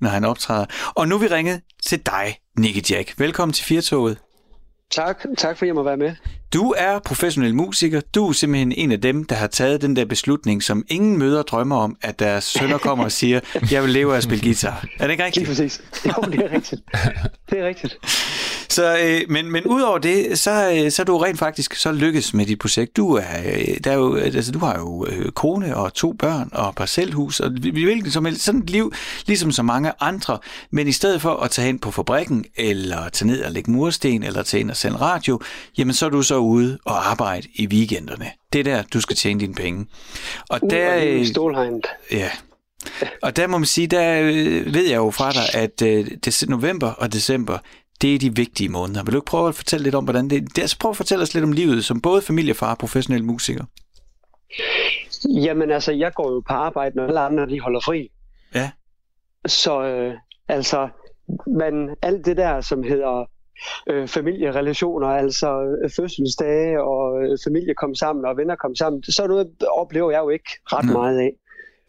når 0.00 0.08
han 0.08 0.24
optræder. 0.24 0.66
Og 0.94 1.08
nu 1.08 1.14
er 1.14 1.18
vi 1.18 1.26
ringet 1.26 1.60
til 1.86 2.00
dig, 2.06 2.36
Nicky 2.58 2.90
Jack. 2.90 3.14
Velkommen 3.18 3.52
til 3.52 3.64
Firtoget. 3.64 4.18
Tak, 4.90 5.24
tak 5.38 5.58
for 5.58 5.64
at 5.64 5.66
jeg 5.66 5.74
må 5.74 5.82
være 5.82 5.96
med. 5.96 6.14
Du 6.54 6.74
er 6.78 6.98
professionel 6.98 7.54
musiker. 7.54 8.00
Du 8.14 8.28
er 8.28 8.32
simpelthen 8.32 8.72
en 8.72 8.92
af 8.92 9.00
dem, 9.00 9.24
der 9.24 9.34
har 9.36 9.46
taget 9.46 9.82
den 9.82 9.96
der 9.96 10.04
beslutning, 10.04 10.62
som 10.62 10.84
ingen 10.88 11.18
møder 11.18 11.42
drømmer 11.42 11.76
om, 11.76 11.96
at 12.02 12.18
deres 12.18 12.44
sønner 12.44 12.78
kommer 12.78 13.04
og 13.04 13.12
siger, 13.12 13.40
jeg 13.70 13.82
vil 13.82 13.90
leve 13.90 14.12
af 14.12 14.16
at 14.16 14.22
spille 14.22 14.42
guitar. 14.44 14.84
Er 14.98 15.06
det 15.06 15.10
ikke 15.10 15.22
Lige 15.22 15.26
rigtigt? 15.26 15.46
præcis. 15.46 15.80
Jo, 16.06 16.22
det 16.32 16.40
er 16.40 16.52
rigtigt. 16.52 16.82
Det 17.50 17.58
er 17.60 17.66
rigtigt. 17.66 17.98
Så, 18.78 18.98
øh, 19.04 19.20
men, 19.28 19.52
men 19.52 19.64
udover 19.64 19.98
det, 19.98 20.38
så, 20.38 20.72
øh, 20.84 20.90
så 20.90 21.02
er 21.02 21.04
du 21.04 21.18
rent 21.18 21.38
faktisk 21.38 21.74
så 21.74 21.92
lykkes 21.92 22.34
med 22.34 22.46
dit 22.46 22.58
projekt. 22.58 22.96
Du, 22.96 23.14
er, 23.14 23.22
øh, 23.46 23.76
der 23.84 23.90
er 23.90 23.94
jo, 23.94 24.16
altså, 24.16 24.52
du 24.52 24.58
har 24.58 24.78
jo 24.78 25.06
øh, 25.08 25.30
kone 25.32 25.76
og 25.76 25.94
to 25.94 26.12
børn 26.12 26.48
og 26.52 26.74
parcelhus, 26.74 27.40
og 27.40 27.50
vi- 27.60 27.84
hvilket 27.84 28.12
som 28.12 28.24
helst, 28.24 28.42
sådan 28.44 28.60
et 28.60 28.70
liv, 28.70 28.92
ligesom 29.26 29.52
så 29.52 29.62
mange 29.62 29.92
andre. 30.00 30.38
Men 30.70 30.88
i 30.88 30.92
stedet 30.92 31.22
for 31.22 31.34
at 31.34 31.50
tage 31.50 31.66
hen 31.66 31.78
på 31.78 31.90
fabrikken, 31.90 32.44
eller 32.56 33.08
tage 33.08 33.26
ned 33.26 33.42
og 33.44 33.52
lægge 33.52 33.70
mursten, 33.70 34.22
eller 34.22 34.42
tage 34.42 34.60
ind 34.60 34.70
og 34.70 34.76
sende 34.76 34.98
radio, 34.98 35.40
jamen 35.78 35.94
så 35.94 36.06
er 36.06 36.10
du 36.10 36.22
så 36.22 36.36
ude 36.36 36.78
og 36.84 37.10
arbejde 37.10 37.48
i 37.54 37.66
weekenderne. 37.66 38.26
Det 38.52 38.58
er 38.58 38.64
der, 38.64 38.82
du 38.94 39.00
skal 39.00 39.16
tjene 39.16 39.40
dine 39.40 39.54
penge. 39.54 39.86
Og 40.50 40.58
Uh, 40.62 40.70
der, 40.70 40.76
er 40.76 41.04
øh, 41.06 41.26
stålhegnet. 41.26 41.86
Ja. 42.12 42.30
Og 43.22 43.36
der 43.36 43.46
må 43.46 43.58
man 43.58 43.66
sige, 43.66 43.86
der 43.86 44.20
øh, 44.22 44.74
ved 44.74 44.86
jeg 44.86 44.96
jo 44.96 45.10
fra 45.10 45.32
dig, 45.32 45.54
at 45.54 45.82
øh, 45.82 46.06
november 46.48 46.90
og 46.90 47.12
december, 47.12 47.58
det 48.02 48.14
er 48.14 48.18
de 48.18 48.36
vigtige 48.36 48.68
måneder. 48.68 49.02
Vil 49.04 49.12
du 49.12 49.18
ikke 49.18 49.26
prøve 49.26 49.48
at 49.48 49.54
fortælle 49.54 49.84
lidt 49.84 49.94
om, 49.94 50.04
hvordan 50.04 50.28
det, 50.30 50.58
er? 50.58 50.66
Så 50.66 50.78
prøv 50.78 50.90
at 50.90 50.96
fortælle 50.96 51.22
os 51.22 51.34
lidt 51.34 51.44
om 51.44 51.52
livet 51.52 51.84
som 51.84 52.00
både 52.00 52.22
familiefar 52.22 52.70
og 52.70 52.78
professionel 52.78 53.24
musiker. 53.24 53.64
Jamen 55.28 55.70
altså, 55.70 55.92
jeg 55.92 56.12
går 56.14 56.32
jo 56.32 56.40
på 56.40 56.52
arbejde, 56.52 56.96
når 56.96 57.06
alle 57.06 57.20
andre 57.20 57.46
de 57.46 57.60
holder 57.60 57.80
fri. 57.80 58.10
Ja. 58.54 58.70
så 59.46 59.82
øh, 59.84 60.14
altså, 60.48 60.88
man, 61.46 61.96
alt 62.02 62.26
det 62.26 62.36
der, 62.36 62.60
som 62.60 62.82
hedder 62.82 63.24
øh, 63.90 64.08
familierelationer, 64.08 65.06
altså 65.08 65.76
øh, 65.82 65.90
fødselsdage 65.96 66.82
og 66.82 67.22
øh, 67.22 67.38
familie 67.44 67.74
kom 67.74 67.94
sammen 67.94 68.24
og 68.24 68.36
venner 68.36 68.56
kom 68.56 68.74
sammen, 68.74 69.02
så 69.02 69.26
noget 69.26 69.50
oplever 69.76 70.10
jeg 70.10 70.18
jo 70.20 70.28
ikke 70.28 70.50
ret 70.66 70.84
Mm. 70.84 70.92
meget 70.92 71.18
af. 71.18 71.30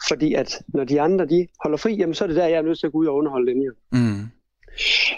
Fordi 0.08 0.34
at 0.34 0.62
når 0.68 0.84
de 0.84 1.02
andre 1.02 1.26
de 1.26 1.48
holder 1.64 1.78
fri, 1.78 1.96
jamen, 1.96 2.14
så 2.14 2.24
er 2.24 2.28
det 2.28 2.36
der, 2.38 2.48
jeg 2.48 2.58
er 2.58 2.62
nødt 2.62 2.80
til 2.80 2.88
at 2.88 2.92
gå 2.94 2.98
ud 3.00 3.06
og 3.06 3.16
underholde 3.16 3.52
dem. 3.52 3.62
Jo. 3.62 3.72
Mm. 3.92 4.30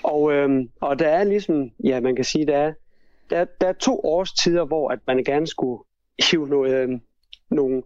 Og, 0.04 0.32
øhm, 0.34 0.69
og 0.82 1.00
der 1.00 1.08
er 1.08 1.24
ligesom, 1.24 1.71
ja 1.84 2.00
man 2.00 2.15
kan 2.15 2.26
sige, 2.26 2.45
der 2.47 2.58
er, 2.58 2.74
der, 3.30 3.38
er- 3.38 3.45
der 3.62 3.67
er 3.67 3.74
to 3.74 4.00
årstider, 4.04 4.65
hvor 4.65 4.89
at 4.89 5.00
man 5.08 5.24
gerne 5.24 5.47
skulle 5.47 5.84
hive 6.32 6.47
noget, 6.50 6.74
øhm, 6.76 7.02
nogle, 7.52 7.82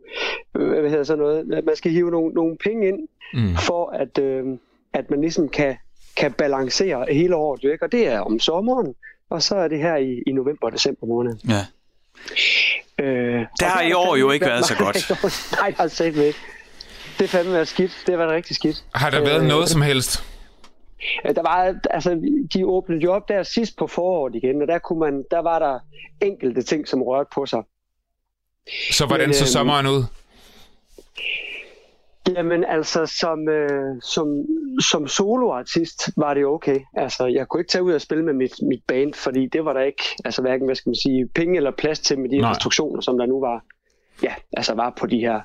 øh, 0.58 0.80
hvad 0.80 0.90
hedder 0.90 1.04
så 1.04 1.16
noget, 1.16 1.48
man 1.66 1.76
skal 1.76 1.92
hive 1.92 2.12
nogle, 2.12 2.34
nogle 2.34 2.58
penge 2.64 2.88
ind, 2.88 3.08
Mm. 3.34 3.56
for 3.58 3.90
at, 3.90 4.18
øhm, 4.18 4.60
at 4.94 5.10
man 5.10 5.22
ligesom 5.22 5.50
kan, 5.50 5.76
kan 6.16 6.32
balancere 6.34 7.06
hele 7.12 7.36
året, 7.36 7.64
ikke? 7.64 7.86
og 7.86 7.92
det 7.92 8.08
er 8.08 8.20
om 8.20 8.40
sommeren, 8.40 8.96
og 9.30 9.42
så 9.44 9.56
er 9.56 9.68
det 9.68 9.80
her 9.80 9.96
i, 9.96 10.22
i 10.28 10.32
november 10.32 10.68
og 10.68 10.74
december 10.74 11.08
måned. 11.08 11.36
Ja. 11.50 11.62
Øh, 13.04 13.40
Det 13.60 13.68
har 13.68 13.82
i 13.82 13.92
er 13.92 13.96
år 13.96 14.16
jo 14.16 14.32
ikke 14.32 14.46
været- 14.46 14.54
været 14.54 14.66
så 14.66 14.76
godt. 14.78 15.52
Nej, 15.62 15.68
det 15.70 15.78
har 15.78 15.88
sagt 15.88 16.08
ikke. 16.18 16.38
Det 17.20 17.24
er 17.24 17.28
fandme 17.28 17.54
været 17.54 17.68
skidt. 17.68 17.92
Det 18.06 18.10
har 18.14 18.18
været 18.18 18.32
rigtig 18.32 18.56
skidt. 18.56 18.84
Har 18.94 19.10
der 19.10 19.20
været 19.22 19.42
Øh, 19.42 19.48
noget 19.48 19.70
som 19.70 19.82
helst? 19.82 20.24
Ja, 21.26 21.32
Der 21.32 21.42
var, 21.42 21.76
altså, 21.90 22.22
de 22.54 22.66
åbnede 22.66 23.02
jo 23.02 23.14
op 23.14 23.30
der 23.30 23.44
sidst 23.44 23.78
på 23.78 23.88
foråret 23.88 24.36
igen, 24.36 24.62
og 24.62 24.68
der, 24.68 24.80
kunne 24.80 25.00
man, 25.00 25.24
der 25.32 25.40
var 25.40 25.60
der 25.60 25.80
enkelte 26.26 26.62
ting, 26.62 26.88
som 26.88 27.02
rørte 27.02 27.30
på 27.36 27.46
sig. 27.46 27.64
Så 28.92 29.06
hvordan 29.06 29.28
men, 29.28 29.34
så 29.34 29.44
øhm, 29.44 29.48
sommeren 29.48 29.88
ud? 29.88 30.04
Jamen 32.36 32.64
altså, 32.64 33.06
som, 33.06 33.50
øh, 33.50 34.02
som, 34.02 34.28
som 34.82 35.08
soloartist 35.08 36.10
var 36.18 36.34
det 36.34 36.46
okay. 36.46 36.80
Altså, 36.94 37.26
jeg 37.26 37.48
kunne 37.48 37.62
ikke 37.62 37.72
tage 37.72 37.84
ud 37.84 37.94
og 37.94 38.02
spille 38.02 38.24
med 38.24 38.34
mit, 38.34 38.52
mit 38.70 38.82
band, 38.88 39.14
fordi 39.14 39.48
det 39.54 39.66
var 39.66 39.74
der 39.74 39.82
ikke, 39.82 40.04
altså 40.26 40.42
hverken, 40.42 40.66
hvad 40.66 40.76
skal 40.76 40.90
man 40.90 40.96
sige, 40.96 41.28
penge 41.36 41.58
eller 41.58 41.72
plads 41.72 42.00
til 42.00 42.20
med 42.20 42.30
de 42.30 42.38
Nej. 42.38 42.52
restriktioner, 42.52 43.02
som 43.02 43.18
der 43.18 43.26
nu 43.26 43.40
var, 43.40 43.64
ja, 44.24 44.34
altså 44.54 44.74
var 44.74 44.94
på 45.00 45.06
de 45.06 45.20
her 45.20 45.42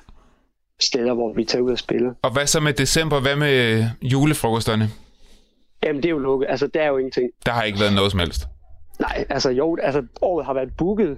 steder, 0.79 1.13
hvor 1.13 1.33
vi 1.33 1.43
tager 1.43 1.61
ud 1.61 1.71
og 1.71 1.79
spiller. 1.79 2.13
Og 2.21 2.33
hvad 2.33 2.47
så 2.47 2.59
med 2.59 2.73
december? 2.73 3.19
Hvad 3.21 3.35
med 3.35 3.85
julefrokosterne? 4.01 4.89
Jamen, 5.83 6.03
det 6.03 6.09
er 6.09 6.13
jo 6.13 6.19
lukket. 6.19 6.47
Altså, 6.49 6.67
der 6.67 6.81
er 6.81 6.87
jo 6.87 6.97
ingenting. 6.97 7.29
Der 7.45 7.51
har 7.51 7.63
ikke 7.63 7.79
været 7.79 7.93
noget 7.93 8.11
som 8.11 8.19
helst. 8.19 8.47
Nej, 8.99 9.25
altså 9.29 9.49
jo, 9.49 9.77
altså 9.81 10.05
året 10.21 10.45
har 10.45 10.53
været 10.53 10.69
booket. 10.77 11.17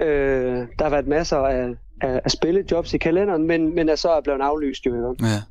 Øh, 0.00 0.56
der 0.78 0.82
har 0.82 0.90
været 0.90 1.06
masser 1.06 1.36
af, 1.36 1.74
af, 2.00 2.20
af 2.24 2.30
spillejobs 2.30 2.94
i 2.94 2.98
kalenderen, 2.98 3.46
men, 3.46 3.74
men 3.74 3.88
er 3.88 3.96
så 3.96 4.10
er 4.10 4.20
blevet 4.20 4.40
aflyst 4.40 4.86
jo. 4.86 5.12
ikke? 5.12 5.26
Ja. 5.26 5.42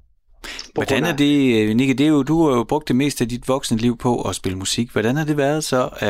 Hvordan 0.73 1.03
er 1.03 1.15
det, 1.15 1.61
øh, 1.69 1.75
Nikke, 1.75 1.93
det 1.93 2.03
er 2.03 2.09
jo, 2.09 2.23
du 2.23 2.47
har 2.47 2.55
jo 2.55 2.63
brugt 2.63 2.87
det 2.87 2.95
meste 2.95 3.23
af 3.23 3.29
dit 3.29 3.47
voksne 3.47 3.77
liv 3.77 3.97
på 3.97 4.21
at 4.21 4.35
spille 4.35 4.57
musik. 4.57 4.91
Hvordan 4.91 5.15
har 5.15 5.23
det 5.25 5.37
været 5.37 5.63
så? 5.63 5.89
Uh, 6.01 6.07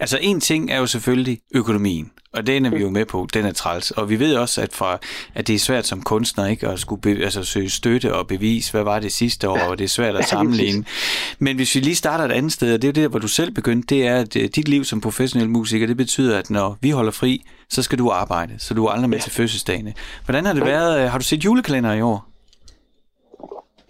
altså 0.00 0.18
en 0.20 0.40
ting 0.40 0.70
er 0.70 0.78
jo 0.78 0.86
selvfølgelig 0.86 1.38
økonomien, 1.54 2.10
og 2.32 2.46
den 2.46 2.66
er 2.66 2.70
vi 2.70 2.80
jo 2.80 2.90
med 2.90 3.04
på, 3.04 3.28
den 3.34 3.44
er 3.44 3.52
træls. 3.52 3.90
Og 3.90 4.10
vi 4.10 4.18
ved 4.18 4.34
også, 4.36 4.60
at, 4.60 4.72
fra, 4.72 4.98
at 5.34 5.46
det 5.46 5.54
er 5.54 5.58
svært 5.58 5.86
som 5.86 6.02
kunstner 6.02 6.46
ikke 6.46 6.68
at 6.68 6.80
skulle 6.80 7.00
be, 7.00 7.10
altså, 7.10 7.44
søge 7.44 7.70
støtte 7.70 8.14
og 8.14 8.26
bevis, 8.26 8.70
hvad 8.70 8.82
var 8.82 8.98
det 8.98 9.12
sidste 9.12 9.48
år, 9.48 9.58
og 9.58 9.78
det 9.78 9.84
er 9.84 9.88
svært 9.88 10.16
at 10.16 10.28
sammenligne. 10.28 10.84
Men 11.38 11.56
hvis 11.56 11.74
vi 11.74 11.80
lige 11.80 11.94
starter 11.94 12.24
et 12.24 12.32
andet 12.32 12.52
sted, 12.52 12.74
og 12.74 12.82
det 12.82 12.88
er 12.88 12.92
jo 13.00 13.02
det, 13.02 13.10
hvor 13.10 13.18
du 13.18 13.28
selv 13.28 13.50
begyndte, 13.50 13.94
det 13.94 14.06
er, 14.06 14.16
at 14.16 14.36
øh, 14.36 14.48
dit 14.56 14.68
liv 14.68 14.84
som 14.84 15.00
professionel 15.00 15.50
musiker, 15.50 15.86
det 15.86 15.96
betyder, 15.96 16.38
at 16.38 16.50
når 16.50 16.78
vi 16.80 16.90
holder 16.90 17.12
fri, 17.12 17.44
så 17.70 17.82
skal 17.82 17.98
du 17.98 18.10
arbejde, 18.10 18.54
så 18.58 18.74
du 18.74 18.86
er 18.86 18.90
aldrig 18.90 19.10
med 19.10 19.20
til 19.20 19.32
fødselsdagene. 19.32 19.94
Hvordan 20.24 20.46
har 20.46 20.52
det 20.52 20.64
været? 20.64 21.04
øh, 21.04 21.10
Har 21.10 21.18
du 21.18 21.24
set 21.24 21.44
julekalender 21.44 21.92
i 21.92 22.00
år? 22.00 22.31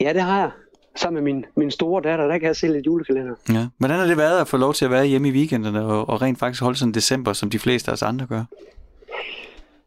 Ja, 0.03 0.13
det 0.13 0.23
har 0.23 0.41
jeg. 0.41 0.51
Sammen 0.97 1.25
med 1.25 1.33
min, 1.33 1.45
min 1.57 1.71
store 1.71 2.03
datter, 2.03 2.27
der 2.27 2.39
kan 2.39 2.47
jeg 2.47 2.57
se 2.57 2.69
lidt 2.69 2.87
julekalender. 2.87 3.35
Ja. 3.53 3.67
Hvordan 3.79 3.99
har 3.99 4.07
det 4.07 4.17
været 4.17 4.41
at 4.41 4.49
få 4.49 4.57
lov 4.57 4.75
til 4.75 4.85
at 4.85 4.91
være 4.91 5.05
hjemme 5.07 5.29
i 5.29 5.31
weekenderne 5.31 5.85
og, 5.85 6.09
og 6.09 6.23
rent 6.23 6.39
faktisk 6.39 6.63
holde 6.63 6.79
sådan 6.79 6.89
en 6.91 6.95
december, 6.95 7.33
som 7.33 7.51
de 7.51 7.59
fleste 7.59 7.91
af 7.91 7.93
os 7.93 8.03
andre 8.03 8.27
gør? 8.27 8.45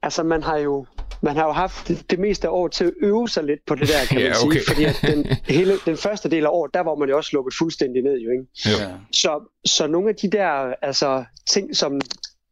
Altså, 0.03 0.23
man 0.23 0.43
har 0.43 0.57
jo, 0.57 0.85
man 1.21 1.35
har 1.35 1.45
jo 1.45 1.51
haft 1.51 1.87
det, 1.87 2.09
det 2.11 2.19
meste 2.19 2.47
af 2.47 2.51
året 2.51 2.71
til 2.71 2.85
at 2.85 2.93
øve 3.01 3.29
sig 3.29 3.43
lidt 3.43 3.59
på 3.67 3.75
det 3.75 3.87
der, 3.87 4.05
kan 4.09 4.19
Ja, 4.19 4.27
man 4.27 4.35
sige. 4.35 4.47
okay. 4.47 4.59
Fordi 4.67 4.83
at 4.83 4.99
den, 5.07 5.25
hele, 5.47 5.73
den 5.85 5.97
første 5.97 6.29
del 6.29 6.45
af 6.45 6.49
året, 6.49 6.73
der 6.73 6.79
var 6.81 6.95
man 6.95 7.09
jo 7.09 7.17
også 7.17 7.29
lukket 7.33 7.53
fuldstændig 7.57 8.03
ned, 8.03 8.17
jo, 8.19 8.31
ikke? 8.31 8.45
Ja. 8.65 8.91
Så, 9.11 9.51
så 9.65 9.87
nogle 9.87 10.09
af 10.09 10.15
de 10.15 10.29
der 10.31 10.73
altså, 10.81 11.23
ting, 11.49 11.75
som 11.75 12.01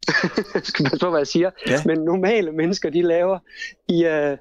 skal 0.69 0.84
man 0.84 0.99
så, 0.99 1.10
hvad 1.10 1.19
jeg 1.19 1.28
siger, 1.28 1.49
Ja. 1.67 1.82
men 1.86 1.99
normale 1.99 2.52
mennesker, 2.52 2.89
de 2.89 3.02
laver 3.02 3.39
i, 3.89 4.06
uh, 4.06 4.38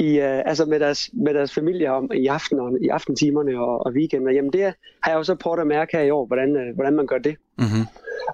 i, 0.00 0.18
uh, 0.18 0.48
altså 0.50 0.64
med 0.64 0.80
deres, 0.80 1.10
med 1.12 1.34
deres 1.34 1.54
familie 1.54 1.92
om, 1.92 2.10
i, 2.14 2.26
aften 2.26 2.60
og, 2.60 2.78
i 2.80 2.88
aftentimerne 2.88 3.60
og, 3.60 3.86
og 3.86 3.92
weekender, 3.92 4.32
jamen 4.32 4.52
det 4.52 4.74
har 5.02 5.10
jeg 5.10 5.18
jo 5.18 5.24
så 5.24 5.34
prøvet 5.34 5.60
at 5.60 5.66
mærke 5.66 5.96
her 5.96 6.04
i 6.04 6.10
år, 6.10 6.26
hvordan, 6.26 6.56
uh, 6.56 6.74
hvordan 6.74 6.94
man 6.94 7.06
gør 7.06 7.18
det. 7.18 7.36
Mm-hmm. 7.58 7.86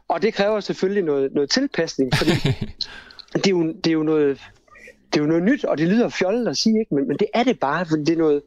Og 0.08 0.22
det 0.22 0.34
kræver 0.34 0.60
selvfølgelig 0.60 1.04
noget, 1.04 1.34
noget 1.34 1.50
tilpasning, 1.50 2.12
fordi 2.14 2.30
det, 3.34 3.46
er 3.46 3.50
jo, 3.50 3.72
det, 3.72 3.86
er 3.86 3.92
jo 3.92 4.02
noget, 4.02 4.40
det 5.12 5.18
er 5.18 5.24
jo 5.24 5.28
noget 5.28 5.42
nyt, 5.42 5.64
og 5.64 5.78
det 5.78 5.88
lyder 5.88 6.08
fjollet 6.08 6.48
at 6.48 6.56
sige, 6.56 6.80
ikke? 6.80 6.94
Men, 6.94 7.08
men 7.08 7.16
det 7.16 7.28
er 7.34 7.42
det 7.42 7.60
bare, 7.60 7.86
for 7.86 7.96
det 7.96 8.08
er 8.08 8.16
noget, 8.16 8.42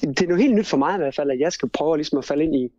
det, 0.00 0.08
det 0.08 0.22
er 0.22 0.28
noget 0.28 0.42
helt 0.42 0.54
nyt 0.54 0.66
for 0.66 0.76
mig 0.76 0.94
i 0.94 0.98
hvert 0.98 1.14
fald, 1.14 1.30
at 1.30 1.40
jeg 1.40 1.52
skal 1.52 1.68
prøve 1.68 1.96
ligesom 1.96 2.18
at 2.18 2.24
falde 2.24 2.44
ind 2.44 2.54
i, 2.54 2.72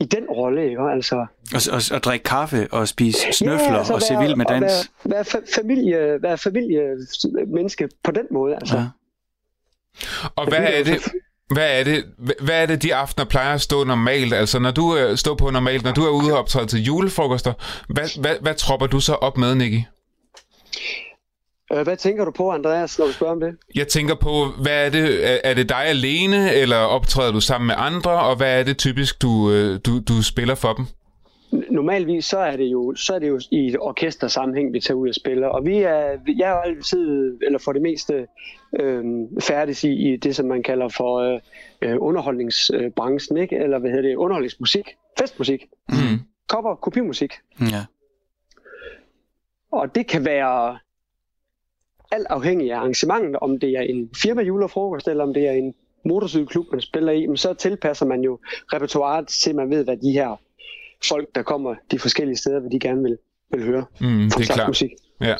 i 0.00 0.04
den 0.04 0.24
rolle, 0.30 0.64
ikke? 0.70 0.82
Altså, 0.82 1.14
Og, 1.54 1.60
og, 1.72 1.82
og 1.96 2.02
drikke 2.04 2.24
kaffe 2.24 2.68
og 2.70 2.88
spise 2.88 3.18
snøfler 3.32 3.78
altså 3.78 3.94
og 3.94 4.02
se 4.02 4.16
vild 4.20 4.36
med 4.36 4.46
dans. 4.46 4.90
Være, 5.04 5.14
være, 5.14 5.24
fa- 5.24 5.54
familie, 5.60 6.22
være 6.22 6.38
familiemenneske 6.38 7.88
på 8.04 8.10
den 8.10 8.26
måde, 8.30 8.54
altså. 8.54 8.76
Ja. 8.76 8.84
Og 10.36 10.48
hvad 10.48 10.58
er 10.58 10.84
det, 10.84 11.02
hvad 11.52 11.80
er 11.80 11.84
det, 11.84 12.04
hvad 12.40 12.62
er 12.62 12.66
det, 12.66 12.82
de 12.82 12.94
aftener 12.94 13.24
plejer 13.26 13.54
at 13.54 13.60
stå 13.60 13.84
normalt? 13.84 14.34
Altså, 14.34 14.58
når 14.58 14.70
du 14.70 14.96
øh, 14.96 15.16
står 15.16 15.34
på 15.34 15.50
normalt, 15.50 15.84
når 15.84 15.92
du 15.92 16.04
er 16.04 16.10
ude 16.10 16.32
og 16.32 16.38
optræde 16.38 16.66
til 16.66 16.82
julefrokoster, 16.84 17.52
hvad, 17.88 18.20
hvad, 18.20 18.36
hvad 18.40 18.54
tropper 18.54 18.86
du 18.86 19.00
så 19.00 19.14
op 19.14 19.38
med, 19.38 19.54
Nicky? 19.54 19.80
Øh, 21.72 21.82
hvad 21.82 21.96
tænker 21.96 22.24
du 22.24 22.30
på, 22.30 22.50
Andreas, 22.50 22.98
når 22.98 23.06
du 23.06 23.12
spørger 23.12 23.32
om 23.32 23.40
det? 23.40 23.56
Jeg 23.74 23.88
tænker 23.88 24.14
på, 24.14 24.46
hvad 24.62 24.86
er 24.86 24.90
det, 24.90 25.30
er, 25.30 25.38
er 25.44 25.54
det 25.54 25.68
dig 25.68 25.84
alene, 25.84 26.54
eller 26.54 26.76
optræder 26.76 27.32
du 27.32 27.40
sammen 27.40 27.66
med 27.66 27.74
andre, 27.78 28.10
og 28.20 28.36
hvad 28.36 28.60
er 28.60 28.64
det 28.64 28.78
typisk, 28.78 29.22
du, 29.22 29.50
øh, 29.52 29.80
du, 29.86 30.00
du 30.00 30.22
spiller 30.22 30.54
for 30.54 30.72
dem? 30.72 30.84
Normalvis 31.70 32.24
så 32.24 32.38
er 32.38 32.56
det 32.56 32.64
jo 32.64 32.94
så 32.96 33.14
er 33.14 33.18
det 33.18 33.28
jo 33.28 33.40
i 33.50 33.66
et 33.66 33.76
orkestersammenhæng 33.80 34.72
vi 34.72 34.80
tager 34.80 34.98
ud 34.98 35.08
og 35.08 35.14
spiller 35.14 35.48
og 35.48 35.64
vi 35.66 35.76
er 35.78 36.18
jeg 36.38 36.50
er 36.50 36.54
altid 36.60 37.38
eller 37.46 37.58
for 37.58 37.72
det 37.72 37.82
meste 37.82 38.26
øh, 38.80 39.04
færdig 39.42 39.84
i, 39.84 40.12
i 40.12 40.16
det 40.16 40.36
som 40.36 40.46
man 40.46 40.62
kalder 40.62 40.88
for 40.88 41.18
øh, 41.18 41.40
øh, 41.82 41.96
underholdningsbranchen 42.00 43.36
ikke 43.38 43.56
eller 43.56 43.78
hvad 43.78 43.90
hedder 43.90 44.08
det 44.08 44.16
underholdningsmusik 44.16 44.88
festmusik 45.18 45.64
Mm. 45.88 46.20
cover 46.50 46.74
kopimusik 46.74 47.32
Ja. 47.60 47.84
og 49.72 49.94
det 49.94 50.06
kan 50.06 50.24
være 50.24 50.78
alt 52.14 52.26
afhængig 52.30 52.72
af 52.72 52.76
arrangementet 52.78 53.36
om 53.36 53.58
det 53.58 53.70
er 53.70 53.80
en 53.80 54.10
firma 54.22 54.42
julefrokost 54.42 55.08
eller 55.08 55.24
om 55.24 55.34
det 55.34 55.48
er 55.48 55.52
en 55.52 55.74
motorcykelklub 56.04 56.66
man 56.72 56.80
spiller 56.80 57.12
i 57.12 57.26
men 57.26 57.36
så 57.36 57.54
tilpasser 57.54 58.06
man 58.06 58.20
jo 58.20 58.38
repertoireet 58.72 59.28
til 59.28 59.50
at 59.50 59.56
man 59.56 59.70
ved 59.70 59.84
hvad 59.84 59.96
de 59.96 60.10
her 60.10 60.40
folk 61.08 61.28
der 61.34 61.42
kommer 61.42 61.74
de 61.90 61.98
forskellige 61.98 62.36
steder 62.36 62.60
hvad 62.60 62.70
de 62.70 62.78
gerne 62.78 63.02
vil, 63.02 63.18
vil 63.50 63.64
høre 63.64 63.84
Mm, 64.00 64.06
det 64.06 64.50
er 64.50 64.54
klart. 64.54 64.68
musik. 64.68 64.90
Ja. 65.20 65.34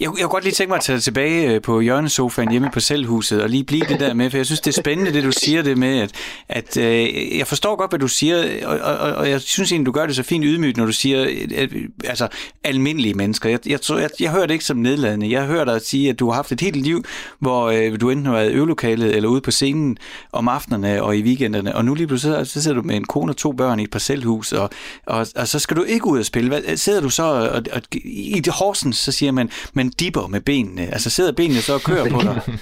jeg 0.00 0.08
kunne 0.10 0.28
godt 0.28 0.44
lige 0.44 0.54
tænke 0.54 0.68
mig 0.68 0.76
at 0.76 0.82
tage 0.82 1.00
tilbage 1.00 1.54
øh, 1.54 1.62
på 1.62 1.80
hjørnesofaen 1.80 2.50
hjemme 2.50 2.70
på 2.72 2.80
selvhuset 2.80 3.42
og 3.42 3.48
lige 3.48 3.64
blive 3.64 3.84
det 3.88 4.00
der 4.00 4.14
med, 4.14 4.30
for 4.30 4.36
jeg 4.36 4.46
synes, 4.46 4.60
det 4.60 4.76
er 4.76 4.82
spændende, 4.82 5.12
det 5.12 5.24
du 5.24 5.32
siger 5.32 5.62
det 5.62 5.78
med, 5.78 6.00
at, 6.00 6.12
at 6.48 6.76
øh, 6.76 7.38
jeg 7.38 7.46
forstår 7.46 7.76
godt, 7.76 7.90
hvad 7.90 7.98
du 7.98 8.08
siger, 8.08 8.66
og, 8.66 8.78
og, 8.78 9.14
og 9.14 9.30
jeg 9.30 9.40
synes 9.40 9.72
egentlig, 9.72 9.86
du 9.86 9.92
gør 9.92 10.06
det 10.06 10.16
så 10.16 10.22
fint 10.22 10.44
ydmygt, 10.44 10.76
når 10.76 10.86
du 10.86 10.92
siger, 10.92 11.22
at, 11.56 11.70
altså 12.04 12.28
almindelige 12.64 13.14
mennesker. 13.14 13.50
Jeg, 13.50 13.58
jeg, 13.66 13.78
jeg, 13.90 14.10
jeg 14.20 14.30
hører 14.30 14.46
det 14.46 14.54
ikke 14.54 14.64
som 14.64 14.76
nedladende. 14.76 15.30
Jeg 15.30 15.46
hører 15.46 15.64
dig 15.64 15.80
sige, 15.82 16.10
at 16.10 16.18
du 16.18 16.28
har 16.28 16.34
haft 16.34 16.52
et 16.52 16.60
helt 16.60 16.76
liv, 16.76 17.04
hvor 17.38 17.66
øh, 17.66 18.00
du 18.00 18.10
enten 18.10 18.26
har 18.26 18.32
været 18.32 18.50
i 18.50 18.54
øvelokalet 18.54 19.16
eller 19.16 19.28
ude 19.28 19.40
på 19.40 19.50
scenen 19.50 19.98
om 20.32 20.48
aftenerne 20.48 21.02
og 21.02 21.16
i 21.16 21.22
weekenderne, 21.22 21.76
og 21.76 21.84
nu 21.84 21.94
lige 21.94 22.06
pludselig 22.06 22.46
så 22.46 22.62
sidder 22.62 22.76
du 22.76 22.82
med 22.82 22.96
en 22.96 23.04
kone 23.04 23.32
og 23.32 23.36
to 23.36 23.52
børn 23.52 23.80
i 23.80 23.82
et 23.82 23.90
parcelhus, 23.90 24.52
og, 24.52 24.70
og, 25.06 25.26
og 25.36 25.48
så 25.48 25.58
skal 25.58 25.76
du 25.76 25.82
ikke 25.82 26.06
ud 26.06 26.18
og 26.18 26.24
spille. 26.24 26.48
Hvad, 26.48 26.76
sidder 26.76 27.00
du 27.00 27.10
så 27.10 27.22
og, 27.22 27.48
og, 27.48 27.62
og 27.72 27.82
i 28.04 28.40
det 28.40 28.52
Horsens, 28.52 28.96
så 28.96 29.12
siger 29.12 29.32
man, 29.32 29.50
man 29.72 29.88
dipper 29.88 30.26
med 30.26 30.40
benene. 30.40 30.82
Altså 30.82 31.10
sidder 31.10 31.32
benene 31.32 31.60
så 31.60 31.74
og 31.74 31.80
kører 31.80 32.10
på 32.10 32.20
dig? 32.20 32.58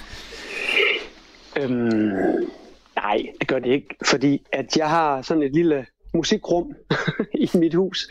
Øhm, 1.59 2.11
nej, 2.95 3.17
det 3.39 3.47
gør 3.47 3.59
det 3.59 3.69
ikke, 3.69 3.95
fordi 4.05 4.41
at 4.53 4.77
jeg 4.77 4.89
har 4.89 5.21
sådan 5.21 5.43
et 5.43 5.53
lille 5.53 5.85
musikrum 6.13 6.73
i 7.33 7.49
mit 7.53 7.73
hus, 7.73 8.07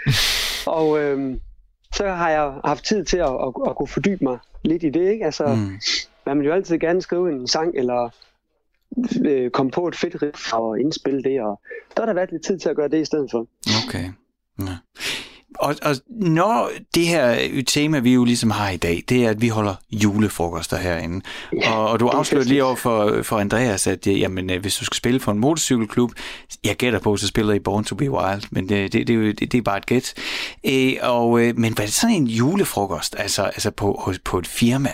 og 0.67 1.01
øhm, 1.01 1.41
så 1.95 2.09
har 2.09 2.31
jeg 2.31 2.53
haft 2.65 2.85
tid 2.85 3.05
til 3.05 3.17
at, 3.17 3.31
at, 3.31 3.53
at 3.69 3.77
kunne 3.77 3.89
fordybe 3.89 4.25
mig 4.25 4.39
lidt 4.65 4.83
i 4.83 4.91
det, 4.91 5.13
ikke? 5.13 5.25
Altså, 5.25 5.47
mm. 5.47 5.81
man 6.27 6.39
vil 6.39 6.47
jo 6.47 6.53
altid 6.53 6.79
gerne 6.79 7.03
skrive 7.03 7.33
en 7.33 7.49
sang, 7.49 7.75
eller 7.75 8.11
øh, 9.25 9.51
komme 9.51 9.73
på 9.73 9.89
et 9.89 9.97
fedt 9.97 10.23
riff 10.23 10.53
og 10.53 10.81
indspille 10.81 11.23
det, 11.23 11.41
og 11.41 11.61
der 11.97 12.03
har 12.03 12.07
der 12.07 12.15
været 12.15 12.33
lidt 12.33 12.45
tid 12.45 12.59
til 12.59 12.69
at 12.69 12.77
gøre 12.77 12.89
det 12.89 13.01
i 13.01 13.05
stedet 13.05 13.31
for. 13.31 13.47
Okay. 13.87 14.05
Ja. 14.61 14.77
Og, 15.59 15.75
og 15.83 15.97
når 16.09 16.71
det 16.95 17.07
her 17.07 17.37
tema, 17.67 17.99
vi 17.99 18.15
jo 18.15 18.25
ligesom 18.25 18.51
har 18.51 18.71
i 18.71 18.77
dag, 18.77 19.03
det 19.09 19.25
er, 19.25 19.31
at 19.31 19.41
vi 19.41 19.49
holder 19.49 19.75
julefrokoster 19.91 20.77
herinde. 20.77 21.21
Ja, 21.63 21.73
og, 21.73 21.89
og 21.89 22.01
du 22.01 22.09
afslørede 22.09 22.49
lige 22.49 22.65
over 22.65 22.77
for, 22.77 23.23
for 23.23 23.39
Andreas, 23.39 23.87
at 23.87 24.07
jamen, 24.07 24.51
øh, 24.51 24.61
hvis 24.61 24.77
du 24.77 24.85
skal 24.85 24.97
spille 24.97 25.21
for 25.21 25.33
en 25.33 25.39
motorcykelklub, 25.39 26.11
jeg 26.65 26.77
gætter 26.77 26.99
på, 26.99 27.17
så 27.17 27.27
spiller 27.27 27.55
I 27.55 27.59
Born 27.59 27.85
to 27.85 27.95
be 27.95 28.11
Wild, 28.11 28.43
men 28.51 28.69
det, 28.69 28.93
det, 28.93 29.07
det, 29.07 29.41
det, 29.41 29.53
det 29.53 29.59
er 29.59 29.63
bare 29.63 29.79
et 29.79 29.87
gæt. 29.87 30.15
Øh, 30.67 30.93
og, 31.03 31.41
øh, 31.41 31.59
men 31.59 31.73
hvad 31.73 31.85
er 31.85 31.87
det 31.87 31.95
sådan 31.95 32.17
en 32.17 32.27
julefrokost, 32.27 33.17
altså, 33.19 33.43
altså 33.43 33.71
på, 33.71 34.13
på 34.25 34.39
et 34.39 34.47
firma? 34.47 34.91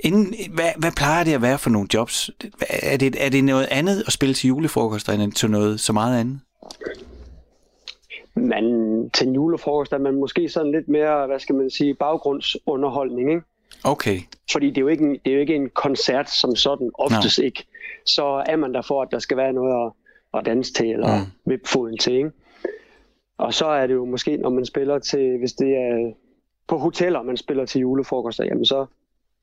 Inden, 0.00 0.34
hvad, 0.54 0.70
hvad 0.76 0.92
plejer 0.92 1.24
det 1.24 1.32
at 1.32 1.42
være 1.42 1.58
for 1.58 1.70
nogle 1.70 1.88
jobs? 1.94 2.30
Er 2.68 2.96
det, 2.96 3.16
er 3.18 3.28
det 3.28 3.44
noget 3.44 3.68
andet 3.70 4.04
at 4.06 4.12
spille 4.12 4.34
til 4.34 4.48
julefrokoster, 4.48 5.12
end 5.12 5.32
til 5.32 5.50
noget 5.50 5.80
så 5.80 5.92
meget 5.92 6.20
andet? 6.20 6.40
Man, 8.34 9.10
til 9.14 9.28
en 9.28 9.34
julefrokost 9.34 9.92
er 9.92 9.98
man 9.98 10.14
måske 10.14 10.48
sådan 10.48 10.72
lidt 10.72 10.88
mere, 10.88 11.26
hvad 11.26 11.38
skal 11.38 11.54
man 11.54 11.70
sige, 11.70 11.94
baggrundsunderholdning, 11.94 13.30
ikke? 13.30 13.42
Okay. 13.84 14.18
Fordi 14.52 14.68
det 14.68 14.78
er, 14.78 14.80
jo 14.80 14.88
ikke 14.88 15.04
en, 15.04 15.10
det 15.10 15.26
er 15.26 15.34
jo 15.34 15.40
ikke 15.40 15.54
en 15.54 15.70
koncert 15.70 16.30
som 16.30 16.56
sådan, 16.56 16.90
oftest 16.94 17.38
no. 17.38 17.44
ikke. 17.44 17.66
Så 18.06 18.44
er 18.46 18.56
man 18.56 18.74
der 18.74 18.82
for, 18.82 19.02
at 19.02 19.08
der 19.10 19.18
skal 19.18 19.36
være 19.36 19.52
noget 19.52 19.86
at, 19.86 19.92
at 20.38 20.46
danse 20.46 20.72
til, 20.72 20.90
eller 20.90 21.18
mm. 21.18 21.50
vippe 21.50 21.68
foden 21.68 21.98
til, 21.98 22.12
ikke? 22.12 22.30
Og 23.38 23.54
så 23.54 23.66
er 23.66 23.86
det 23.86 23.94
jo 23.94 24.04
måske, 24.04 24.36
når 24.36 24.50
man 24.50 24.66
spiller 24.66 24.98
til, 24.98 25.38
hvis 25.38 25.52
det 25.52 25.76
er 25.76 26.12
på 26.68 26.78
hoteller, 26.78 27.22
man 27.22 27.36
spiller 27.36 27.66
til 27.66 27.80
julefrokoster, 27.80 28.44
jamen 28.44 28.64
så 28.64 28.86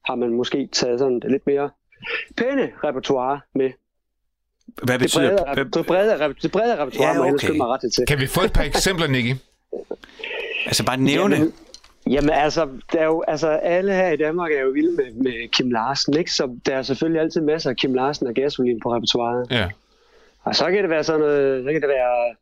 har 0.06 0.16
man 0.16 0.34
måske 0.34 0.68
taget 0.68 1.00
sådan 1.00 1.20
lidt 1.20 1.48
mere 1.48 1.70
pæne 2.38 2.72
repertoire 2.84 3.40
med. 3.56 3.72
Hvad 4.84 5.00
betyder 5.00 5.30
det? 5.30 5.40
Brede, 5.46 5.70
det 5.74 5.86
brede, 5.86 6.36
det 6.42 6.52
brede 6.52 6.82
repertoire, 6.82 7.26
ja, 7.26 7.34
okay. 7.34 7.50
må 7.50 7.54
mig 7.54 7.68
ret 7.68 7.94
til. 7.94 8.06
Kan 8.06 8.20
vi 8.20 8.28
få 8.28 8.42
et 8.42 8.54
par 8.54 8.64
eksempler, 8.64 9.08
Nicky? 9.08 9.36
altså 10.66 10.86
bare 10.86 10.98
nævne. 10.98 11.36
Jamen, 11.36 11.54
jamen 12.08 12.30
altså, 12.30 12.68
der 12.94 13.00
er 13.00 13.06
jo, 13.06 13.24
altså, 13.28 13.48
alle 13.48 13.94
her 13.94 14.10
i 14.10 14.18
Danmark 14.18 14.52
er 14.52 14.62
jo 14.62 14.70
vilde 14.70 14.96
med, 14.96 15.24
med 15.24 15.52
Kim 15.52 15.72
Larsen, 15.72 16.18
ikke? 16.18 16.34
Så 16.34 16.60
der 16.66 16.76
er 16.76 16.82
selvfølgelig 16.82 17.22
altid 17.22 17.42
masser 17.42 17.70
af 17.70 17.76
Kim 17.76 17.94
Larsen 17.94 18.28
og 18.28 18.34
gasolin 18.34 18.80
på 18.84 18.94
repertoireet. 18.96 19.48
Ja. 19.52 19.70
Og 20.44 20.56
så 20.56 20.66
kan 20.66 20.82
det 20.82 20.90
være 20.90 21.04
sådan 21.04 21.22
noget, 21.22 21.64
så 21.66 21.72
kan 21.72 21.82
det 21.82 21.90
være 21.90 22.36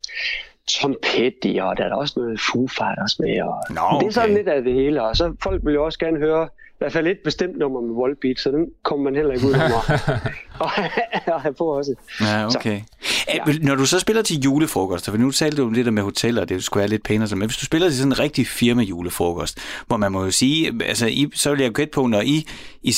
Tom 0.67 0.95
Petty, 1.03 1.59
og 1.61 1.77
der 1.77 1.83
er 1.83 1.89
der 1.89 1.95
også 1.95 2.13
noget 2.17 2.39
Foo 2.39 2.67
Fighters 2.67 3.19
med. 3.19 3.41
Og 3.41 3.63
Nå, 3.69 3.81
okay. 3.81 3.99
Det 3.99 4.07
er 4.07 4.13
sådan 4.13 4.35
lidt 4.35 4.47
af 4.47 4.63
det 4.63 4.73
hele, 4.73 5.03
og 5.03 5.15
så 5.15 5.35
folk 5.43 5.61
vil 5.65 5.73
jo 5.73 5.85
også 5.85 5.99
gerne 5.99 6.17
høre 6.17 6.49
hvert 6.77 6.93
fald 6.93 7.07
et 7.07 7.19
bestemt 7.23 7.57
nummer 7.57 7.81
med 7.81 7.95
Volbeat, 7.95 8.39
så 8.39 8.51
den 8.51 8.67
kommer 8.83 9.03
man 9.03 9.15
heller 9.15 9.33
ikke 9.33 9.47
ud 9.47 9.53
af 9.53 9.59
og, 10.59 10.71
og 11.27 11.41
have 11.41 11.53
på 11.53 11.63
også. 11.63 11.95
Ja, 12.21 12.45
okay. 12.45 12.81
Så, 13.01 13.13
ja. 13.47 13.53
Når 13.61 13.75
du 13.75 13.85
så 13.85 13.99
spiller 13.99 14.21
til 14.21 14.39
julefrokoster, 14.39 15.11
for 15.11 15.19
nu 15.19 15.31
talte 15.31 15.57
du 15.57 15.67
om 15.67 15.73
det 15.73 15.85
der 15.85 15.91
med 15.91 16.03
hoteller, 16.03 16.45
det 16.45 16.63
skulle 16.63 16.81
være 16.81 16.89
lidt 16.89 17.03
pænere, 17.03 17.35
men 17.35 17.47
hvis 17.47 17.57
du 17.57 17.65
spiller 17.65 17.89
til 17.89 17.97
sådan 17.97 18.11
en 18.11 18.19
rigtig 18.19 18.47
firma 18.47 18.83
julefrokost, 18.83 19.59
hvor 19.87 19.97
man 19.97 20.11
må 20.11 20.23
jo 20.23 20.31
sige, 20.31 20.73
altså 20.85 21.07
I, 21.07 21.27
så 21.33 21.49
vil 21.49 21.59
jeg 21.59 21.71
gætte 21.71 21.91
på, 21.91 22.07
når 22.07 22.21
I, 22.21 22.47
I 22.83 22.93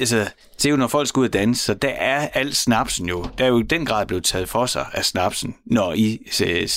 altså, 0.00 0.26
det 0.56 0.64
er 0.66 0.70
jo 0.70 0.76
når 0.76 0.86
folk 0.86 1.08
skal 1.08 1.20
ud 1.20 1.26
og 1.26 1.32
danse, 1.32 1.64
så 1.64 1.74
der 1.74 1.88
er 1.88 2.28
al 2.34 2.54
snapsen 2.54 3.08
jo, 3.08 3.24
der 3.38 3.44
er 3.44 3.48
jo 3.48 3.58
i 3.58 3.62
den 3.62 3.86
grad 3.86 4.06
blevet 4.06 4.24
taget 4.24 4.48
for 4.48 4.66
sig 4.66 4.86
af 4.92 5.04
snapsen, 5.04 5.54
når, 5.66 5.92
I, 5.92 6.18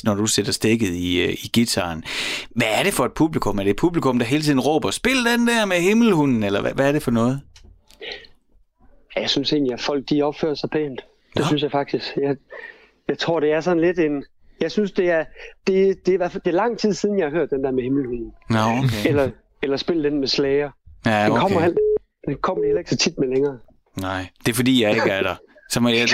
når 0.04 0.14
du 0.14 0.26
sætter 0.26 0.52
stikket 0.52 0.90
i, 0.90 1.22
øh, 1.22 1.30
i 1.30 1.50
gitaren. 1.54 2.04
Hvad 2.56 2.68
er 2.72 2.84
det 2.84 2.94
for 2.94 3.06
et 3.06 3.12
publikum? 3.14 3.60
Er 3.60 3.64
det 3.64 3.70
et 3.70 3.76
publikum, 3.76 4.20
der 4.20 4.26
hele 4.26 4.44
tiden 4.44 4.60
råber, 4.60 4.92
spil 4.92 5.26
den 5.26 5.48
der 5.48 5.66
med 5.66 5.78
himmelhunden, 5.78 6.44
eller 6.48 6.62
hvad, 6.62 6.74
hvad 6.74 6.88
er 6.88 6.92
det 6.92 7.04
for 7.04 7.12
noget? 7.12 7.42
Jeg 9.16 9.30
synes 9.30 9.54
egentlig, 9.54 9.74
at 9.74 9.82
folk 9.82 10.10
de 10.10 10.22
opfører 10.22 10.56
sig 10.56 10.70
pænt. 10.70 11.02
Det 11.34 11.40
ja. 11.40 11.48
synes 11.48 11.64
jeg 11.64 11.72
faktisk. 11.72 12.18
Jeg, 12.18 12.36
jeg 13.08 13.18
tror, 13.18 13.40
det 13.40 13.52
er 13.52 13.62
sådan 13.62 13.82
lidt 13.82 14.00
en... 14.00 14.24
Jeg 14.62 14.72
synes, 14.72 14.92
det 14.92 15.10
er, 15.10 15.26
det, 15.68 16.06
det, 16.06 16.14
er, 16.14 16.28
det 16.28 16.48
er 16.48 16.52
lang 16.52 16.80
tid 16.80 16.94
siden, 16.94 17.20
jeg 17.20 17.26
har 17.26 17.32
hørt 17.32 17.50
den 17.50 17.64
der 17.64 17.72
med 17.72 17.84
himmelhunden. 17.84 18.34
Nå, 18.50 18.60
okay. 18.60 19.10
Eller, 19.10 19.30
eller 19.64 19.78
spille 19.78 20.04
den 20.04 20.20
med 20.20 20.28
slager. 20.28 20.72
Ja, 21.06 21.30
okay. 21.30 21.32
Den 21.32 21.40
kommer, 21.40 21.74
den 22.28 22.38
kommer 22.42 22.66
heller 22.66 22.80
ikke 22.80 22.90
så 22.90 22.98
tit 22.98 23.18
med 23.18 23.28
længere. 23.28 23.58
Nej, 24.02 24.28
det 24.46 24.52
er 24.52 24.56
fordi, 24.56 24.84
jeg 24.84 24.92
ikke 24.92 25.10
er 25.10 25.24
der. 25.24 25.36
Så 25.70 25.80
må 25.80 25.90
jeg... 25.90 26.08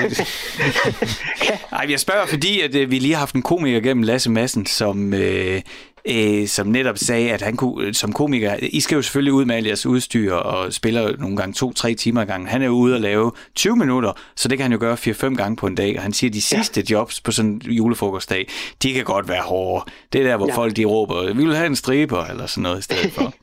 Ej, 1.71 1.85
jeg 1.89 1.99
spørger, 1.99 2.25
fordi 2.25 2.61
at, 2.61 2.75
øh, 2.75 2.91
vi 2.91 2.99
lige 2.99 3.13
har 3.13 3.19
haft 3.19 3.35
en 3.35 3.41
komiker 3.41 3.79
gennem 3.79 4.03
Lasse 4.03 4.31
Madsen, 4.31 4.65
som, 4.65 5.13
øh, 5.13 5.61
øh, 6.05 6.47
som 6.47 6.67
netop 6.67 6.97
sagde, 6.97 7.31
at 7.31 7.41
han 7.41 7.55
kunne, 7.55 7.93
som 7.93 8.13
komiker, 8.13 8.55
I 8.61 8.79
skal 8.79 8.95
jo 8.95 9.01
selvfølgelig 9.01 9.33
ud 9.33 9.45
med 9.45 9.55
al 9.55 9.63
jeres 9.63 9.85
udstyr 9.85 10.33
og 10.33 10.73
spiller 10.73 11.17
nogle 11.17 11.37
gange 11.37 11.53
to-tre 11.53 11.93
timer 11.93 12.21
ad 12.21 12.25
gangen. 12.25 12.47
Han 12.47 12.61
er 12.61 12.65
jo 12.65 12.71
ude 12.71 12.95
og 12.95 13.01
lave 13.01 13.31
20 13.55 13.75
minutter, 13.75 14.13
så 14.35 14.47
det 14.47 14.57
kan 14.57 14.63
han 14.63 14.71
jo 14.71 14.77
gøre 14.79 14.97
4-5 14.99 15.35
gange 15.35 15.55
på 15.55 15.67
en 15.67 15.75
dag. 15.75 15.97
Og 15.97 16.03
han 16.03 16.13
siger, 16.13 16.29
at 16.29 16.33
de 16.33 16.41
sidste 16.41 16.81
ja. 16.89 16.95
jobs 16.95 17.21
på 17.21 17.31
sådan 17.31 17.51
en 17.51 17.61
julefrokostdag, 17.71 18.47
de 18.83 18.93
kan 18.93 19.03
godt 19.03 19.27
være 19.27 19.41
hårde. 19.41 19.91
Det 20.13 20.21
er 20.21 20.25
der, 20.25 20.37
hvor 20.37 20.47
ja. 20.47 20.55
folk 20.55 20.75
de 20.75 20.85
råber, 20.85 21.33
vi 21.33 21.45
vil 21.45 21.55
have 21.55 21.67
en 21.67 21.75
striber 21.75 22.25
eller 22.25 22.45
sådan 22.45 22.61
noget 22.61 22.79
i 22.79 22.81
stedet 22.81 23.11
for. 23.11 23.33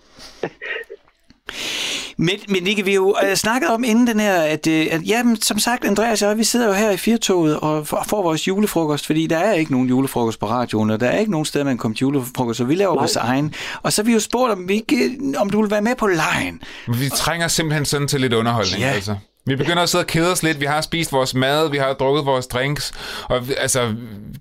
Men, 2.21 2.37
men 2.49 2.67
ikke, 2.67 2.85
vi 2.85 2.95
jo 2.95 3.17
uh, 3.23 3.35
snakket 3.35 3.71
om 3.71 3.85
inden 3.85 4.07
den 4.07 4.21
her, 4.21 4.35
at, 4.35 4.67
uh, 4.67 4.73
at 4.73 5.01
jamen, 5.07 5.41
som 5.41 5.59
sagt, 5.59 5.85
Andreas 5.85 6.23
og 6.23 6.29
jeg, 6.29 6.39
vi 6.39 6.45
sidder 6.45 6.67
jo 6.67 6.73
her 6.73 6.91
i 6.91 6.97
Firtoget 6.97 7.61
og 7.61 7.87
får 7.87 8.23
vores 8.23 8.49
julefrokost, 8.49 9.07
fordi 9.07 9.27
der 9.27 9.39
er 9.39 9.53
ikke 9.53 9.73
nogen 9.73 9.89
julefrokost 9.89 10.41
på 10.41 10.47
radioen, 10.47 10.91
og 10.91 11.01
der 11.01 11.09
er 11.09 11.19
ikke 11.19 11.31
nogen 11.31 11.45
steder, 11.45 11.65
man 11.65 11.79
kommer 11.79 11.97
til 11.97 12.01
julefrokost, 12.01 12.59
så 12.59 12.65
vi 12.65 12.75
laver 12.75 12.95
vores 12.95 13.17
egen. 13.17 13.55
Og 13.83 13.93
så 13.93 14.03
har 14.03 14.07
vi 14.07 14.13
jo 14.13 14.21
spurgt, 14.21 14.53
om, 14.53 14.69
vi 14.69 14.75
ikke, 14.75 15.19
om 15.37 15.51
du 15.51 15.61
vil 15.63 15.71
være 15.71 15.83
med 15.83 15.95
på 15.95 16.07
lejen. 16.07 16.63
Vi 16.89 17.09
trænger 17.09 17.49
simpelthen 17.49 17.85
sådan 17.85 18.09
til 18.09 18.21
lidt 18.21 18.33
underholdning, 18.33 18.83
ja. 18.83 18.91
altså. 18.91 19.17
Vi 19.47 19.57
begynder 19.57 19.83
at 19.83 19.89
sidde 19.89 20.03
og 20.03 20.07
kede 20.07 20.33
os 20.33 20.43
lidt. 20.43 20.61
Vi 20.61 20.65
har 20.65 20.81
spist 20.81 21.13
vores 21.13 21.35
mad, 21.35 21.71
vi 21.71 21.77
har 21.77 21.93
drukket 21.93 22.27
vores 22.27 22.47
drinks, 22.47 22.93
og 23.25 23.43
altså, 23.59 23.95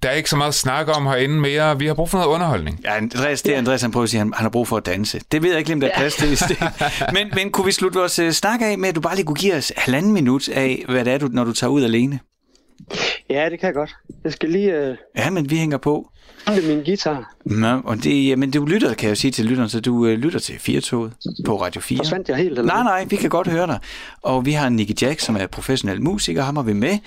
der 0.04 0.10
er 0.10 0.14
ikke 0.14 0.30
så 0.30 0.36
meget 0.36 0.48
at 0.48 0.56
snakke 0.56 0.94
om 0.94 1.06
herinde 1.06 1.36
mere. 1.36 1.80
Vi 1.80 1.88
har 1.88 1.94
brug 1.94 2.10
for 2.10 2.18
noget 2.18 2.30
underholdning. 2.30 2.80
Ja, 2.84 2.98
Andreas, 2.98 3.42
det 3.42 3.54
er 3.54 3.58
Andreas, 3.58 3.82
han 3.82 3.92
prøver 3.92 4.04
at 4.04 4.10
sige, 4.10 4.20
han, 4.20 4.34
han 4.36 4.44
har 4.44 4.50
brug 4.50 4.68
for 4.68 4.78
at 4.78 4.86
danse. 4.86 5.22
Det 5.32 5.44
ved 5.44 5.50
jeg 5.50 5.60
ikke, 5.60 5.74
om 5.74 5.80
der 5.80 5.88
er 5.88 5.98
plads 5.98 6.16
til. 6.16 6.58
men, 7.16 7.28
men 7.36 7.52
kunne 7.52 7.66
vi 7.66 7.72
slutte 7.72 8.00
vores 8.00 8.20
uh, 8.20 8.30
snak 8.30 8.62
af 8.62 8.78
med, 8.78 8.90
at 8.90 8.96
du 8.96 9.02
bare 9.02 9.16
lige 9.16 9.26
kunne 9.26 9.36
give 9.36 9.56
os 9.56 9.72
halvanden 9.78 10.14
minut 10.14 10.50
af, 10.50 10.86
hvad 10.90 11.06
det 11.06 11.14
er, 11.14 11.18
du, 11.18 11.28
når 11.32 11.44
du 11.44 11.54
tager 11.54 11.72
ud 11.72 11.84
alene? 11.84 12.20
Ja, 13.30 13.50
det 13.50 13.60
kan 13.60 13.68
jeg 13.68 13.74
godt. 13.74 13.96
Jeg 14.24 14.32
skal 14.32 14.50
lige... 14.50 14.92
Uh... 14.92 14.98
Ja, 15.16 15.30
men 15.30 15.50
vi 15.50 15.58
hænger 15.58 15.78
på. 15.78 16.12
Det 16.48 16.64
er 16.64 16.76
min 16.76 16.84
guitar. 16.84 17.34
Nå, 17.46 17.82
og 17.84 18.04
det, 18.04 18.28
jamen, 18.28 18.52
du 18.52 18.66
lytter, 18.66 18.94
kan 18.94 19.08
jeg 19.08 19.10
jo 19.10 19.16
sige 19.16 19.32
til 19.32 19.46
lytteren, 19.46 19.70
så 19.70 19.82
du 19.82 19.96
uh, 19.96 20.08
lytter 20.10 20.40
til 20.40 20.60
Firtoget 20.60 21.14
på 21.46 21.62
Radio 21.62 21.82
4. 21.82 21.98
Forsvandt 21.98 22.30
jeg 22.30 22.38
helt? 22.38 22.60
Eller 22.60 22.74
nej, 22.74 22.84
nej, 22.84 23.06
vi 23.10 23.16
kan 23.16 23.30
godt 23.30 23.48
høre 23.48 23.68
dig. 23.68 23.80
Og 24.22 24.46
vi 24.46 24.52
har 24.52 24.70
Nicky 24.70 25.02
Jack, 25.02 25.20
som 25.20 25.36
er 25.36 25.48
professionel 25.48 26.02
musiker, 26.02 26.44
ham 26.44 26.56
har 26.56 26.64
vi 26.64 26.74
med 26.74 26.98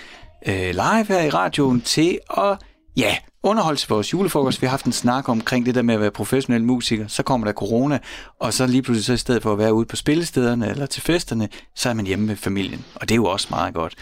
uh, 0.47 0.53
live 0.55 1.07
her 1.09 1.23
i 1.23 1.31
radioen 1.31 1.81
til 1.81 2.19
at, 2.39 2.59
ja, 2.97 3.17
underholdt 3.43 3.81
til 3.81 3.89
vores 3.89 4.13
julefrokost. 4.13 4.63
Vi 4.63 4.67
har 4.67 4.71
haft 4.71 4.85
en 4.85 4.93
snak 4.93 5.29
omkring 5.29 5.67
det 5.67 5.75
der 5.75 5.83
med 5.83 5.95
at 5.95 6.01
være 6.01 6.11
professionel 6.11 6.65
musiker. 6.65 7.09
Så 7.09 7.23
kommer 7.23 7.47
der 7.47 7.53
corona, 7.53 7.99
og 8.39 8.55
så 8.55 8.67
lige 8.67 8.83
pludselig 8.83 9.05
så 9.05 9.13
i 9.13 9.17
stedet 9.17 9.43
for 9.43 9.53
at 9.53 9.59
være 9.59 9.75
ude 9.75 9.87
på 9.87 9.97
spillestederne 9.97 10.71
eller 10.71 10.87
til 10.87 11.03
festerne, 11.03 11.49
så 11.75 11.89
er 11.89 11.95
man 11.95 12.07
hjemme 12.07 12.27
med 12.27 12.37
familien. 12.37 12.85
Og 12.95 13.09
det 13.09 13.11
er 13.11 13.17
jo 13.17 13.25
også 13.25 13.47
meget 13.51 13.75
godt. 13.75 13.95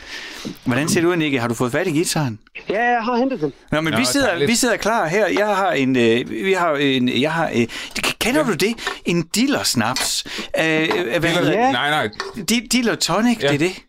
Hvordan 0.64 0.88
ser 0.88 1.00
det 1.00 1.08
ud, 1.08 1.16
Nicky? 1.16 1.40
Har 1.40 1.48
du 1.48 1.54
fået 1.54 1.72
fat 1.72 1.86
i 1.86 1.90
gitaren? 1.90 2.38
Ja, 2.68 2.84
jeg 2.84 3.02
har 3.02 3.16
hentet 3.16 3.40
den. 3.40 3.52
Nå, 3.72 3.80
men 3.80 3.92
Nå, 3.92 3.98
vi, 3.98 4.04
sidder, 4.04 4.46
vi 4.46 4.54
sidder 4.54 4.76
klar 4.76 5.08
her. 5.08 5.26
Jeg 5.26 5.56
har 5.56 5.72
en... 5.72 5.96
Øh, 5.96 6.30
vi 6.30 6.52
har 6.52 6.72
en 6.72 7.20
jeg 7.20 7.32
har, 7.32 7.50
øh, 7.54 7.66
kender 8.18 8.40
ja. 8.40 8.46
du 8.46 8.54
det? 8.54 8.74
En 9.04 9.22
diller-snaps. 9.22 10.24
Øh, 10.58 10.88
hvad 11.18 11.20
diller, 11.20 11.52
ja. 11.52 11.72
Nej, 11.72 11.90
nej. 11.90 12.08
Diller 12.72 12.94
tonic, 12.94 13.42
ja. 13.42 13.48
det 13.48 13.54
er 13.54 13.58
det. 13.58 13.82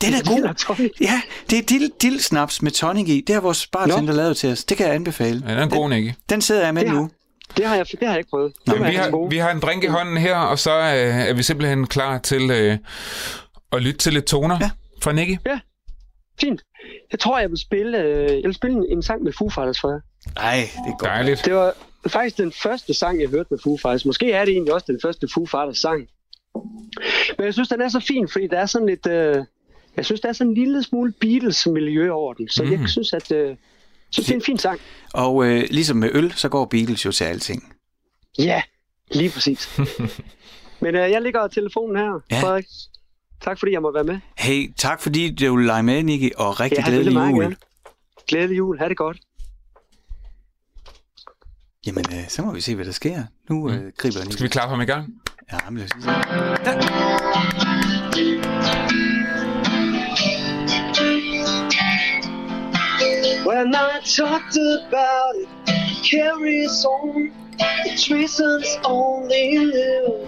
Den 0.00 0.14
er 0.14 0.22
god. 0.28 0.94
Ja, 1.00 1.22
det 1.50 1.58
er 1.58 1.62
dill, 1.62 1.92
dill 2.02 2.20
snaps 2.20 2.62
med 2.62 2.70
tonic 2.70 3.08
i. 3.08 3.24
Det 3.26 3.34
har 3.34 3.42
vores 3.42 3.66
bartender 3.66 4.14
lavet 4.14 4.36
til 4.36 4.52
os. 4.52 4.64
Det 4.64 4.76
kan 4.76 4.86
jeg 4.86 4.94
anbefale. 4.94 5.42
Ja, 5.46 5.50
den 5.50 5.58
er 5.58 5.68
god, 5.68 5.88
Nicky. 5.90 6.12
Den 6.30 6.42
sidder 6.42 6.64
jeg 6.64 6.74
med 6.74 6.84
det 6.84 6.92
nu. 6.92 7.10
Det 7.56 7.66
har 7.66 7.76
jeg, 7.76 7.86
det 7.90 7.98
har 8.02 8.08
jeg 8.08 8.18
ikke 8.18 8.30
prøvet. 8.30 8.52
Nå, 8.66 8.74
vi, 8.74 8.94
har, 8.94 9.28
vi 9.28 9.38
har 9.38 9.50
en 9.50 9.60
drink 9.60 9.84
i 9.84 9.86
hånden 9.86 10.16
her, 10.16 10.36
og 10.36 10.58
så 10.58 10.70
øh, 10.70 11.28
er 11.28 11.32
vi 11.32 11.42
simpelthen 11.42 11.86
klar 11.86 12.18
til 12.18 12.50
øh, 12.50 12.78
at 13.72 13.82
lytte 13.82 13.98
til 13.98 14.12
lidt 14.12 14.24
toner 14.24 14.58
ja. 14.60 14.70
fra 15.02 15.12
Nicky. 15.12 15.38
Ja, 15.46 15.60
fint. 16.40 16.62
Jeg 17.12 17.20
tror, 17.20 17.38
jeg 17.38 17.50
vil 17.50 17.58
spille, 17.58 17.98
øh, 17.98 18.30
jeg 18.30 18.44
vil 18.44 18.54
spille 18.54 18.76
en, 18.76 18.86
en 18.90 19.02
sang 19.02 19.22
med 19.22 19.32
Foo 19.38 19.48
Fighters 19.48 19.80
for 19.80 19.90
jer. 19.90 20.00
Nej, 20.34 20.56
det 20.56 20.92
er 20.92 20.98
godt. 20.98 21.10
Dejligt. 21.10 21.44
Det 21.44 21.54
var 21.54 21.74
faktisk 22.06 22.36
den 22.36 22.52
første 22.52 22.94
sang, 22.94 23.20
jeg 23.20 23.28
hørte 23.28 23.48
med 23.50 23.58
Foo 23.62 23.76
Fighters. 23.76 24.04
Måske 24.04 24.32
er 24.32 24.44
det 24.44 24.52
egentlig 24.52 24.74
også 24.74 24.86
den 24.88 24.98
første 25.02 25.28
Foo 25.34 25.46
Fighters 25.46 25.78
sang. 25.78 26.08
Men 27.38 27.44
jeg 27.44 27.52
synes, 27.52 27.68
den 27.68 27.80
er 27.80 27.88
så 27.88 28.00
fin, 28.00 28.28
fordi 28.28 28.46
der 28.46 28.58
er 28.58 28.66
sådan 28.66 28.88
lidt... 28.88 29.06
Øh, 29.06 29.44
jeg 29.96 30.04
synes, 30.04 30.20
der 30.20 30.28
er 30.28 30.32
sådan 30.32 30.50
en 30.50 30.54
lille 30.54 30.82
smule 30.82 31.12
Beatles-miljø 31.20 32.10
over 32.10 32.34
den, 32.34 32.48
så 32.48 32.64
mm. 32.64 32.72
jeg 32.72 32.88
synes, 32.88 33.12
at 33.12 33.32
øh, 33.32 33.56
synes, 34.10 34.26
det 34.26 34.32
er 34.32 34.36
en 34.36 34.44
fin 34.44 34.58
sang. 34.58 34.80
Og 35.14 35.46
øh, 35.46 35.64
ligesom 35.70 35.96
med 35.96 36.10
øl, 36.12 36.32
så 36.32 36.48
går 36.48 36.64
Beatles 36.64 37.04
jo 37.04 37.12
til 37.12 37.24
alting. 37.24 37.74
Ja, 38.38 38.62
lige 39.10 39.30
præcis. 39.30 39.78
Men 40.82 40.94
øh, 40.94 41.10
jeg 41.10 41.22
ligger 41.22 41.48
telefonen 41.48 41.96
her, 41.96 42.20
ja. 42.30 42.40
Frederik. 42.42 42.66
Tak 43.40 43.58
fordi 43.58 43.72
jeg 43.72 43.82
må 43.82 43.92
være 43.92 44.04
med. 44.04 44.20
Hey, 44.38 44.72
tak 44.76 45.00
fordi 45.00 45.34
du 45.34 45.56
vil 45.56 45.66
lege 45.66 45.82
med, 45.82 46.02
Nicky, 46.02 46.34
og 46.36 46.60
rigtig 46.60 46.78
ja, 46.78 46.88
glædelig 46.88 47.14
jul. 47.14 47.42
Gerne. 47.42 47.56
Glædelig 48.28 48.58
jul. 48.58 48.78
Ha' 48.78 48.88
det 48.88 48.96
godt. 48.96 49.18
Jamen, 51.86 52.04
øh, 52.12 52.28
så 52.28 52.42
må 52.42 52.52
vi 52.52 52.60
se, 52.60 52.74
hvad 52.74 52.84
der 52.84 52.92
sker. 52.92 53.22
Nu 53.48 53.70
øh, 53.70 53.82
mm. 53.82 53.92
griber 53.96 54.18
jeg 54.18 54.32
Skal 54.32 54.44
vi 54.44 54.48
klappe 54.48 54.70
ham 54.70 54.80
i 54.80 54.84
gang? 54.84 55.14
Ja, 55.52 55.70
men 55.70 55.78
lad 55.78 55.86
os 55.86 55.92
lige 55.94 57.69
talked 64.16 64.56
about 64.56 65.36
it, 65.36 65.48
carries 66.02 66.84
on. 66.84 67.32
It's 67.84 68.10
reasons 68.10 68.76
only 68.84 69.52
you. 69.52 70.26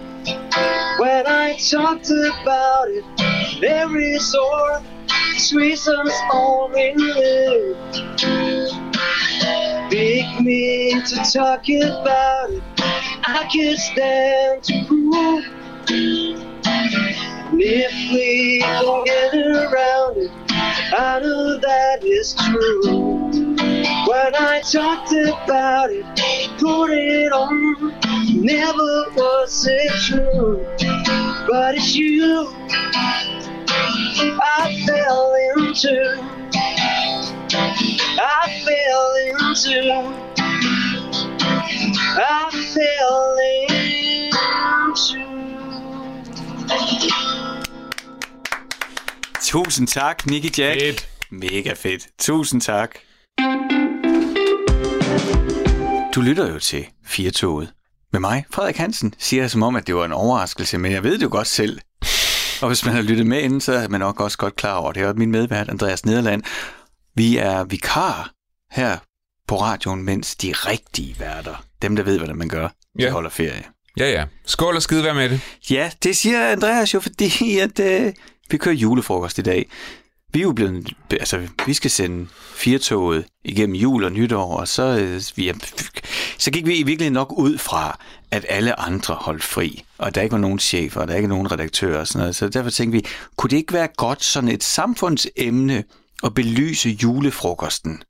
When 0.98 1.26
I 1.26 1.56
talked 1.58 2.10
about 2.10 2.88
it, 2.88 3.04
every 3.64 4.12
resort. 4.12 4.82
It's 5.34 5.52
reasons 5.52 6.12
only 6.32 6.94
you. 6.96 7.76
Pick 9.90 10.40
me 10.40 11.02
to 11.02 11.16
talk 11.32 11.68
about 11.68 12.50
it. 12.50 12.62
I 12.78 13.48
could 13.52 13.78
stand 13.78 14.62
to 14.64 14.84
prove. 14.86 15.44
And 17.50 17.60
if 17.60 18.12
we 18.12 18.60
don't 18.60 19.04
get 19.04 19.34
around 19.34 20.18
it, 20.18 20.30
I 20.52 21.20
know 21.20 21.58
that 21.58 22.04
is 22.04 22.34
true. 22.34 23.31
When 24.22 24.36
I 24.36 24.60
talked 24.60 25.12
about 25.12 25.90
it, 25.90 26.06
put 26.56 26.90
it 26.92 27.32
on, 27.32 27.92
never 28.40 29.10
was 29.16 29.66
it 29.68 29.90
true. 30.06 30.64
But 31.48 31.74
it's 31.74 31.96
you 31.96 32.54
I 34.40 34.84
fell 34.86 35.34
into. 35.56 36.22
I 38.20 38.62
fell 38.64 39.12
into. 39.26 39.90
I 42.14 42.50
fell 42.74 43.38
into. 43.66 45.22
Tusind 49.42 49.88
tak, 49.88 50.26
Nicky 50.26 50.50
Jack. 50.50 50.78
Fedt. 50.78 51.06
Mega 51.30 51.74
fedt. 51.74 52.12
Tusind 52.16 52.62
tak. 52.62 53.02
Du 56.14 56.20
lytter 56.20 56.52
jo 56.52 56.58
til 56.58 56.86
Firtoget. 57.06 57.72
Med 58.12 58.20
mig, 58.20 58.44
Frederik 58.50 58.76
Hansen, 58.76 59.14
siger 59.18 59.42
jeg 59.42 59.50
som 59.50 59.62
om, 59.62 59.76
at 59.76 59.86
det 59.86 59.94
var 59.94 60.04
en 60.04 60.12
overraskelse, 60.12 60.78
men 60.78 60.92
jeg 60.92 61.02
ved 61.04 61.18
det 61.18 61.22
jo 61.22 61.28
godt 61.30 61.46
selv. 61.46 61.78
Og 62.62 62.68
hvis 62.68 62.84
man 62.84 62.94
har 62.94 63.02
lyttet 63.02 63.26
med 63.26 63.42
inden, 63.42 63.60
så 63.60 63.72
er 63.72 63.88
man 63.88 64.00
nok 64.00 64.20
også 64.20 64.38
godt 64.38 64.56
klar 64.56 64.74
over 64.76 64.92
det. 64.92 65.06
Og 65.06 65.18
min 65.18 65.30
medvært, 65.30 65.68
Andreas 65.68 66.04
Nederland, 66.04 66.42
vi 67.16 67.36
er 67.36 67.64
vikar 67.64 68.30
her 68.72 68.98
på 69.48 69.60
radioen, 69.60 70.02
mens 70.02 70.36
de 70.36 70.52
rigtige 70.52 71.16
værter, 71.18 71.64
dem 71.82 71.96
der 71.96 72.02
ved, 72.02 72.18
hvad 72.18 72.34
man 72.34 72.48
gør, 72.48 72.68
de 72.68 72.74
Ja. 72.98 73.10
holder 73.10 73.30
ferie. 73.30 73.64
Ja, 73.96 74.10
ja. 74.10 74.24
Skål 74.46 74.76
og 74.76 74.82
skide 74.82 75.04
være 75.04 75.14
med 75.14 75.28
det. 75.28 75.40
Ja, 75.70 75.90
det 76.02 76.16
siger 76.16 76.48
Andreas 76.48 76.94
jo, 76.94 77.00
fordi 77.00 77.58
at, 77.58 77.80
øh, 77.80 78.12
vi 78.50 78.56
kører 78.56 78.74
julefrokost 78.74 79.38
i 79.38 79.42
dag. 79.42 79.70
Vi 80.32 80.38
er 80.38 80.42
jo 80.42 80.52
blevet, 80.52 80.88
altså, 81.10 81.48
vi 81.66 81.74
skal 81.74 81.90
sende 81.90 82.26
firetoget 82.54 83.24
igennem 83.44 83.76
jul 83.76 84.04
og 84.04 84.12
nytår, 84.12 84.56
og 84.56 84.68
så, 84.68 84.82
øh, 84.82 85.22
vi 85.36 85.48
er, 85.48 85.54
så 86.42 86.50
gik 86.50 86.66
vi 86.66 86.74
i 86.74 86.82
virkeligheden 86.82 87.12
nok 87.12 87.32
ud 87.32 87.58
fra, 87.58 87.98
at 88.30 88.46
alle 88.48 88.80
andre 88.80 89.14
holdt 89.14 89.44
fri, 89.44 89.84
og 89.98 90.14
der 90.14 90.22
ikke 90.22 90.32
var 90.32 90.38
nogen 90.38 90.58
chefer, 90.58 91.00
og 91.00 91.08
der 91.08 91.14
ikke 91.14 91.28
var 91.28 91.34
nogen 91.34 91.52
redaktører 91.52 92.00
og 92.00 92.06
sådan 92.06 92.18
noget. 92.18 92.36
Så 92.36 92.48
derfor 92.48 92.70
tænkte 92.70 92.98
vi, 92.98 93.04
kunne 93.36 93.50
det 93.50 93.56
ikke 93.56 93.72
være 93.72 93.88
godt 93.96 94.24
sådan 94.24 94.48
et 94.48 94.64
samfundsemne 94.64 95.84
at 96.24 96.34
belyse 96.34 96.88
julefrokosten? 96.88 98.02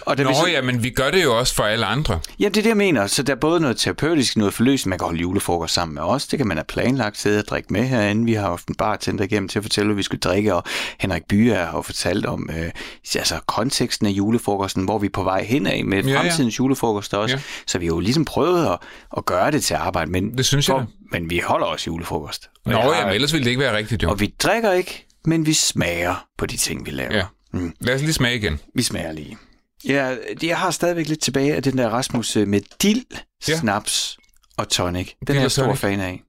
Og 0.00 0.18
da 0.18 0.22
Nå 0.22 0.28
vi 0.28 0.34
så, 0.34 0.46
ja, 0.46 0.62
men 0.62 0.82
vi 0.82 0.90
gør 0.90 1.10
det 1.10 1.22
jo 1.24 1.38
også 1.38 1.54
for 1.54 1.62
alle 1.64 1.86
andre. 1.86 2.20
Ja, 2.40 2.44
det 2.44 2.56
er 2.56 2.62
det, 2.62 2.68
jeg 2.68 2.76
mener. 2.76 3.06
Så 3.06 3.22
der 3.22 3.32
er 3.32 3.36
både 3.36 3.60
noget 3.60 3.76
terapeutisk, 3.76 4.36
noget 4.36 4.54
forløsende. 4.54 4.90
Man 4.90 4.98
kan 4.98 5.04
holde 5.06 5.20
julefrokost 5.20 5.74
sammen 5.74 5.94
med 5.94 6.02
os. 6.02 6.26
Det 6.26 6.38
kan 6.38 6.46
man 6.48 6.56
have 6.56 6.64
planlagt, 6.64 7.18
sidde 7.18 7.38
og 7.38 7.44
drikke 7.44 7.72
med 7.72 7.82
herinde. 7.84 8.24
Vi 8.24 8.32
har 8.32 8.48
haft 8.48 8.68
en 8.68 8.74
bartender 8.74 9.24
igennem 9.24 9.48
til 9.48 9.58
at 9.58 9.64
fortælle, 9.64 9.86
hvad 9.88 9.96
vi 9.96 10.02
skulle 10.02 10.20
drikke, 10.20 10.54
og 10.54 10.62
Henrik 11.00 11.22
Byer 11.28 11.64
har 11.64 11.82
fortalt 11.82 12.26
om 12.26 12.50
øh, 12.58 12.70
altså, 13.16 13.40
konteksten 13.46 14.06
af 14.06 14.10
julefrokosten, 14.10 14.84
hvor 14.84 14.98
vi 14.98 15.06
er 15.06 15.10
på 15.12 15.22
vej 15.22 15.44
hen 15.44 15.66
af 15.66 15.84
med 15.84 16.02
Ja, 16.04 16.10
ja. 16.10 16.18
fremtidens 16.20 16.58
julefrokost 16.58 17.14
også. 17.14 17.34
Ja. 17.36 17.42
Så 17.66 17.78
vi 17.78 17.86
har 17.86 17.92
jo 17.94 18.00
ligesom 18.00 18.24
prøvet 18.24 18.66
at, 18.66 18.78
at 19.16 19.26
gøre 19.26 19.50
det 19.50 19.64
til 19.64 19.74
arbejde, 19.74 20.10
men, 20.10 20.36
Det 20.38 20.46
synes 20.46 20.68
jeg 20.68 20.76
da. 20.76 20.84
men 21.12 21.30
vi 21.30 21.38
holder 21.44 21.66
også 21.66 21.84
julefrokost. 21.90 22.50
Nå 22.66 22.72
har- 22.72 22.94
ja, 22.94 23.04
men 23.06 23.14
ellers 23.14 23.32
ville 23.32 23.44
det 23.44 23.50
ikke 23.50 23.60
være 23.62 23.76
rigtigt 23.76 24.02
jo. 24.02 24.10
Og 24.10 24.20
vi 24.20 24.34
drikker 24.42 24.72
ikke, 24.72 25.06
men 25.24 25.46
vi 25.46 25.52
smager 25.52 26.26
på 26.38 26.46
de 26.46 26.56
ting, 26.56 26.86
vi 26.86 26.90
laver. 26.90 27.16
Ja. 27.16 27.22
Mm. 27.52 27.72
Lad 27.80 27.94
os 27.94 28.00
lige 28.00 28.12
smage 28.12 28.36
igen. 28.36 28.60
Vi 28.74 28.82
smager 28.82 29.12
lige. 29.12 29.36
Ja, 29.86 30.16
jeg 30.42 30.58
har 30.58 30.70
stadigvæk 30.70 31.08
lidt 31.08 31.20
tilbage 31.22 31.54
af 31.54 31.62
den 31.62 31.78
der 31.78 31.88
Rasmus 31.88 32.36
øh, 32.36 32.48
med 32.48 32.60
dild, 32.82 33.04
Ja. 33.48 33.58
snaps 33.58 34.18
og 34.56 34.68
tonic. 34.68 35.06
Den 35.18 35.26
Dild 35.26 35.36
er 35.36 35.40
jeg 35.40 35.50
stor 35.50 35.74
fan 35.74 36.00
af. 36.00 36.22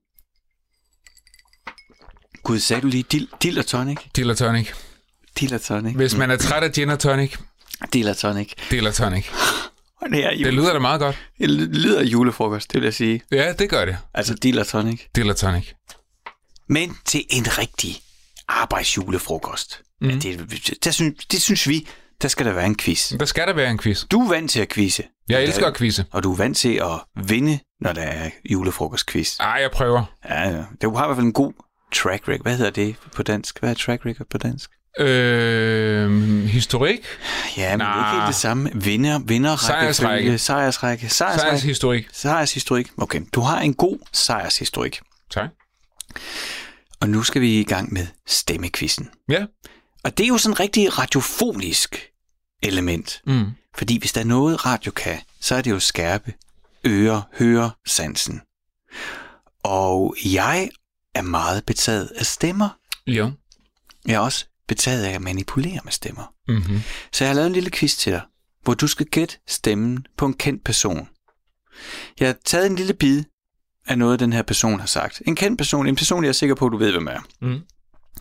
Gud, 2.42 2.58
sagde 2.58 2.82
du 2.82 2.86
lige 2.86 3.02
dild, 3.02 3.28
dild 3.42 3.58
og 3.58 3.66
tonic? 3.66 3.98
Dill 4.16 4.30
og 4.30 4.36
tonic. 4.36 4.70
Dild 5.40 5.52
og 5.52 5.62
tonic. 5.62 5.94
Hvis 5.96 6.14
man 6.16 6.30
er 6.30 6.36
træt 6.36 6.62
af 6.62 6.72
gin 6.72 6.90
og 6.90 6.98
tonic, 6.98 7.36
Dild 7.92 8.08
og 8.08 8.16
tonic. 8.16 8.52
dill 8.70 8.86
og 8.86 8.94
tonic. 8.94 9.26
Det, 10.12 10.24
er 10.24 10.30
Det 10.30 10.54
lyder 10.54 10.72
da 10.72 10.78
meget 10.78 11.00
godt. 11.00 11.18
det 11.38 11.50
lyder 11.50 12.02
julefrokost, 12.02 12.72
det 12.72 12.80
vil 12.80 12.86
jeg 12.86 12.94
sige. 12.94 13.22
Ja, 13.32 13.52
det 13.52 13.70
gør 13.70 13.84
det. 13.84 13.96
Altså 14.14 14.34
dild 14.34 14.58
og 14.58 14.66
tonic. 14.66 15.00
Dill 15.16 15.30
og 15.30 15.36
tonic. 15.36 15.68
Men 16.68 16.96
til 17.04 17.24
en 17.30 17.58
rigtig 17.58 18.00
arbejdsjulefrokost. 18.48 19.82
Mm. 20.00 20.08
Ja, 20.08 20.14
det, 20.16 20.84
der 20.84 20.90
synes, 20.90 21.26
det 21.26 21.42
synes 21.42 21.68
vi, 21.68 21.86
der 22.22 22.28
skal 22.28 22.46
der 22.46 22.52
være 22.52 22.66
en 22.66 22.76
quiz. 22.76 23.12
Der 23.20 23.26
skal 23.26 23.46
der 23.46 23.52
være 23.52 23.70
en 23.70 23.78
quiz. 23.78 24.04
Du 24.10 24.20
er 24.24 24.28
vant 24.28 24.50
til 24.50 24.60
at 24.60 24.68
quizze. 24.68 25.02
Jeg 25.28 25.42
elsker 25.42 25.66
at 25.66 25.76
quizze. 25.76 26.04
Og 26.12 26.22
du 26.22 26.32
er 26.32 26.36
vant 26.36 26.56
til 26.56 26.74
at 26.74 27.24
vinde, 27.28 27.58
når 27.80 27.92
der 27.92 28.02
er 28.02 28.30
julefrokostquiz. 28.50 29.36
Ej, 29.40 29.46
jeg 29.60 29.70
prøver. 29.70 30.04
Ja, 30.28 30.48
ja. 30.50 30.64
Du 30.82 30.94
har 30.96 31.04
i 31.04 31.08
hvert 31.08 31.16
fald 31.16 31.26
en 31.26 31.32
god 31.32 31.52
track 31.94 32.28
record. 32.28 32.42
Hvad 32.42 32.56
hedder 32.56 32.70
det 32.70 32.96
på 33.14 33.22
dansk? 33.22 33.60
Hvad 33.60 33.70
er 33.70 33.74
track 33.74 34.06
record 34.06 34.26
på 34.30 34.38
dansk? 34.38 34.70
Øh, 35.00 36.10
historik. 36.44 36.98
Ja, 37.56 37.70
men 37.76 37.80
det 37.80 37.86
er 37.86 37.94
Nah. 37.96 38.08
ikke 38.12 38.20
helt 38.20 38.26
det 38.26 38.34
samme. 38.34 38.70
Vinder, 38.74 39.18
vinder, 39.18 39.56
Sejrsrække. 39.56 40.38
Sejrsrække. 40.38 41.08
Sejrsrække. 41.08 41.58
Sejrshistorik. 41.58 42.08
Sejrshistorik. 42.12 42.90
Okay, 42.96 43.20
du 43.34 43.40
har 43.40 43.60
en 43.60 43.74
god 43.74 43.98
sejrshistorik. 44.12 45.00
Tak. 45.30 45.48
Og 47.00 47.08
nu 47.08 47.22
skal 47.22 47.42
vi 47.42 47.60
i 47.60 47.64
gang 47.64 47.92
med 47.92 48.06
stemmekvisten. 48.26 49.08
Ja. 49.28 49.44
Og 50.04 50.18
det 50.18 50.24
er 50.24 50.28
jo 50.28 50.38
sådan 50.38 50.60
rigtig 50.60 50.98
radiofonisk 50.98 52.07
element. 52.62 53.22
Mm. 53.26 53.46
Fordi 53.76 53.98
hvis 53.98 54.12
der 54.12 54.20
er 54.20 54.24
noget 54.24 54.66
radio 54.66 54.92
kan, 54.92 55.18
så 55.40 55.54
er 55.54 55.62
det 55.62 55.70
jo 55.70 55.80
skærpe 55.80 56.34
øre, 56.86 57.22
høre 57.38 57.70
sansen. 57.86 58.40
Og 59.62 60.16
jeg 60.24 60.70
er 61.14 61.22
meget 61.22 61.66
betaget 61.66 62.06
af 62.16 62.26
stemmer. 62.26 62.68
Ja. 63.06 63.30
Jeg 64.06 64.14
er 64.14 64.18
også 64.18 64.46
betaget 64.68 65.04
af 65.04 65.10
at 65.10 65.22
manipulere 65.22 65.80
med 65.84 65.92
stemmer. 65.92 66.34
Mm-hmm. 66.48 66.80
Så 67.12 67.24
jeg 67.24 67.28
har 67.28 67.34
lavet 67.34 67.46
en 67.46 67.52
lille 67.52 67.70
quiz 67.70 67.96
til 67.96 68.12
dig, 68.12 68.22
hvor 68.62 68.74
du 68.74 68.86
skal 68.86 69.06
gætte 69.06 69.36
stemmen 69.46 70.06
på 70.16 70.26
en 70.26 70.34
kendt 70.34 70.64
person. 70.64 71.08
Jeg 72.20 72.28
har 72.28 72.36
taget 72.44 72.66
en 72.66 72.76
lille 72.76 72.94
bid 72.94 73.24
af 73.86 73.98
noget, 73.98 74.20
den 74.20 74.32
her 74.32 74.42
person 74.42 74.80
har 74.80 74.86
sagt. 74.86 75.22
En 75.26 75.36
kendt 75.36 75.58
person, 75.58 75.86
en 75.86 75.96
person, 75.96 76.24
jeg 76.24 76.28
er 76.28 76.32
sikker 76.32 76.54
på, 76.54 76.66
at 76.66 76.72
du 76.72 76.76
ved, 76.76 76.92
hvem 76.92 77.06
er. 77.06 77.20
Mm. 77.40 77.60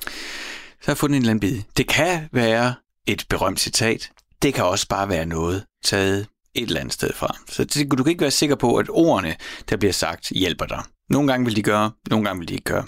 Så 0.02 0.86
har 0.86 0.92
jeg 0.92 0.98
fundet 0.98 1.16
en 1.16 1.22
eller 1.22 1.32
anden 1.32 1.50
bid. 1.50 1.62
Det 1.78 1.88
kan 1.88 2.30
være 2.32 2.76
et 3.08 3.26
berømt 3.30 3.60
citat. 3.60 4.12
Det 4.42 4.54
kan 4.54 4.64
også 4.64 4.88
bare 4.88 5.10
være 5.10 5.26
noget 5.26 5.66
taget 5.84 6.28
et 6.56 6.64
eller 6.64 6.80
andet 6.80 6.94
sted 6.94 7.14
fra. 7.14 7.38
Så 7.50 7.86
du 7.98 8.04
kan 8.04 8.12
ikke 8.12 8.22
være 8.22 8.32
sikker 8.32 8.56
på, 8.56 8.76
at 8.76 8.86
ordene, 8.90 9.36
der 9.70 9.78
bliver 9.78 9.94
sagt, 9.94 10.30
hjælper 10.30 10.66
dig. 10.66 10.84
Nogle 11.10 11.32
gange 11.32 11.46
vil 11.46 11.56
de 11.56 11.64
gøre, 11.64 11.92
nogle 12.10 12.26
gange 12.26 12.40
vil 12.40 12.48
de 12.48 12.54
ikke 12.54 12.64
gøre. 12.64 12.86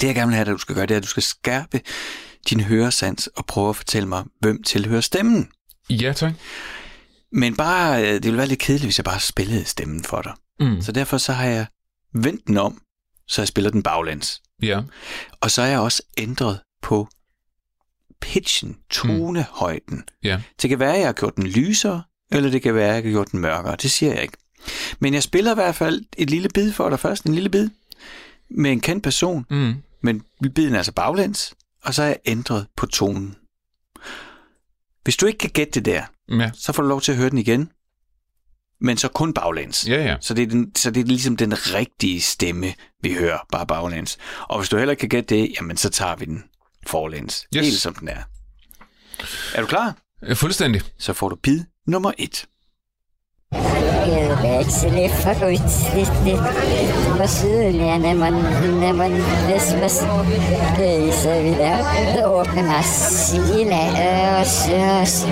Det 0.00 0.06
jeg 0.06 0.14
gerne 0.14 0.28
vil 0.28 0.34
have, 0.34 0.46
at 0.48 0.52
du 0.52 0.58
skal 0.58 0.74
gøre, 0.74 0.86
det 0.86 0.94
er, 0.94 0.98
at 0.98 1.02
du 1.02 1.08
skal 1.08 1.22
skærpe 1.22 1.80
din 2.50 2.60
høresans 2.60 3.26
og 3.26 3.46
prøve 3.46 3.68
at 3.68 3.76
fortælle 3.76 4.08
mig, 4.08 4.24
hvem 4.40 4.62
tilhører 4.62 5.00
stemmen. 5.00 5.48
Ja, 5.90 6.12
tak. 6.12 6.32
Men 7.32 7.56
bare, 7.56 8.02
øh, 8.02 8.14
det 8.14 8.24
ville 8.24 8.38
være 8.38 8.46
lidt 8.46 8.60
kedeligt, 8.60 8.86
hvis 8.86 8.98
jeg 8.98 9.04
bare 9.04 9.20
spillede 9.20 9.64
stemmen 9.64 10.04
for 10.04 10.22
dig. 10.22 10.32
Mm. 10.60 10.82
Så 10.82 10.92
derfor 10.92 11.18
så 11.18 11.32
har 11.32 11.44
jeg 11.44 11.66
vendt 12.14 12.46
den 12.46 12.56
om, 12.56 12.82
så 13.28 13.42
jeg 13.42 13.48
spiller 13.48 13.70
den 13.70 13.82
baglæns. 13.82 14.42
Ja. 14.62 14.80
Og 15.40 15.50
så 15.50 15.62
har 15.62 15.68
jeg 15.68 15.78
også 15.78 16.02
ændret 16.18 16.60
på 16.82 17.08
pitchen, 18.24 18.76
tonehøjden. 18.90 20.04
Ja. 20.22 20.40
Det 20.62 20.70
kan 20.70 20.78
være, 20.78 20.92
at 20.92 20.98
jeg 20.98 21.06
har 21.08 21.12
gjort 21.12 21.36
den 21.36 21.46
lysere, 21.46 22.02
eller 22.32 22.50
det 22.50 22.62
kan 22.62 22.74
være, 22.74 22.88
at 22.88 22.94
jeg 22.94 23.02
har 23.04 23.10
gjort 23.10 23.32
den 23.32 23.40
mørkere. 23.40 23.76
Det 23.82 23.90
siger 23.90 24.12
jeg 24.12 24.22
ikke. 24.22 24.36
Men 24.98 25.14
jeg 25.14 25.22
spiller 25.22 25.50
i 25.50 25.54
hvert 25.54 25.74
fald 25.74 26.02
et 26.16 26.30
lille 26.30 26.48
bid 26.48 26.72
for 26.72 26.88
dig 26.90 27.00
først, 27.00 27.24
en 27.24 27.34
lille 27.34 27.48
bid, 27.50 27.70
med 28.50 28.72
en 28.72 28.80
kendt 28.80 29.02
person, 29.04 29.46
Mm. 29.50 29.74
men 30.02 30.22
biden 30.54 30.74
er 30.74 30.78
altså 30.78 30.92
baglæns, 30.92 31.54
og 31.84 31.94
så 31.94 32.02
har 32.02 32.08
jeg 32.08 32.18
ændret 32.26 32.66
på 32.76 32.86
tonen. 32.86 33.36
Hvis 35.04 35.16
du 35.16 35.26
ikke 35.26 35.38
kan 35.38 35.50
gætte 35.50 35.72
det 35.72 35.84
der, 35.84 36.02
Ja. 36.38 36.50
så 36.54 36.72
får 36.72 36.82
du 36.82 36.88
lov 36.88 37.00
til 37.00 37.12
at 37.12 37.18
høre 37.18 37.30
den 37.30 37.38
igen, 37.38 37.70
men 38.80 38.96
så 38.96 39.08
kun 39.08 39.34
baglæns. 39.34 39.88
Ja, 39.88 40.02
ja. 40.02 40.16
Så 40.20 40.34
det, 40.34 40.42
er 40.42 40.46
den, 40.46 40.72
så 40.76 40.90
det 40.90 41.00
er 41.00 41.04
ligesom 41.04 41.36
den 41.36 41.52
rigtige 41.74 42.20
stemme, 42.20 42.74
vi 43.02 43.14
hører, 43.14 43.38
bare 43.52 43.66
baglæns. 43.66 44.18
Og 44.48 44.58
hvis 44.58 44.68
du 44.68 44.76
heller 44.76 44.90
ikke 44.92 45.00
kan 45.00 45.08
gætte 45.08 45.34
det, 45.34 45.52
jamen 45.60 45.76
så 45.76 45.90
tager 45.90 46.16
vi 46.16 46.24
den 46.24 46.44
forlæns. 46.88 47.46
Yes. 47.56 47.66
Helt 47.66 47.80
som 47.80 47.94
den 47.94 48.08
er. 48.08 48.22
Er 49.54 49.60
du 49.60 49.66
klar? 49.66 49.94
Øh, 50.22 50.36
Fuldstændig. 50.36 50.82
Så 50.98 51.12
får 51.12 51.28
du 51.28 51.36
bid 51.42 51.60
nummer 51.86 52.12
et. 52.18 52.44
Vekseli 54.42 55.08
forutslittig 55.22 56.36
på 57.18 57.26
Sørlandet, 57.26 58.16
man, 58.16 58.32
man 58.96 59.12
Vespas 59.48 60.02
reiser 60.78 61.42
videre. 61.42 61.78
Det 62.54 62.64
massile 62.64 63.80
og 64.38 64.46
søs. 64.46 65.26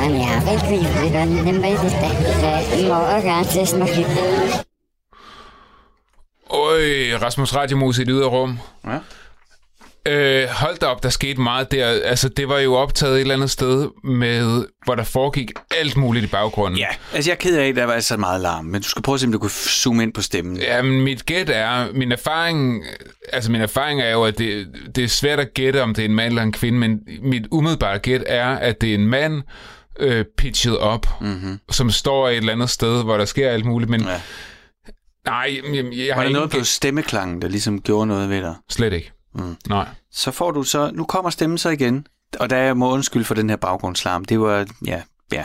Men 0.00 0.10
jeg 0.20 0.42
vil 0.46 0.58
gripe 0.68 1.18
den 1.18 1.60
med 1.60 1.76
dette. 1.82 2.88
Morgen 2.88 3.44
til 3.44 3.66
snakke. 3.66 4.06
Øj, 6.50 7.18
Rasmus 7.22 7.54
Radiomus 7.54 7.98
i 7.98 8.02
et 8.02 8.08
yderrum. 8.10 8.58
Ja. 8.84 8.98
Øh, 10.08 10.48
hold 10.48 10.78
da 10.78 10.86
op, 10.86 11.02
der 11.02 11.08
skete 11.08 11.40
meget 11.40 11.72
der. 11.72 11.86
Altså, 12.04 12.28
det 12.28 12.48
var 12.48 12.58
jo 12.58 12.74
optaget 12.74 13.14
et 13.14 13.20
eller 13.20 13.34
andet 13.34 13.50
sted, 13.50 13.88
med, 14.04 14.66
hvor 14.84 14.94
der 14.94 15.02
foregik 15.04 15.52
alt 15.70 15.96
muligt 15.96 16.24
i 16.24 16.28
baggrunden. 16.28 16.78
Ja, 16.78 16.86
altså 17.12 17.30
jeg 17.30 17.34
er 17.34 17.38
ked 17.38 17.58
af, 17.58 17.68
at 17.68 17.76
der 17.76 17.84
var 17.84 18.00
så 18.00 18.16
meget 18.16 18.40
larm, 18.40 18.64
men 18.64 18.82
du 18.82 18.88
skal 18.88 19.02
prøve 19.02 19.14
at 19.14 19.20
se, 19.20 19.26
om 19.26 19.32
du 19.32 19.38
kunne 19.38 19.50
zoome 19.50 20.02
ind 20.02 20.12
på 20.12 20.22
stemmen. 20.22 20.56
Jamen, 20.56 21.00
mit 21.00 21.26
gæt 21.26 21.50
er, 21.50 21.92
min 21.92 22.12
erfaring, 22.12 22.84
altså 23.32 23.50
min 23.52 23.60
erfaring 23.60 24.00
er 24.00 24.10
jo, 24.10 24.24
at 24.24 24.38
det, 24.38 24.66
det 24.94 25.04
er 25.04 25.08
svært 25.08 25.40
at 25.40 25.54
gætte, 25.54 25.82
om 25.82 25.94
det 25.94 26.04
er 26.04 26.08
en 26.08 26.14
mand 26.14 26.28
eller 26.28 26.42
en 26.42 26.52
kvinde, 26.52 26.78
men 26.78 27.00
mit 27.22 27.46
umiddelbare 27.50 27.98
gæt 27.98 28.22
er, 28.26 28.48
at 28.48 28.80
det 28.80 28.90
er 28.90 28.94
en 28.94 29.06
mand, 29.06 29.42
øh, 30.00 30.24
pitchet 30.38 30.78
op, 30.78 31.06
mm-hmm. 31.20 31.58
som 31.70 31.90
står 31.90 32.28
et 32.28 32.36
eller 32.36 32.52
andet 32.52 32.70
sted, 32.70 33.02
hvor 33.04 33.16
der 33.16 33.24
sker 33.24 33.50
alt 33.50 33.64
muligt, 33.64 33.90
men 33.90 34.00
Ja. 34.00 34.20
nej, 35.26 35.60
jeg, 35.74 35.84
jeg 35.84 36.14
har 36.14 36.14
Var 36.14 36.14
der 36.14 36.22
ingen 36.22 36.32
noget 36.32 36.50
på 36.50 36.64
stemmeklangen, 36.64 37.42
der 37.42 37.48
ligesom 37.48 37.80
gjorde 37.80 38.06
noget 38.06 38.28
ved 38.30 38.40
dig? 38.42 38.54
Slet 38.70 38.92
ikke. 38.92 39.12
Mm. 39.34 39.56
Nej. 39.68 39.88
Så 40.10 40.30
får 40.30 40.50
du 40.50 40.62
så, 40.62 40.90
nu 40.94 41.04
kommer 41.04 41.30
stemmen 41.30 41.58
så 41.58 41.68
igen, 41.68 42.06
og 42.40 42.50
der 42.50 42.56
er 42.56 42.74
må 42.74 42.92
undskylde 42.92 43.24
for 43.24 43.34
den 43.34 43.50
her 43.50 43.56
baggrundslarm. 43.56 44.24
Det 44.24 44.40
var, 44.40 44.66
ja, 44.86 45.02
ja. 45.32 45.44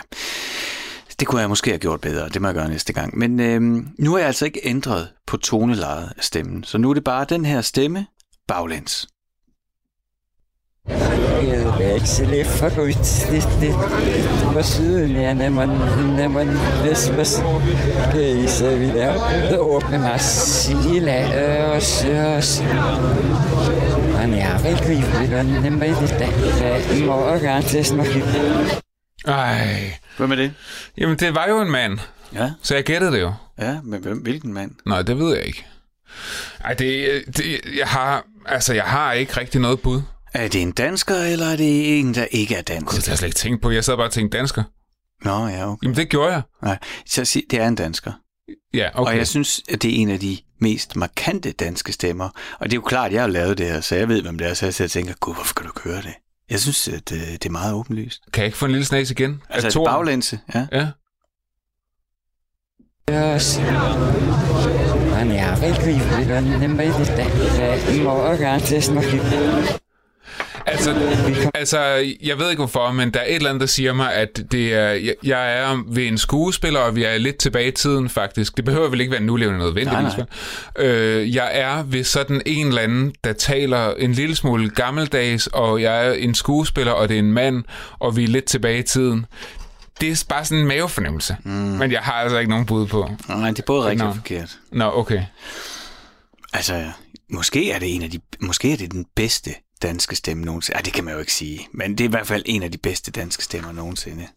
Det 1.20 1.28
kunne 1.28 1.42
jeg 1.42 1.50
måske 1.50 1.70
have 1.70 1.80
gjort 1.80 2.02
bedre, 2.02 2.30
det 2.30 2.42
må 2.42 2.48
jeg 2.48 2.56
gøre 2.56 2.70
næste 2.70 2.94
gang. 2.94 3.18
Men 3.18 3.40
øhm, 3.40 3.88
nu 4.00 4.12
har 4.12 4.18
jeg 4.18 4.28
altså 4.28 4.46
ikke 4.46 4.60
ændret 4.64 5.10
på 5.28 5.38
tonelejet 5.38 6.14
af 6.18 6.24
stemmen, 6.24 6.64
så 6.64 6.78
nu 6.78 6.90
er 6.90 6.94
det 6.94 7.04
bare 7.04 7.26
den 7.30 7.46
her 7.46 7.62
stemme 7.62 8.06
baglæns. 8.48 9.08
Vekseli 10.88 12.44
forutslittig 12.44 13.74
på 14.54 14.62
Sørlandet, 14.64 15.52
man, 15.52 15.70
når 15.70 16.28
man 16.28 16.48
Vespas 16.84 17.42
reiser 18.16 18.76
videre. 18.78 19.50
Det 19.50 19.60
åpner 19.60 20.00
massile 20.00 21.26
og 21.74 21.82
søs. 21.82 22.62
Men 24.20 24.38
jeg 24.38 24.60
vil 24.64 24.78
gripe 24.78 25.38
den 25.38 25.80
med 25.80 25.96
dette. 26.02 27.06
Morgen 27.06 27.64
til 27.64 27.86
snakke. 27.86 28.24
Ej. 29.28 29.92
Hvem 30.18 30.32
er 30.32 30.36
det? 30.36 30.54
Jamen, 30.98 31.18
det 31.18 31.36
var 31.36 31.48
jo 31.50 31.62
en 31.62 31.72
mand, 31.72 32.00
Ja, 32.34 32.52
så 32.62 32.76
jeg 32.76 32.84
gættede 32.84 33.12
det 33.12 33.22
jo. 33.22 33.34
ja, 33.60 33.78
men 33.84 34.02
hvem, 34.02 34.18
hvilken 34.18 34.54
mand? 34.54 34.72
Nej, 34.86 35.02
det 35.02 35.20
ved 35.20 35.36
jeg 35.36 35.46
ikke. 35.46 35.66
Ej, 36.64 36.74
det, 36.74 37.08
det, 37.38 37.44
jeg 37.78 37.88
har, 37.88 38.24
altså, 38.46 38.74
jeg 38.74 38.84
har 38.84 39.14
ikke 39.14 39.40
rigtig 39.40 39.62
noget 39.62 39.80
bud. 39.82 40.02
Er 40.34 40.48
det 40.48 40.62
en 40.62 40.72
dansker, 40.72 41.16
eller 41.16 41.46
er 41.46 41.56
det 41.56 42.00
en, 42.00 42.16
der 42.16 42.26
ikke 42.32 42.56
er 42.56 42.62
dansk? 42.62 42.96
Det 42.96 43.06
har 43.06 43.12
jeg 43.12 43.18
slet 43.18 43.28
ikke 43.28 43.38
tænkt 43.38 43.62
på. 43.62 43.72
Jeg 43.72 43.84
sad 43.84 43.96
bare 43.96 44.08
og 44.08 44.12
tænkte 44.12 44.38
dansker. 44.38 44.64
Nå, 45.24 45.48
ja, 45.48 45.72
okay. 45.72 45.86
Jamen, 45.86 45.96
det 45.98 46.10
gjorde 46.10 46.32
jeg. 46.32 46.42
Nej, 46.64 46.78
så 47.06 47.26
sig, 47.26 47.44
det 47.50 47.60
er 47.62 47.68
en 47.68 47.76
dansker. 47.76 48.12
Ja, 48.74 48.90
okay. 48.94 49.12
Og 49.12 49.18
jeg 49.18 49.28
synes, 49.28 49.62
at 49.70 49.82
det 49.82 49.92
er 49.92 49.96
en 49.96 50.10
af 50.10 50.20
de 50.20 50.38
mest 50.62 50.96
markante 50.96 51.52
danske 51.52 51.94
stemmer. 51.94 52.30
Og 52.60 52.66
det 52.66 52.74
er 52.74 52.78
jo 52.78 52.82
klart, 52.82 53.08
at 53.08 53.14
jeg 53.14 53.22
har 53.22 53.28
lavet 53.28 53.58
det 53.58 53.66
her, 53.66 53.82
så 53.82 53.96
jeg 53.96 54.10
ved, 54.10 54.22
hvem 54.22 54.38
det 54.38 54.48
er. 54.50 54.54
Så 54.54 54.66
jeg 54.66 54.74
sidder 54.74 54.88
og 54.88 54.92
tænker, 54.92 55.14
gud, 55.20 55.34
hvorfor 55.34 55.54
kan 55.54 55.66
du 55.66 55.72
køre 55.72 56.02
det? 56.02 56.14
Jeg 56.50 56.60
synes, 56.60 56.88
at 56.88 57.12
øh, 57.12 57.20
det 57.20 57.46
er 57.46 57.50
meget 57.50 57.74
åbenlyst. 57.74 58.22
Kan 58.34 58.42
jeg 58.42 58.46
ikke 58.46 58.58
få 58.58 58.66
en 58.66 58.72
lille 58.72 58.86
snas 58.86 59.12
igen? 59.12 59.42
Altså 59.50 59.72
toren? 59.72 59.94
baglæns, 59.94 60.34
ja. 60.54 60.68
Ja. 60.72 60.88
Søs. 63.40 63.58
Men 65.18 65.32
jeg 65.32 65.58
vil 65.62 65.76
gribe 65.76 66.36
den 66.36 66.78
med 66.78 66.94
dette. 67.00 68.04
Morgen 68.04 68.62
til 68.62 68.84
snakke. 68.84 69.87
Altså, 70.68 70.96
altså, 71.54 71.80
jeg 72.24 72.40
ved 72.40 72.50
ikke 72.50 72.60
hvorfor, 72.60 72.92
men 72.92 73.12
der 73.12 73.20
er 73.20 73.26
et 73.26 73.36
eller 73.36 73.50
andet, 73.50 73.62
der 73.62 73.68
siger 73.68 73.94
mig, 73.94 74.14
at 74.14 74.44
det 74.52 74.74
er, 74.74 74.90
jeg, 74.90 75.16
jeg 75.24 75.60
er 75.60 75.84
ved 75.88 76.08
en 76.08 76.18
skuespiller, 76.18 76.80
og 76.80 76.96
vi 76.96 77.04
er 77.04 77.18
lidt 77.18 77.38
tilbage 77.38 77.68
i 77.68 77.72
tiden 77.72 78.10
faktisk. 78.10 78.58
Det 78.58 78.66
behøver 78.66 78.90
vel 78.90 79.02
ikke 79.02 79.12
være 79.12 79.22
nulevende 79.22 79.60
nødvendigvis. 79.60 80.18
Nej, 80.18 80.26
vel? 80.78 80.86
Øh, 80.86 81.36
jeg 81.36 81.50
er 81.54 81.84
ved 81.84 82.04
sådan 82.04 82.42
en 82.46 82.68
eller 82.68 82.82
anden, 82.82 83.14
der 83.24 83.34
taler 83.34 83.94
en 83.94 84.12
lille 84.12 84.36
smule 84.36 84.70
gammeldags, 84.70 85.48
og 85.48 85.82
jeg 85.82 86.08
er 86.08 86.14
en 86.14 86.36
skuespiller, 86.36 86.92
og 86.92 87.10
det 87.10 87.16
er 87.16 87.20
en 87.20 87.32
mand, 87.32 87.64
og 88.00 88.18
vi 88.18 88.24
er 88.24 88.28
lidt 88.28 88.46
tilbage 88.46 88.80
i 88.80 88.84
tiden. 88.84 89.26
Det 90.02 90.12
er 90.12 90.26
bare 90.30 90.46
sådan 90.46 90.62
en 90.62 90.68
mavefornemmelse. 90.68 91.38
Mm. 91.44 91.52
Men 91.52 91.92
jeg 91.92 92.00
har 92.00 92.14
altså 92.14 92.38
ikke 92.38 92.50
nogen 92.50 92.66
bud 92.66 92.88
på. 92.88 93.12
Nej, 93.30 93.50
det 93.50 93.60
er 93.60 93.64
både 93.64 93.86
rigtigt 93.86 94.08
og 94.08 94.16
forkert. 94.16 94.58
Nå, 94.72 94.92
okay. 94.94 95.24
Altså, 96.54 96.86
måske 97.30 97.72
er 97.72 97.80
det 97.80 97.96
en 97.96 98.04
af 98.04 98.12
de, 98.12 98.20
måske 98.42 98.74
er 98.74 98.78
det 98.78 98.92
den 98.92 99.06
bedste 99.16 99.52
danske 99.82 100.16
stemme 100.16 100.46
nogensinde. 100.46 100.76
Ej, 100.76 100.82
det 100.82 100.94
kan 100.94 101.04
man 101.04 101.14
jo 101.14 101.20
ikke 101.20 101.34
sige. 101.34 101.68
Men 101.72 101.92
det 101.92 102.00
er 102.02 102.08
i 102.08 102.10
hvert 102.10 102.28
fald 102.28 102.44
en 102.46 102.64
af 102.64 102.72
de 102.72 102.78
bedste 102.78 103.12
danske 103.12 103.44
stemmer 103.44 103.72
nogensinde. 103.72 104.28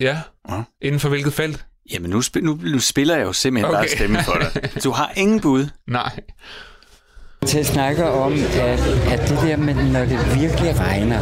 Ja. 0.00 0.20
Ja. 0.50 0.62
Inden 0.80 1.00
for 1.00 1.08
hvilket 1.08 1.32
felt? 1.32 1.66
Jamen, 1.92 2.10
nu, 2.10 2.22
nu, 2.42 2.58
nu 2.62 2.78
spiller 2.80 3.16
jeg 3.16 3.24
jo 3.24 3.32
simpelthen. 3.32 3.74
Okay. 3.74 3.78
bare 3.78 3.88
stemme 3.88 4.24
for 4.24 4.38
dig. 4.40 4.70
Du 4.84 4.90
har 4.90 5.12
ingen 5.16 5.40
bud. 5.40 5.68
Nej. 5.86 6.20
Til 7.46 7.58
at 7.58 7.66
snakke 7.66 8.10
om, 8.10 8.32
at, 8.32 8.80
at 9.12 9.28
det 9.28 9.38
der 9.42 9.56
med, 9.56 9.74
når 9.74 10.00
det 10.00 10.40
virkelig 10.40 10.80
regner, 10.80 11.20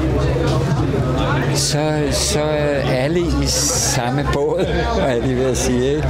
så, 1.57 2.09
så 2.13 2.41
er 2.41 2.81
alle 2.81 3.21
i 3.21 3.47
samme 3.47 4.27
båd, 4.33 4.65
hvad 5.01 5.17
er 5.17 5.27
det 5.27 5.37
ved 5.37 5.45
at 5.45 5.57
sige, 5.57 5.97
ikke? 5.97 6.09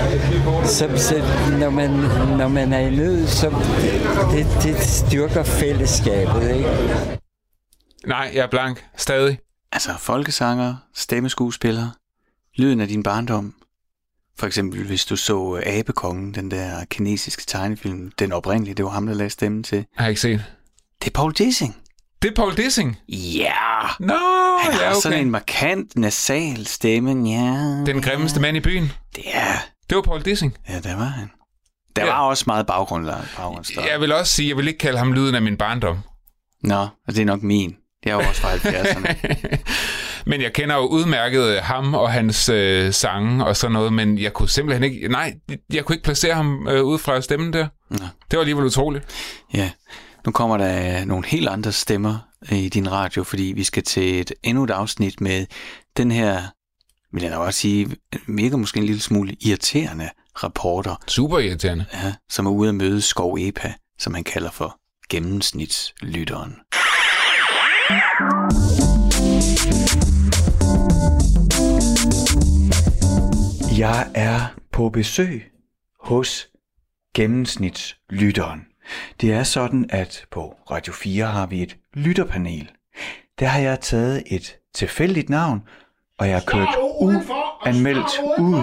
Så, 0.65 0.89
så 0.97 1.15
når, 1.59 1.71
man, 1.71 1.91
når 2.39 2.49
man 2.49 2.73
er 2.73 2.79
i 2.79 2.97
nød, 2.97 3.27
så 3.27 3.51
det, 4.33 4.47
det 4.63 4.81
styrker 4.81 5.43
fællesskabet, 5.43 6.51
ikke? 6.51 6.69
Nej, 8.07 8.31
jeg 8.35 8.43
er 8.43 8.51
blank. 8.51 8.85
Stadig. 8.97 9.39
Altså, 9.73 9.91
folkesanger, 9.99 10.77
stemmeskuespillere, 10.95 11.91
lyden 12.57 12.81
af 12.81 12.89
din 12.89 13.03
barndom. 13.03 13.55
For 14.39 14.47
eksempel, 14.47 14.87
hvis 14.87 15.05
du 15.05 15.17
så 15.17 15.57
øh, 15.57 15.63
Abekongen, 15.79 16.35
den 16.35 16.51
der 16.51 16.85
kinesiske 16.85 17.43
tegnefilm, 17.47 18.11
den 18.19 18.33
oprindelige, 18.33 18.75
det 18.75 18.85
var 18.85 18.91
ham, 18.91 19.07
der 19.07 19.15
lagde 19.15 19.31
stemmen 19.31 19.63
til. 19.63 19.85
Har 19.97 20.05
jeg 20.05 20.11
ikke 20.11 20.21
set. 20.21 20.45
Det 21.03 21.07
er 21.07 21.13
Paul 21.15 21.33
Dissing. 21.33 21.77
Det 22.23 22.31
er 22.31 22.35
Paul 22.35 22.57
Dissing. 22.57 22.97
Ja! 23.09 23.53
Nå, 24.01 24.15
Han 24.63 24.73
har 24.75 24.81
ja, 24.83 24.91
okay. 24.91 25.01
sådan 25.03 25.21
en 25.21 25.31
markant, 25.31 25.97
nasal 25.97 26.67
stemme, 26.67 27.31
ja. 27.31 27.85
Den 27.87 28.03
grimmeste 28.03 28.41
mand 28.41 28.57
i 28.57 28.61
byen. 28.61 28.93
Det 29.17 29.25
er... 29.33 29.53
Det 29.91 29.97
var 29.97 30.03
Paul 30.03 30.23
Dissing. 30.23 30.57
Ja, 30.69 30.81
der 30.81 30.97
var 30.97 31.05
han. 31.05 31.31
Der 31.97 32.05
Ja. 32.05 32.11
var 32.11 32.21
også 32.21 32.45
meget 32.47 32.67
baggrund, 32.67 33.07
baggrundsstøj. 33.37 33.85
Jeg 33.93 34.01
vil 34.01 34.13
også 34.13 34.33
sige, 34.35 34.49
jeg 34.49 34.57
vil 34.57 34.69
ikke 34.69 34.79
kalde 34.79 34.99
ham 34.99 35.13
lyden 35.13 35.35
af 35.35 35.43
min 35.43 35.57
barndom. 35.57 35.99
Nå, 36.63 36.75
og 36.81 36.89
det 37.15 37.19
er 37.19 37.25
nok 37.25 37.43
min. 37.43 37.77
Jeg 38.05 38.11
er 38.11 38.15
jo 38.15 38.29
også 38.29 38.41
fra 38.41 38.55
70'erne. 38.55 39.59
Men 40.29 40.41
jeg 40.43 40.53
kender 40.53 40.77
jo 40.77 40.87
udmærket 40.87 41.61
ham 41.61 41.95
og 41.95 42.13
hans 42.13 42.49
øh, 42.49 42.93
sange 42.93 43.47
og 43.47 43.57
sådan 43.57 43.73
noget, 43.73 43.93
men 43.93 44.19
jeg 44.19 44.33
kunne 44.33 44.49
simpelthen 44.49 44.85
ikke... 44.93 45.09
Nej, 45.09 45.35
jeg 45.73 45.85
kunne 45.85 45.95
ikke 45.97 46.05
placere 46.05 46.35
ham 46.35 46.69
øh, 46.69 46.85
ud 46.85 46.99
fra 46.99 47.21
stemmen 47.21 47.53
der. 47.53 47.69
Nå. 47.91 47.97
Det 48.31 48.37
var 48.37 48.39
alligevel 48.41 48.65
utroligt. 48.65 49.05
Ja, 49.55 49.71
nu 50.27 50.33
kommer 50.33 50.57
der 50.57 51.05
nogle 51.05 51.27
helt 51.27 51.49
andre 51.49 51.73
stemmer 51.73 52.19
i 52.51 52.69
din 52.69 52.93
radio, 52.93 53.23
fordi 53.25 53.53
vi 53.57 53.65
skal 53.65 53.83
til 53.83 54.21
et 54.21 54.33
endnu 54.43 54.65
et 54.65 54.71
afsnit 54.71 55.21
med 55.21 55.47
den 55.97 56.11
her, 56.11 56.43
vil 57.13 57.23
jeg 57.23 57.33
da 57.33 57.37
også 57.37 57.61
sige, 57.61 57.89
virker 58.29 58.57
måske 58.57 58.79
en 58.79 58.87
lille 58.87 59.01
smule 59.01 59.37
irriterende 59.41 60.11
reporter, 60.35 60.95
Super 61.07 61.39
irriterende. 61.39 61.85
ja, 61.95 62.13
som 62.31 62.47
er 62.47 62.51
ude 62.51 62.69
at 62.69 62.75
møde 62.75 63.03
Skov 63.03 63.37
Epa, 63.41 63.73
som 63.99 64.15
han 64.15 64.25
kalder 64.25 64.51
for 64.51 64.77
gennemsnitslytteren. 65.11 66.57
Jeg 73.79 74.11
er 74.15 74.41
på 74.73 74.89
besøg 74.89 75.51
hos 76.01 76.49
gennemsnitslytteren. 77.15 78.67
Det 79.21 79.33
er 79.33 79.43
sådan, 79.43 79.87
at 79.91 80.27
på 80.31 80.55
Radio 80.71 80.93
4 80.93 81.27
har 81.27 81.47
vi 81.47 81.63
et 81.63 81.77
lytterpanel. 81.95 82.71
Der 83.39 83.47
har 83.47 83.61
jeg 83.61 83.81
taget 83.81 84.23
et 84.27 84.57
tilfældigt 84.75 85.29
navn, 85.29 85.69
og 86.19 86.29
jeg 86.29 86.35
har 86.35 86.45
kørt 86.47 86.77
uanmeldt 87.01 88.21
ud. 88.39 88.55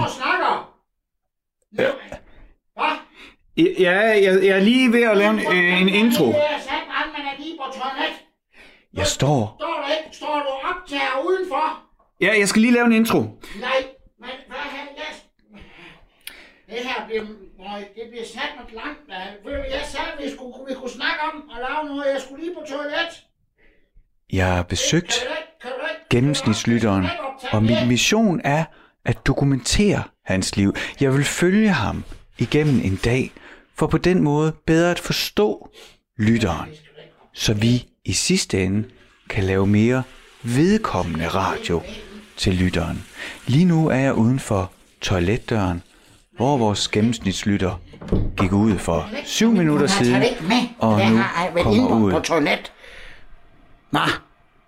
Ja, 3.57 3.99
jeg, 3.99 4.43
jeg 4.43 4.57
er 4.57 4.59
lige 4.59 4.91
ved 4.91 5.03
at 5.03 5.17
lave 5.17 5.31
en, 5.33 5.39
øh, 5.39 5.81
en 5.81 5.89
intro. 5.89 6.33
Jeg 8.93 9.07
står. 9.07 9.55
Står 9.59 9.83
der 9.87 9.97
ikke? 9.97 10.17
Står 10.17 10.39
du 10.39 10.69
optager 10.69 11.25
udenfor? 11.27 11.79
Ja, 12.21 12.39
jeg 12.39 12.47
skal 12.47 12.61
lige 12.61 12.73
lave 12.73 12.85
en 12.85 12.93
intro. 12.93 13.19
Nej, 13.59 13.94
men 14.25 14.35
hvad 14.47 14.57
har 14.57 14.87
jeg... 14.97 15.11
Det 16.69 16.77
her. 16.87 16.99
Nøj, 17.57 17.79
det 17.79 18.03
bliver 18.09 18.25
sat 18.25 18.51
med 18.57 18.81
langt. 18.81 18.99
da. 19.09 19.13
Jeg 19.75 19.85
sagde, 19.85 20.07
at 20.17 20.23
vi, 20.23 20.29
skulle, 20.35 20.53
vi 20.67 20.73
kunne 20.73 20.89
snakke 20.89 21.21
om 21.33 21.49
at 21.55 21.57
lave 21.69 21.95
noget. 21.95 22.13
Jeg 22.13 22.21
skulle 22.21 22.43
lige 22.43 22.55
på 22.55 22.63
toilet. 22.67 23.11
Jeg 24.33 24.55
har 24.55 24.63
besøgt 24.63 25.13
gennemsnitslytteren, 26.09 27.05
og 27.51 27.63
min 27.63 27.87
mission 27.87 28.41
er 28.43 28.65
at 29.05 29.27
dokumentere 29.27 30.03
hans 30.25 30.55
liv. 30.55 30.75
Jeg 30.99 31.13
vil 31.13 31.25
følge 31.25 31.69
ham 31.69 32.03
igennem 32.39 32.81
en 32.83 32.95
dag, 32.95 33.31
for 33.75 33.87
på 33.87 33.97
den 33.97 34.23
måde 34.23 34.51
bedre 34.65 34.91
at 34.91 34.99
forstå 34.99 35.69
lytteren, 36.17 36.69
så 37.33 37.53
vi 37.53 37.87
i 38.05 38.13
sidste 38.13 38.63
ende 38.63 38.89
kan 39.29 39.43
lave 39.43 39.67
mere 39.67 40.03
vedkommende 40.43 41.27
radio 41.27 41.81
til 42.37 42.53
lytteren. 42.53 43.05
Lige 43.47 43.65
nu 43.65 43.87
er 43.89 43.95
jeg 43.95 44.13
uden 44.13 44.39
for 44.39 44.71
toiletdøren, 45.01 45.83
hvor 46.31 46.57
vores 46.57 46.87
gennemsnitslytter 46.87 47.81
gik 48.37 48.51
ud 48.53 48.77
for 48.77 49.09
syv 49.23 49.51
minutter 49.51 49.87
siden, 49.87 50.23
og 50.79 50.99
jeg 50.99 51.09
nu 51.09 51.63
kommer 51.63 51.99
ud. 51.99 52.11
på 52.11 52.19
toilet. 52.19 52.71
Nå, 53.91 53.99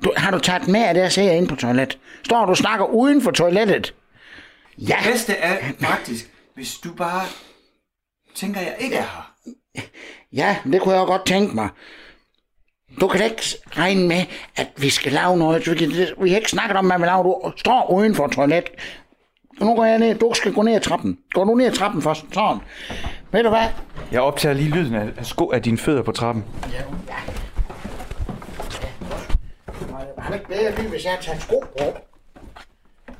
du, 0.03 0.13
har 0.17 0.31
du 0.31 0.39
taget 0.39 0.67
med 0.67 0.83
af 0.85 0.93
det, 0.93 1.01
jeg 1.01 1.11
ser 1.11 1.31
inde 1.31 1.47
på 1.47 1.55
toilet? 1.55 1.97
Står 2.25 2.45
du 2.45 2.49
og 2.51 2.57
snakker 2.57 2.85
uden 2.85 3.21
for 3.21 3.31
toilettet? 3.31 3.93
Ja, 4.77 4.97
bedste 5.03 5.33
er 5.33 5.57
faktisk, 5.79 6.29
hvis 6.55 6.75
du 6.75 6.93
bare 6.93 7.25
tænker, 8.35 8.61
jeg 8.61 8.75
ikke 8.79 8.95
er 8.95 9.01
her. 9.01 9.81
ja, 10.33 10.57
det 10.71 10.81
kunne 10.81 10.95
jeg 10.95 11.07
godt 11.07 11.25
tænke 11.25 11.55
mig. 11.55 11.69
Du 13.01 13.07
kan 13.07 13.19
da 13.19 13.25
ikke 13.25 13.41
regne 13.71 14.07
med, 14.07 14.23
at 14.55 14.67
vi 14.77 14.89
skal 14.89 15.11
lave 15.11 15.37
noget. 15.37 15.67
Vi 16.21 16.29
har 16.29 16.37
ikke 16.37 16.51
snakket 16.51 16.77
om, 16.77 16.85
hvad 16.87 16.99
vi 16.99 17.05
laver. 17.05 17.23
Du 17.23 17.51
står 17.57 17.91
uden 17.91 18.15
for 18.15 18.27
toilet. 18.27 18.63
Nu 19.59 19.75
går 19.75 19.85
jeg 19.85 19.99
ned. 19.99 20.15
Du 20.15 20.31
skal 20.35 20.53
gå 20.53 20.61
ned 20.61 20.75
ad 20.75 20.81
trappen. 20.81 21.17
Går 21.31 21.43
du 21.43 21.55
ned 21.55 21.65
ad 21.65 21.71
trappen 21.71 22.01
først? 22.01 22.25
Sådan. 22.33 22.59
Ved 23.31 23.43
du 23.43 23.49
hvad? 23.49 23.65
Jeg 24.11 24.21
optager 24.21 24.55
lige 24.55 24.69
lyden 24.69 24.95
af, 24.95 25.25
sko 25.25 25.51
af 25.51 25.61
dine 25.61 25.77
fødder 25.77 26.01
på 26.03 26.11
trappen. 26.11 26.43
Var 30.17 30.27
det 30.27 30.33
ikke 30.33 30.47
bedre 30.47 30.75
lige, 30.75 30.89
hvis 30.89 31.05
jeg 31.05 31.17
tager 31.21 31.39
sko 31.39 31.63
på? 31.79 31.83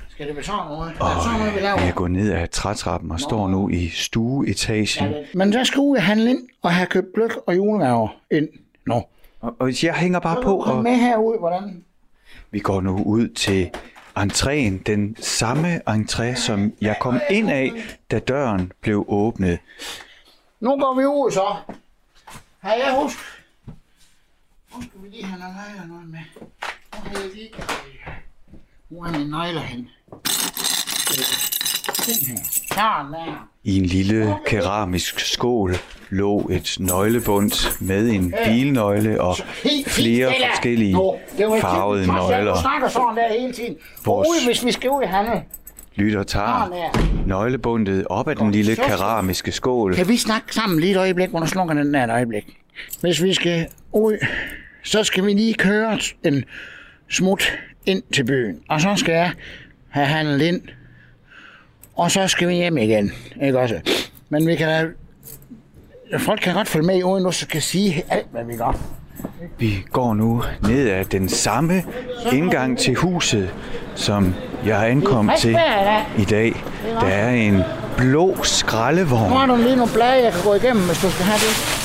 Skal 0.08 0.26
det 0.26 0.36
være 0.36 0.44
sådan 0.44 0.66
noget? 0.66 0.92
Er 1.00 1.14
det 1.14 1.22
sådan 1.22 1.38
noget, 1.38 1.54
vi 1.54 1.60
laver? 1.60 1.80
Jeg 1.80 1.94
går 1.94 2.08
ned 2.08 2.32
ad 2.32 2.48
trætrappen 2.48 3.10
og 3.10 3.20
står 3.20 3.48
nu 3.48 3.68
i 3.68 3.88
stueetagen. 3.88 5.14
Men 5.34 5.52
så 5.52 5.64
skal 5.64 5.82
jeg 5.94 6.04
handle 6.04 6.30
ind 6.30 6.48
og 6.62 6.70
have 6.70 6.86
købt 6.86 7.06
gløk 7.14 7.32
og 7.46 7.56
julegaver 7.56 8.08
ind. 8.30 8.48
Nå. 8.86 9.02
Og, 9.40 9.56
og 9.58 9.84
jeg 9.84 9.94
hænger 9.94 10.20
bare 10.20 10.42
på, 10.42 10.62
Kom 10.64 10.76
og 10.76 10.82
med 10.82 10.96
herud, 10.96 11.38
hvordan? 11.38 11.84
vi 12.50 12.60
går 12.60 12.80
nu 12.80 13.02
ud 13.02 13.28
til 13.28 13.70
entréen. 14.18 14.82
Den 14.86 15.16
samme 15.20 15.80
entré, 15.88 16.34
som 16.34 16.72
jeg 16.80 16.96
kom 17.00 17.20
ind 17.30 17.50
af, 17.50 17.72
da 18.10 18.18
døren 18.18 18.72
blev 18.80 19.04
åbnet. 19.08 19.58
Nu 20.60 20.70
går 20.76 20.94
vi 20.94 21.04
ud 21.06 21.30
så. 21.30 21.56
Har 22.60 22.74
jeg 22.74 22.96
husk? 23.02 23.18
Nu 24.74 24.82
skal 24.82 25.02
vi 25.02 25.08
lige 25.08 25.24
have 25.24 25.38
nøgler 25.40 25.82
og 25.82 25.88
noget 25.88 26.08
med. 26.08 26.18
Nu 26.94 26.98
har 27.04 27.20
jeg 27.20 27.30
lige... 27.34 27.50
Hvor 28.88 29.06
er 29.06 29.12
mine 29.12 29.30
nøgler 29.30 29.60
hen? 29.60 29.88
I 33.64 33.76
en 33.78 33.86
lille 33.86 34.34
keramisk 34.46 35.20
skål 35.20 35.76
lå 36.10 36.48
et 36.52 36.76
nøglebund 36.80 37.80
med 37.80 38.08
en 38.08 38.34
bilnøgle 38.44 39.20
og 39.20 39.36
flere 39.86 40.32
forskellige 40.50 40.96
farvede 41.60 42.06
nøgler. 42.06 42.54
Du 42.54 42.60
snakker 42.60 42.88
sådan 42.88 43.16
der 43.16 43.40
hele 43.40 43.52
tiden. 43.52 43.74
Gå 44.04 44.10
Vores- 44.14 44.28
ud, 44.28 44.46
hvis 44.46 44.64
vi 44.64 44.72
skal 44.72 44.90
ud 44.90 45.02
i 45.02 45.06
handel. 45.06 45.40
Lytter 45.94 46.22
tager 46.22 46.90
nøglebundet 47.26 48.06
op 48.10 48.28
af 48.28 48.36
den 48.36 48.50
lille 48.50 48.76
keramiske 48.76 49.52
skål. 49.52 49.94
Kan 49.94 50.08
vi 50.08 50.16
snakke 50.16 50.54
sammen 50.54 50.80
lige 50.80 50.90
et 50.92 50.96
øjeblik, 50.96 51.28
hvor 51.28 51.40
du 51.40 51.46
slukker 51.46 51.74
den 51.74 51.94
der 51.94 52.04
et 52.04 52.10
øjeblik? 52.10 52.44
Hvis 53.00 53.22
vi 53.22 53.34
skal 53.34 53.66
ud, 53.92 54.26
så 54.84 55.04
skal 55.04 55.26
vi 55.26 55.32
lige 55.32 55.54
køre 55.54 55.98
en 56.24 56.44
smut 57.10 57.52
ind 57.86 58.02
til 58.14 58.24
byen. 58.24 58.56
Og 58.68 58.80
så 58.80 58.94
skal 58.96 59.12
jeg 59.12 59.32
have 59.88 60.06
handlet 60.06 60.42
ind. 60.42 60.60
Og 61.98 62.10
så 62.10 62.28
skal 62.28 62.48
vi 62.48 62.54
hjem 62.54 62.78
igen. 62.78 63.12
Ikke 63.42 63.58
også? 63.58 63.80
Men 64.28 64.46
vi 64.46 64.56
kan. 64.56 64.94
Folk 66.18 66.40
kan 66.40 66.54
godt 66.54 66.68
følge 66.68 66.86
med, 66.86 67.02
uden 67.04 67.24
du 67.24 67.30
skal 67.32 67.62
sige 67.62 68.02
alt, 68.08 68.26
hvad 68.32 68.44
vi 68.44 68.56
gør. 68.56 68.76
Vi 69.58 69.84
går 69.92 70.14
nu 70.14 70.42
ned 70.62 70.90
ad 70.90 71.04
den 71.04 71.28
samme 71.28 71.82
indgang 72.32 72.78
til 72.78 72.94
huset, 72.94 73.54
som 73.94 74.34
jeg 74.66 74.90
ankom 74.90 75.30
til 75.38 75.58
i 76.18 76.24
dag. 76.24 76.64
Der 77.00 77.06
er 77.06 77.30
en 77.30 77.62
blå 77.96 78.26
Nu 78.26 78.34
har 78.34 78.42
skraldevogn. 78.42 79.48
du 79.48 79.56
lige 79.56 79.76
nogle 79.76 79.92
blade, 79.92 80.24
jeg 80.24 80.32
kan 80.32 80.42
gå 80.44 80.54
igennem, 80.54 80.86
hvis 80.86 81.00
du 81.02 81.10
skal 81.10 81.24
have 81.24 81.38
det. 81.38 81.78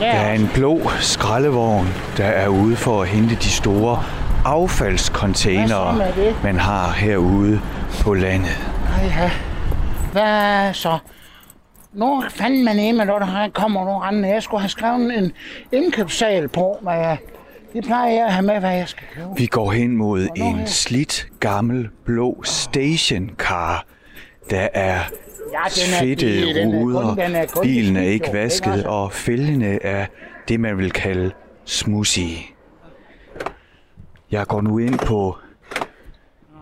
Der 0.00 0.20
er 0.20 0.34
en 0.34 0.50
blå 0.54 0.90
skraldevogn, 1.00 1.88
der 2.16 2.24
er 2.24 2.48
ude 2.48 2.76
for 2.76 3.02
at 3.02 3.08
hente 3.08 3.34
de 3.34 3.50
store 3.50 4.02
affaldscontainere, 4.44 6.00
man 6.42 6.58
har 6.58 6.92
herude 6.92 7.60
på 8.02 8.14
landet. 8.14 8.72
Ej, 8.98 9.04
ja. 9.04 9.30
Hvad 10.12 10.74
så? 10.74 10.98
Nu 11.92 12.24
fanden 12.30 12.64
man 12.64 12.76
nemme, 12.76 13.04
når 13.04 13.18
der 13.18 13.26
her 13.26 13.48
kommer 13.48 13.84
nu 13.84 13.98
rendende. 13.98 14.28
Jeg 14.28 14.42
skulle 14.42 14.60
have 14.60 14.68
skrevet 14.68 15.18
en 15.18 15.32
indkøbssal 15.72 16.48
på, 16.48 16.78
hvad 16.82 16.94
jeg... 16.94 17.18
Det 17.72 17.84
plejer 17.84 18.12
jeg 18.12 18.26
at 18.26 18.32
have 18.32 18.46
med, 18.46 18.60
hvad 18.60 18.72
jeg 18.76 18.88
skal 18.88 19.06
købe. 19.14 19.28
Vi 19.36 19.46
går 19.46 19.72
hen 19.72 19.96
mod 19.96 20.28
Hvornår 20.36 20.50
en 20.50 20.58
her? 20.58 20.66
slidt 20.66 21.26
gammel 21.40 21.88
blå 22.04 22.42
stationcar. 22.44 23.84
Der 24.50 24.68
er 24.74 25.00
Ja, 25.52 25.58
den 25.68 25.94
er 25.94 26.00
fedtede 26.00 26.54
den 26.54 26.74
er 26.74 26.78
ruder, 26.78 27.14
den 27.14 27.34
er 27.34 27.46
kun 27.46 27.62
bilen 27.62 27.96
er 27.96 28.00
ikke 28.00 28.12
ikke 28.12 28.32
vasket, 28.32 28.86
og 28.86 29.12
fældene 29.12 29.82
er 29.82 30.06
det, 30.48 30.60
man 30.60 30.78
vil 30.78 30.90
kalde 30.90 31.30
smudsige. 31.64 32.46
Jeg 34.30 34.46
går 34.46 34.60
nu 34.60 34.78
ind 34.78 34.98
på 34.98 35.36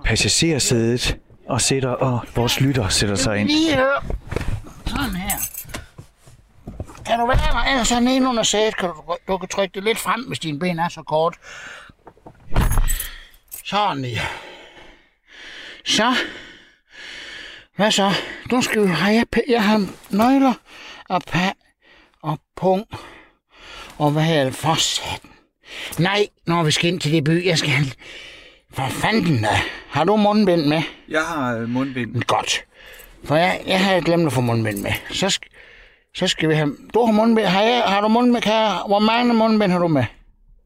passagersædet 0.05 1.19
og 1.49 1.61
sætter, 1.61 1.91
og 1.91 2.21
vores 2.35 2.61
lytter 2.61 2.89
sætter 2.89 3.17
sig 3.17 3.39
ind. 3.39 3.49
Lige 3.49 3.77
hør. 3.77 4.05
Sådan 4.87 5.17
her. 5.17 5.39
Kan 7.07 7.19
du 7.19 7.27
være 7.27 7.37
der? 7.37 7.71
Ellers 7.71 7.89
sådan 7.89 8.03
nede 8.03 8.29
under 8.29 8.43
sædet, 8.43 8.77
kan 8.77 8.89
du, 8.89 9.17
du 9.29 9.39
kan 9.39 9.49
trykke 9.49 9.75
det 9.75 9.85
lidt 9.85 9.99
frem, 9.99 10.21
hvis 10.23 10.39
dine 10.39 10.59
ben 10.59 10.79
er 10.79 10.89
så 10.89 11.03
kort. 11.03 11.37
Sådan 13.65 14.03
lige. 14.03 14.21
Så. 15.85 16.15
Hvad 17.77 17.91
så? 17.91 18.13
Nu 18.51 18.63
skal 18.63 18.83
vi 18.83 18.89
have, 18.89 19.15
jeg, 19.15 19.43
jeg 19.49 19.65
har 19.65 19.87
nøgler 20.11 20.55
og 21.09 21.23
pa 21.27 21.53
og 22.23 22.39
pung. 22.57 22.87
Og 23.99 24.11
hvad 24.11 24.37
er 24.37 24.45
det 24.45 24.55
for 24.55 24.75
satan? 24.75 25.31
Nej, 25.99 26.27
når 26.47 26.63
vi 26.63 26.71
skal 26.71 26.93
ind 26.93 27.01
til 27.01 27.13
det 27.13 27.25
by, 27.25 27.47
jeg 27.47 27.59
skal. 27.59 27.95
For 28.73 28.89
fanden 28.89 29.43
da. 29.43 29.49
Har 29.89 30.05
du 30.05 30.17
mundbind 30.17 30.67
med? 30.67 30.83
Jeg 31.09 31.21
har 31.23 31.67
mundbind. 31.67 32.23
Godt. 32.23 32.65
For 33.25 33.37
jeg, 33.37 33.61
jeg 33.67 33.85
havde 33.85 34.03
glemt 34.03 34.27
at 34.27 34.33
få 34.33 34.41
mundbind 34.41 34.79
med. 34.79 34.91
Så, 35.11 35.27
sk- 35.27 35.49
så 36.15 36.27
skal 36.27 36.49
vi 36.49 36.55
have... 36.55 36.77
Du 36.95 37.05
har 37.05 37.13
mundbind. 37.13 37.47
Har, 37.47 37.63
jeg, 37.63 37.83
har 37.87 38.01
du 38.01 38.09
mundbind? 38.09 38.43
Kan 38.43 38.53
jeg, 38.53 38.79
hvor 38.87 38.99
mange 38.99 39.35
mundbind 39.35 39.73
har 39.73 39.79
du 39.79 39.89
med? 39.89 40.05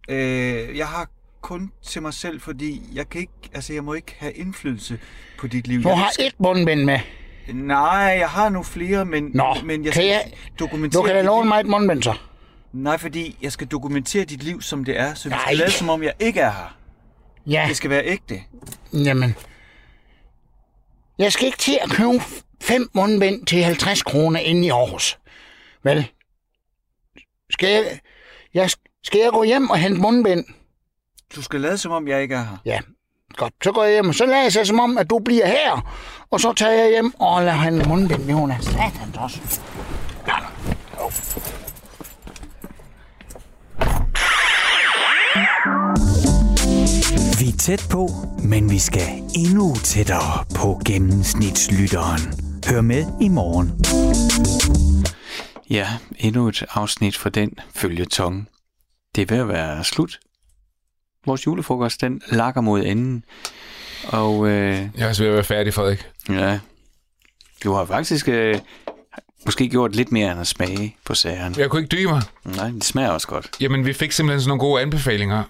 Øh, 0.08 0.78
jeg 0.78 0.86
har 0.86 1.08
kun 1.40 1.70
til 1.86 2.02
mig 2.02 2.14
selv, 2.14 2.40
fordi 2.40 2.82
jeg 2.94 3.08
kan 3.08 3.20
ikke, 3.20 3.32
altså 3.54 3.72
jeg 3.72 3.84
må 3.84 3.94
ikke 3.94 4.16
have 4.18 4.32
indflydelse 4.32 4.98
på 5.38 5.46
dit 5.46 5.66
liv. 5.68 5.82
Du 5.82 5.88
har 5.88 6.10
et 6.20 6.34
mundbind 6.38 6.84
med. 6.84 6.98
Nej, 7.54 8.16
jeg 8.20 8.28
har 8.28 8.48
nu 8.48 8.62
flere, 8.62 9.04
men, 9.04 9.30
Nå, 9.34 9.56
men 9.64 9.84
jeg 9.84 9.92
kan 9.92 10.02
skal 10.02 10.06
jeg- 10.06 10.32
dokumentere 10.58 11.02
Du 11.02 11.06
kan 11.06 11.14
da 11.14 11.22
låne 11.22 11.48
mig 11.48 11.60
et 11.60 11.66
mundbind, 11.66 12.02
så. 12.02 12.14
Nej, 12.72 12.98
fordi 12.98 13.36
jeg 13.42 13.52
skal 13.52 13.66
dokumentere 13.66 14.24
dit 14.24 14.42
liv, 14.42 14.62
som 14.62 14.84
det 14.84 15.00
er, 15.00 15.14
så 15.14 15.28
vi 15.28 15.30
Nej. 15.34 15.42
skal 15.44 15.56
lade 15.56 15.70
som 15.70 15.88
om, 15.90 16.02
jeg 16.02 16.12
ikke 16.20 16.40
er 16.40 16.50
her. 16.50 16.76
Ja, 17.46 17.64
Det 17.68 17.76
skal 17.76 17.90
være 17.90 18.04
ægte. 18.04 18.42
jamen. 18.92 19.34
Jeg 21.18 21.32
skal 21.32 21.46
ikke 21.46 21.58
til 21.58 21.78
at 21.82 21.90
købe 21.90 22.20
fem 22.62 22.90
mundbind 22.94 23.46
til 23.46 23.62
50 23.62 24.02
kroner 24.02 24.40
inde 24.40 24.66
i 24.66 24.70
Aarhus. 24.70 25.18
Vel? 25.82 26.10
Skal 27.50 27.68
jeg, 27.68 28.00
jeg, 28.54 28.70
skal 29.04 29.20
jeg 29.20 29.30
gå 29.32 29.42
hjem 29.42 29.70
og 29.70 29.78
hente 29.78 30.00
mundbind? 30.00 30.44
Du 31.36 31.42
skal 31.42 31.60
lade 31.60 31.78
som 31.78 31.92
om, 31.92 32.08
jeg 32.08 32.22
ikke 32.22 32.34
er 32.34 32.38
her. 32.44 32.56
Ja, 32.64 32.80
godt. 33.36 33.52
Så 33.64 33.72
går 33.72 33.84
jeg 33.84 33.92
hjem, 33.92 34.08
og 34.08 34.14
så 34.14 34.26
lader 34.26 34.42
jeg 34.42 34.52
sig 34.52 34.66
som 34.66 34.80
om, 34.80 34.98
at 34.98 35.10
du 35.10 35.18
bliver 35.18 35.46
her. 35.46 35.92
Og 36.30 36.40
så 36.40 36.52
tager 36.52 36.72
jeg 36.72 36.90
hjem 36.90 37.14
og 37.20 37.40
lader 37.42 37.52
han 37.56 37.88
mundbind 37.88 38.24
med 38.24 38.34
hun 38.34 38.50
er 38.50 38.60
satans 38.60 39.16
også. 39.18 39.60
Ja, 40.28 40.36
jo. 41.00 41.10
Tæt 47.66 47.86
på, 47.90 48.08
men 48.44 48.70
vi 48.70 48.78
skal 48.78 49.08
endnu 49.36 49.74
tættere 49.84 50.44
på 50.56 50.80
gennemsnitslytteren. 50.86 52.20
Hør 52.66 52.80
med 52.80 53.04
i 53.20 53.28
morgen. 53.28 53.72
Ja, 55.70 55.88
endnu 56.18 56.48
et 56.48 56.64
afsnit 56.70 57.16
for 57.16 57.28
den 57.28 57.52
følgetong. 57.74 58.48
Det 59.14 59.22
er 59.22 59.34
ved 59.34 59.42
at 59.42 59.48
være 59.48 59.84
slut. 59.84 60.18
Vores 61.26 61.46
julefrokost, 61.46 62.00
den 62.00 62.22
lakker 62.32 62.60
mod 62.60 62.84
enden. 62.84 63.24
Og 64.08 64.48
øh, 64.48 64.88
Jeg 64.98 65.08
er 65.08 65.12
svært 65.12 65.28
at 65.28 65.34
være 65.34 65.44
færdig, 65.44 65.74
Frederik. 65.74 66.06
ja, 66.28 66.58
du 67.64 67.72
har 67.72 67.84
faktisk 67.84 68.28
øh, 68.28 68.58
måske 69.44 69.68
gjort 69.68 69.96
lidt 69.96 70.12
mere 70.12 70.32
end 70.32 70.40
at 70.40 70.46
smage 70.46 70.96
på 71.04 71.14
sageren. 71.14 71.54
Jeg 71.58 71.70
kunne 71.70 71.82
ikke 71.82 71.96
dybe 71.96 72.10
mig. 72.12 72.22
Nej, 72.44 72.68
det 72.70 72.84
smager 72.84 73.10
også 73.10 73.28
godt. 73.28 73.50
Jamen, 73.60 73.86
vi 73.86 73.92
fik 73.92 74.12
simpelthen 74.12 74.40
sådan 74.40 74.48
nogle 74.48 74.60
gode 74.60 74.82
anbefalinger. 74.82 75.42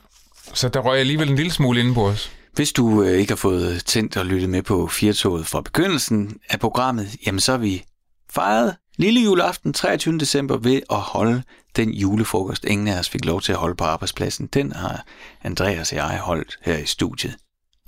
Så 0.55 0.69
der 0.69 0.81
røg 0.81 0.93
jeg 0.93 1.01
alligevel 1.01 1.31
en 1.31 1.37
lille 1.37 1.53
smule 1.53 1.81
inde 1.81 1.95
på 1.95 2.07
os. 2.07 2.31
Hvis 2.53 2.73
du 2.73 3.03
øh, 3.03 3.19
ikke 3.19 3.31
har 3.31 3.37
fået 3.37 3.85
tændt 3.85 4.17
og 4.17 4.27
lyttet 4.27 4.51
med 4.51 4.63
på 4.63 4.87
Firtoget 4.87 5.47
fra 5.47 5.61
begyndelsen 5.61 6.37
af 6.51 6.61
programmet, 6.61 7.09
jamen 7.27 7.41
så 7.41 7.53
har 7.53 7.59
vi 7.59 7.85
fejret 8.31 8.77
lille 8.97 9.21
juleaften 9.21 9.73
23. 9.73 10.19
december 10.19 10.57
ved 10.57 10.81
at 10.91 10.97
holde 10.97 11.43
den 11.77 11.91
julefrokost, 11.91 12.65
ingen 12.65 12.89
af 12.89 12.99
os 12.99 13.09
fik 13.09 13.25
lov 13.25 13.41
til 13.41 13.53
at 13.53 13.59
holde 13.59 13.75
på 13.77 13.85
arbejdspladsen. 13.85 14.47
Den 14.47 14.73
har 14.73 15.05
Andreas 15.45 15.93
og 15.93 15.97
jeg 15.99 16.19
holdt 16.19 16.59
her 16.63 16.79
i 16.79 16.87
studiet. 16.87 17.35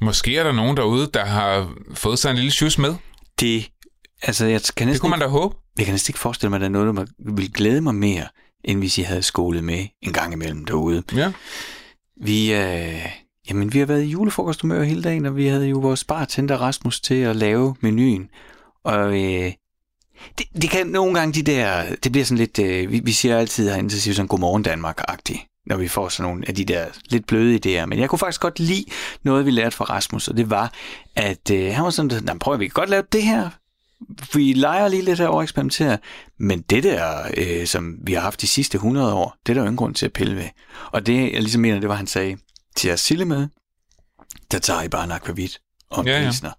Måske 0.01 0.37
er 0.39 0.43
der 0.45 0.53
nogen 0.53 0.77
derude, 0.77 1.11
der 1.15 1.25
har 1.25 1.71
fået 1.95 2.19
sig 2.19 2.31
en 2.31 2.37
lille 2.37 2.51
sjus 2.51 2.79
med. 2.79 2.95
Det, 3.41 3.71
altså 4.23 4.47
jeg 4.47 4.61
kan 4.61 4.73
Det 4.79 4.87
næsten, 4.87 5.01
kunne 5.01 5.11
man 5.11 5.21
da 5.21 5.27
håbe. 5.27 5.55
jeg 5.79 5.85
kan 5.87 5.95
næsten 5.95 6.11
ikke 6.11 6.19
forestille 6.19 6.51
mig, 6.51 6.57
at 6.57 6.61
der 6.61 6.67
er 6.67 6.71
noget, 6.71 6.97
der 6.97 7.05
vil 7.35 7.53
glæde 7.53 7.81
mig 7.81 7.95
mere, 7.95 8.27
end 8.65 8.79
hvis 8.79 8.99
I 8.99 9.03
havde 9.03 9.23
skolet 9.23 9.65
med 9.65 9.87
en 10.03 10.13
gang 10.13 10.33
imellem 10.33 10.65
derude. 10.65 11.03
Ja. 11.15 11.33
Vi, 12.21 12.55
øh, 12.55 13.07
jamen, 13.51 13.73
vi 13.73 13.79
har 13.79 13.87
været 13.87 14.03
i 14.03 14.11
julefrokosthumør 14.11 14.83
hele 14.83 15.03
dagen, 15.03 15.27
og 15.27 15.37
vi 15.37 15.47
havde 15.47 15.69
jo 15.69 15.79
vores 15.79 16.05
bartender 16.05 16.57
Rasmus 16.57 17.01
til 17.01 17.15
at 17.15 17.37
lave 17.37 17.75
menuen. 17.81 18.29
Og 18.85 19.25
øh, 19.25 19.53
det, 20.39 20.47
det 20.63 20.71
kan 20.71 20.87
nogle 20.87 21.19
gange 21.19 21.35
de 21.35 21.53
der, 21.53 21.95
det 22.05 22.13
bliver 22.13 22.25
sådan 22.25 22.39
lidt, 22.39 22.59
øh, 22.59 22.93
vi, 22.93 23.01
vi 23.05 23.13
siger 23.13 23.39
altid 23.39 23.69
herinde, 23.69 23.91
så 23.91 24.01
siger 24.01 24.13
vi 24.13 24.17
sådan 24.17 24.29
godmorgen 24.29 24.63
Danmark-agtigt, 24.63 25.41
når 25.67 25.77
vi 25.77 25.89
får 25.89 26.09
sådan 26.09 26.31
nogle 26.31 26.49
af 26.49 26.55
de 26.55 26.65
der 26.65 26.87
lidt 27.11 27.27
bløde 27.27 27.55
idéer. 27.55 27.87
Men 27.87 27.99
jeg 27.99 28.09
kunne 28.09 28.19
faktisk 28.19 28.41
godt 28.41 28.61
lide 28.61 28.85
noget, 29.23 29.47
vi 29.47 29.51
lærte 29.51 29.77
fra 29.77 29.85
Rasmus, 29.85 30.29
og 30.29 30.37
det 30.37 30.51
var, 30.51 30.73
at 31.17 31.51
øh, 31.53 31.75
han 31.75 31.85
var 31.85 31.91
sådan, 31.91 32.39
prøv 32.39 32.55
at 32.55 32.61
vi 32.61 32.67
kan 32.67 32.73
godt 32.73 32.91
lave 32.91 33.03
det 33.13 33.23
her. 33.23 33.51
Vi 34.35 34.53
leger 34.53 34.89
lige 34.89 35.03
lidt 35.03 35.19
her 35.19 35.29
og 35.29 35.43
eksperimenterer, 35.43 35.97
men 36.39 36.61
det 36.61 36.83
der, 36.83 37.31
øh, 37.37 37.67
som 37.67 37.95
vi 38.07 38.13
har 38.13 38.21
haft 38.21 38.41
de 38.41 38.47
sidste 38.47 38.75
100 38.77 39.15
år, 39.15 39.37
det 39.47 39.53
er 39.53 39.55
der 39.55 39.61
jo 39.61 39.67
ingen 39.67 39.77
grund 39.77 39.95
til 39.95 40.07
at 40.07 40.13
pille 40.13 40.37
ved. 40.37 40.49
Og 40.93 41.07
det, 41.07 41.33
jeg 41.33 41.41
ligesom 41.43 41.61
mener, 41.63 41.81
det 41.81 41.89
var, 41.89 41.95
han 41.95 42.07
sagde, 42.07 42.37
til 42.77 42.89
jeres 42.89 43.01
sille 43.01 43.25
med, 43.25 43.49
der 44.53 44.59
tager 44.59 44.83
I 44.83 44.89
bare 44.89 45.05
en 45.05 45.11
akvavit 45.13 45.61
og 45.91 46.01
en 46.01 46.07
Ja, 46.07 46.13
ja, 46.13 46.19
ja. 46.21 46.25
pilsner. 46.27 46.51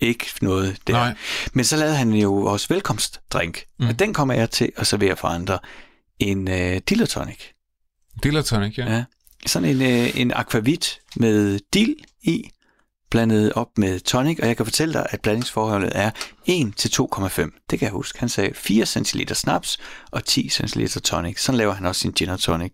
Ikke 0.00 0.26
noget 0.42 0.78
der. 0.86 0.92
Nej. 0.92 1.14
Men 1.52 1.64
så 1.64 1.76
lavede 1.76 1.96
han 1.96 2.12
jo 2.12 2.44
også 2.44 2.66
velkomstdrink, 2.68 3.64
mm. 3.78 3.88
Og 3.88 3.98
den 3.98 4.14
kommer 4.14 4.34
jeg 4.34 4.50
til 4.50 4.72
at 4.76 4.86
servere 4.86 5.16
for 5.16 5.28
andre. 5.28 5.58
En 6.18 6.48
øh, 6.48 6.80
dill 6.88 7.06
tonic. 7.06 7.38
Dilla 8.22 8.42
tonic, 8.42 8.78
ja. 8.78 8.92
Ja. 8.94 9.04
Sådan 9.46 9.68
en, 9.68 9.82
øh, 9.82 10.20
en 10.20 10.32
aquavit 10.34 10.98
med 11.16 11.60
dill 11.74 11.94
i, 12.22 12.50
blandet 13.10 13.52
op 13.52 13.78
med 13.78 14.00
tonic, 14.00 14.38
og 14.42 14.48
jeg 14.48 14.56
kan 14.56 14.66
fortælle 14.66 14.94
dig, 14.94 15.06
at 15.10 15.20
blandingsforholdet 15.20 15.92
er 15.94 16.10
1 16.46 16.76
til 16.76 16.88
2,5. 16.88 17.66
Det 17.70 17.78
kan 17.78 17.86
jeg 17.86 17.90
huske. 17.90 18.18
Han 18.18 18.28
sagde 18.28 18.54
4 18.54 18.86
cl 18.86 19.34
snaps 19.34 19.78
og 20.10 20.24
10 20.24 20.48
cl 20.48 20.86
tonic. 20.86 21.40
Sådan 21.40 21.58
laver 21.58 21.72
han 21.72 21.86
også 21.86 22.00
sin 22.00 22.12
gin 22.12 22.28
og 22.28 22.40
tonic. 22.40 22.72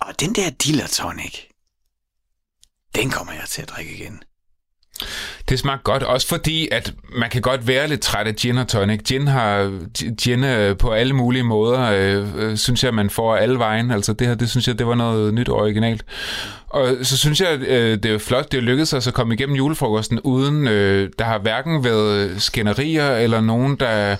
Og 0.00 0.20
den 0.20 0.34
der 0.34 0.50
dill 0.50 0.88
tonic, 0.88 1.38
den 2.94 3.10
kommer 3.10 3.32
jeg 3.32 3.44
til 3.48 3.62
at 3.62 3.68
drikke 3.68 3.94
igen. 3.94 4.22
Det 5.48 5.58
smagte 5.58 5.82
godt, 5.84 6.02
også 6.02 6.28
fordi, 6.28 6.68
at 6.72 6.92
man 7.16 7.30
kan 7.30 7.42
godt 7.42 7.66
være 7.66 7.88
lidt 7.88 8.00
træt 8.00 8.26
af 8.26 8.34
gin 8.34 8.58
og 8.58 8.68
tonic. 8.68 9.00
Gin 9.08 9.28
har 9.28 9.78
gin 10.20 10.44
øh, 10.44 10.76
på 10.76 10.90
alle 10.90 11.12
mulige 11.12 11.42
måder, 11.42 11.80
øh, 11.80 12.28
øh, 12.36 12.56
synes 12.56 12.84
jeg, 12.84 12.94
man 12.94 13.10
får 13.10 13.36
alle 13.36 13.58
vejen. 13.58 13.90
Altså 13.90 14.12
det 14.12 14.26
her, 14.26 14.34
det 14.34 14.50
synes 14.50 14.68
jeg, 14.68 14.78
det 14.78 14.86
var 14.86 14.94
noget 14.94 15.34
nyt 15.34 15.48
og 15.48 15.56
originalt. 15.56 16.04
Og 16.68 16.96
så 17.02 17.16
synes 17.16 17.40
jeg, 17.40 17.60
øh, 17.60 17.98
det 18.02 18.04
er 18.04 18.18
flot, 18.18 18.52
det 18.52 18.58
er 18.58 18.62
lykkedes 18.62 18.92
os 18.92 19.06
at 19.06 19.14
komme 19.14 19.34
igennem 19.34 19.56
julefrokosten, 19.56 20.20
uden 20.20 20.68
øh, 20.68 21.10
der 21.18 21.24
har 21.24 21.38
hverken 21.38 21.84
været 21.84 22.42
skænderier, 22.42 23.10
eller 23.10 23.40
nogen, 23.40 23.76
der 23.76 24.16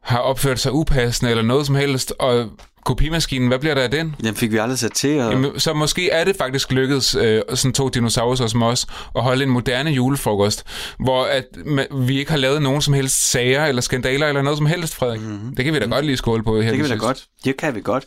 har 0.00 0.18
opført 0.18 0.60
sig 0.60 0.72
upassende, 0.72 1.30
eller 1.30 1.44
noget 1.44 1.66
som 1.66 1.74
helst. 1.74 2.14
Og 2.18 2.48
kopimaskinen, 2.84 3.48
hvad 3.48 3.58
bliver 3.58 3.74
der 3.74 3.82
af 3.82 3.90
den? 3.90 4.14
Den 4.24 4.34
fik 4.34 4.52
vi 4.52 4.56
aldrig 4.56 4.78
sat 4.78 4.92
til, 4.92 5.20
og 5.20 5.32
Jamen, 5.32 5.60
så 5.60 5.72
måske 5.72 6.10
er 6.10 6.24
det 6.24 6.36
faktisk 6.36 6.72
lykkedes, 6.72 7.14
øh, 7.14 7.42
sådan 7.54 7.72
to 7.72 7.88
dinosaurer 7.88 8.46
som 8.48 8.62
os, 8.62 8.86
at 9.16 9.22
holde 9.22 9.42
en 9.42 9.50
moderne 9.50 9.90
julefrokost, 9.90 10.64
hvor 10.98 11.24
at, 11.24 11.44
ma- 11.56 11.96
vi 11.96 12.18
ikke 12.18 12.30
har 12.30 12.38
lavet 12.38 12.62
nogen 12.62 12.82
som 12.82 12.94
helst 12.94 13.30
sager 13.30 13.66
eller 13.66 13.82
skandaler 13.82 14.26
eller 14.26 14.42
noget 14.42 14.56
som 14.56 14.66
helst, 14.66 14.94
Frederik. 14.94 15.20
Mm-hmm. 15.20 15.56
Det 15.56 15.64
kan 15.64 15.74
vi 15.74 15.78
da 15.78 15.86
godt 15.86 16.04
lige 16.06 16.16
skåle 16.16 16.42
på 16.42 16.60
her. 16.60 16.68
Det 16.70 16.76
kan 16.76 16.84
vi 16.84 16.90
da 16.90 16.96
godt. 16.96 17.24
Det 17.44 17.56
kan 17.56 17.74
vi 17.74 17.80
godt. 17.80 18.04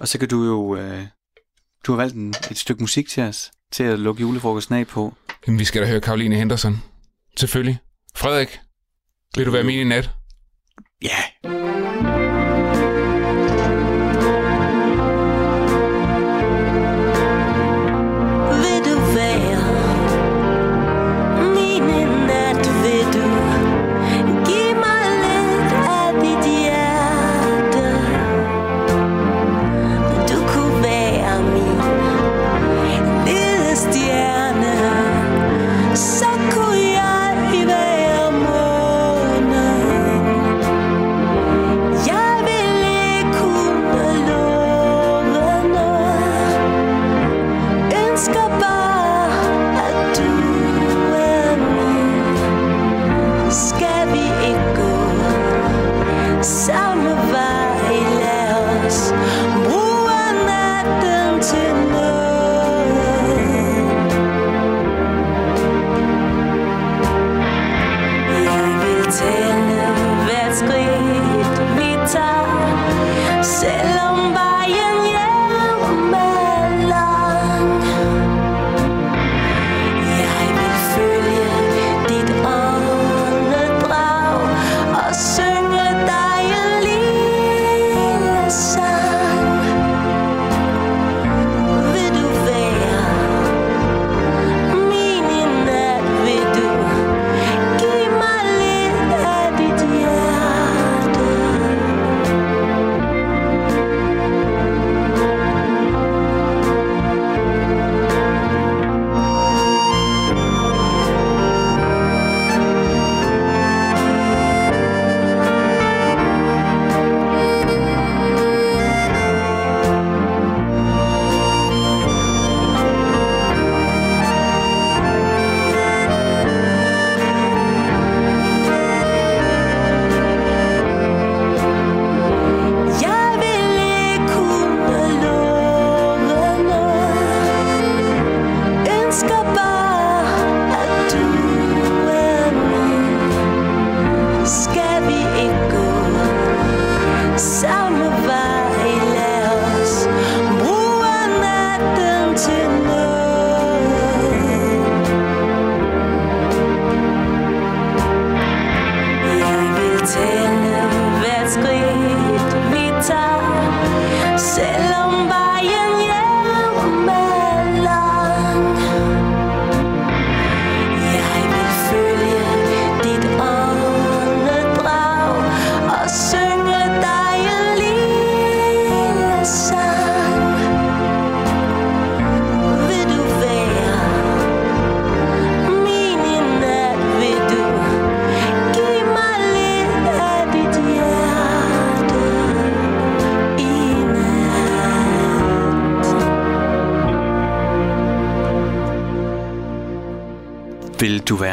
Og 0.00 0.08
så 0.08 0.18
kan 0.18 0.28
du 0.28 0.44
jo... 0.44 0.76
Øh, 0.76 1.00
du 1.86 1.92
har 1.92 1.96
valgt 1.96 2.14
en, 2.14 2.34
et 2.50 2.58
stykke 2.58 2.82
musik 2.82 3.08
til 3.08 3.22
os, 3.22 3.50
til 3.72 3.82
at 3.84 3.98
lukke 3.98 4.20
julefrokosten 4.20 4.74
af 4.74 4.86
på. 4.86 5.14
Jamen, 5.46 5.58
vi 5.60 5.64
skal 5.64 5.82
da 5.82 5.86
høre 5.88 6.00
Karoline 6.00 6.36
Henderson. 6.36 6.82
Selvfølgelig. 7.36 7.78
Frederik, 8.16 8.60
vil 9.36 9.46
du 9.46 9.50
være 9.50 9.64
min 9.64 9.78
i 9.78 9.84
nat? 9.84 10.10
Ja, 11.02 11.48
Vil 11.48 11.87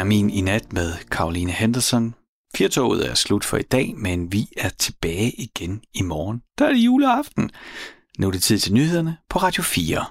min 0.06 0.30
i 0.30 0.40
nat 0.40 0.72
med 0.72 0.92
Karoline 1.10 1.52
Henderson? 1.52 2.14
Firtoget 2.56 3.10
er 3.10 3.14
slut 3.14 3.44
for 3.44 3.56
i 3.56 3.62
dag, 3.62 3.94
men 3.96 4.32
vi 4.32 4.48
er 4.56 4.68
tilbage 4.68 5.30
igen 5.30 5.80
i 5.94 6.02
morgen. 6.02 6.42
Der 6.58 6.66
er 6.66 6.72
det 6.72 6.78
juleaften. 6.78 7.50
Nu 8.18 8.26
er 8.26 8.30
det 8.30 8.42
tid 8.42 8.58
til 8.58 8.74
nyhederne 8.74 9.16
på 9.30 9.38
Radio 9.38 9.62
4. 9.62 10.06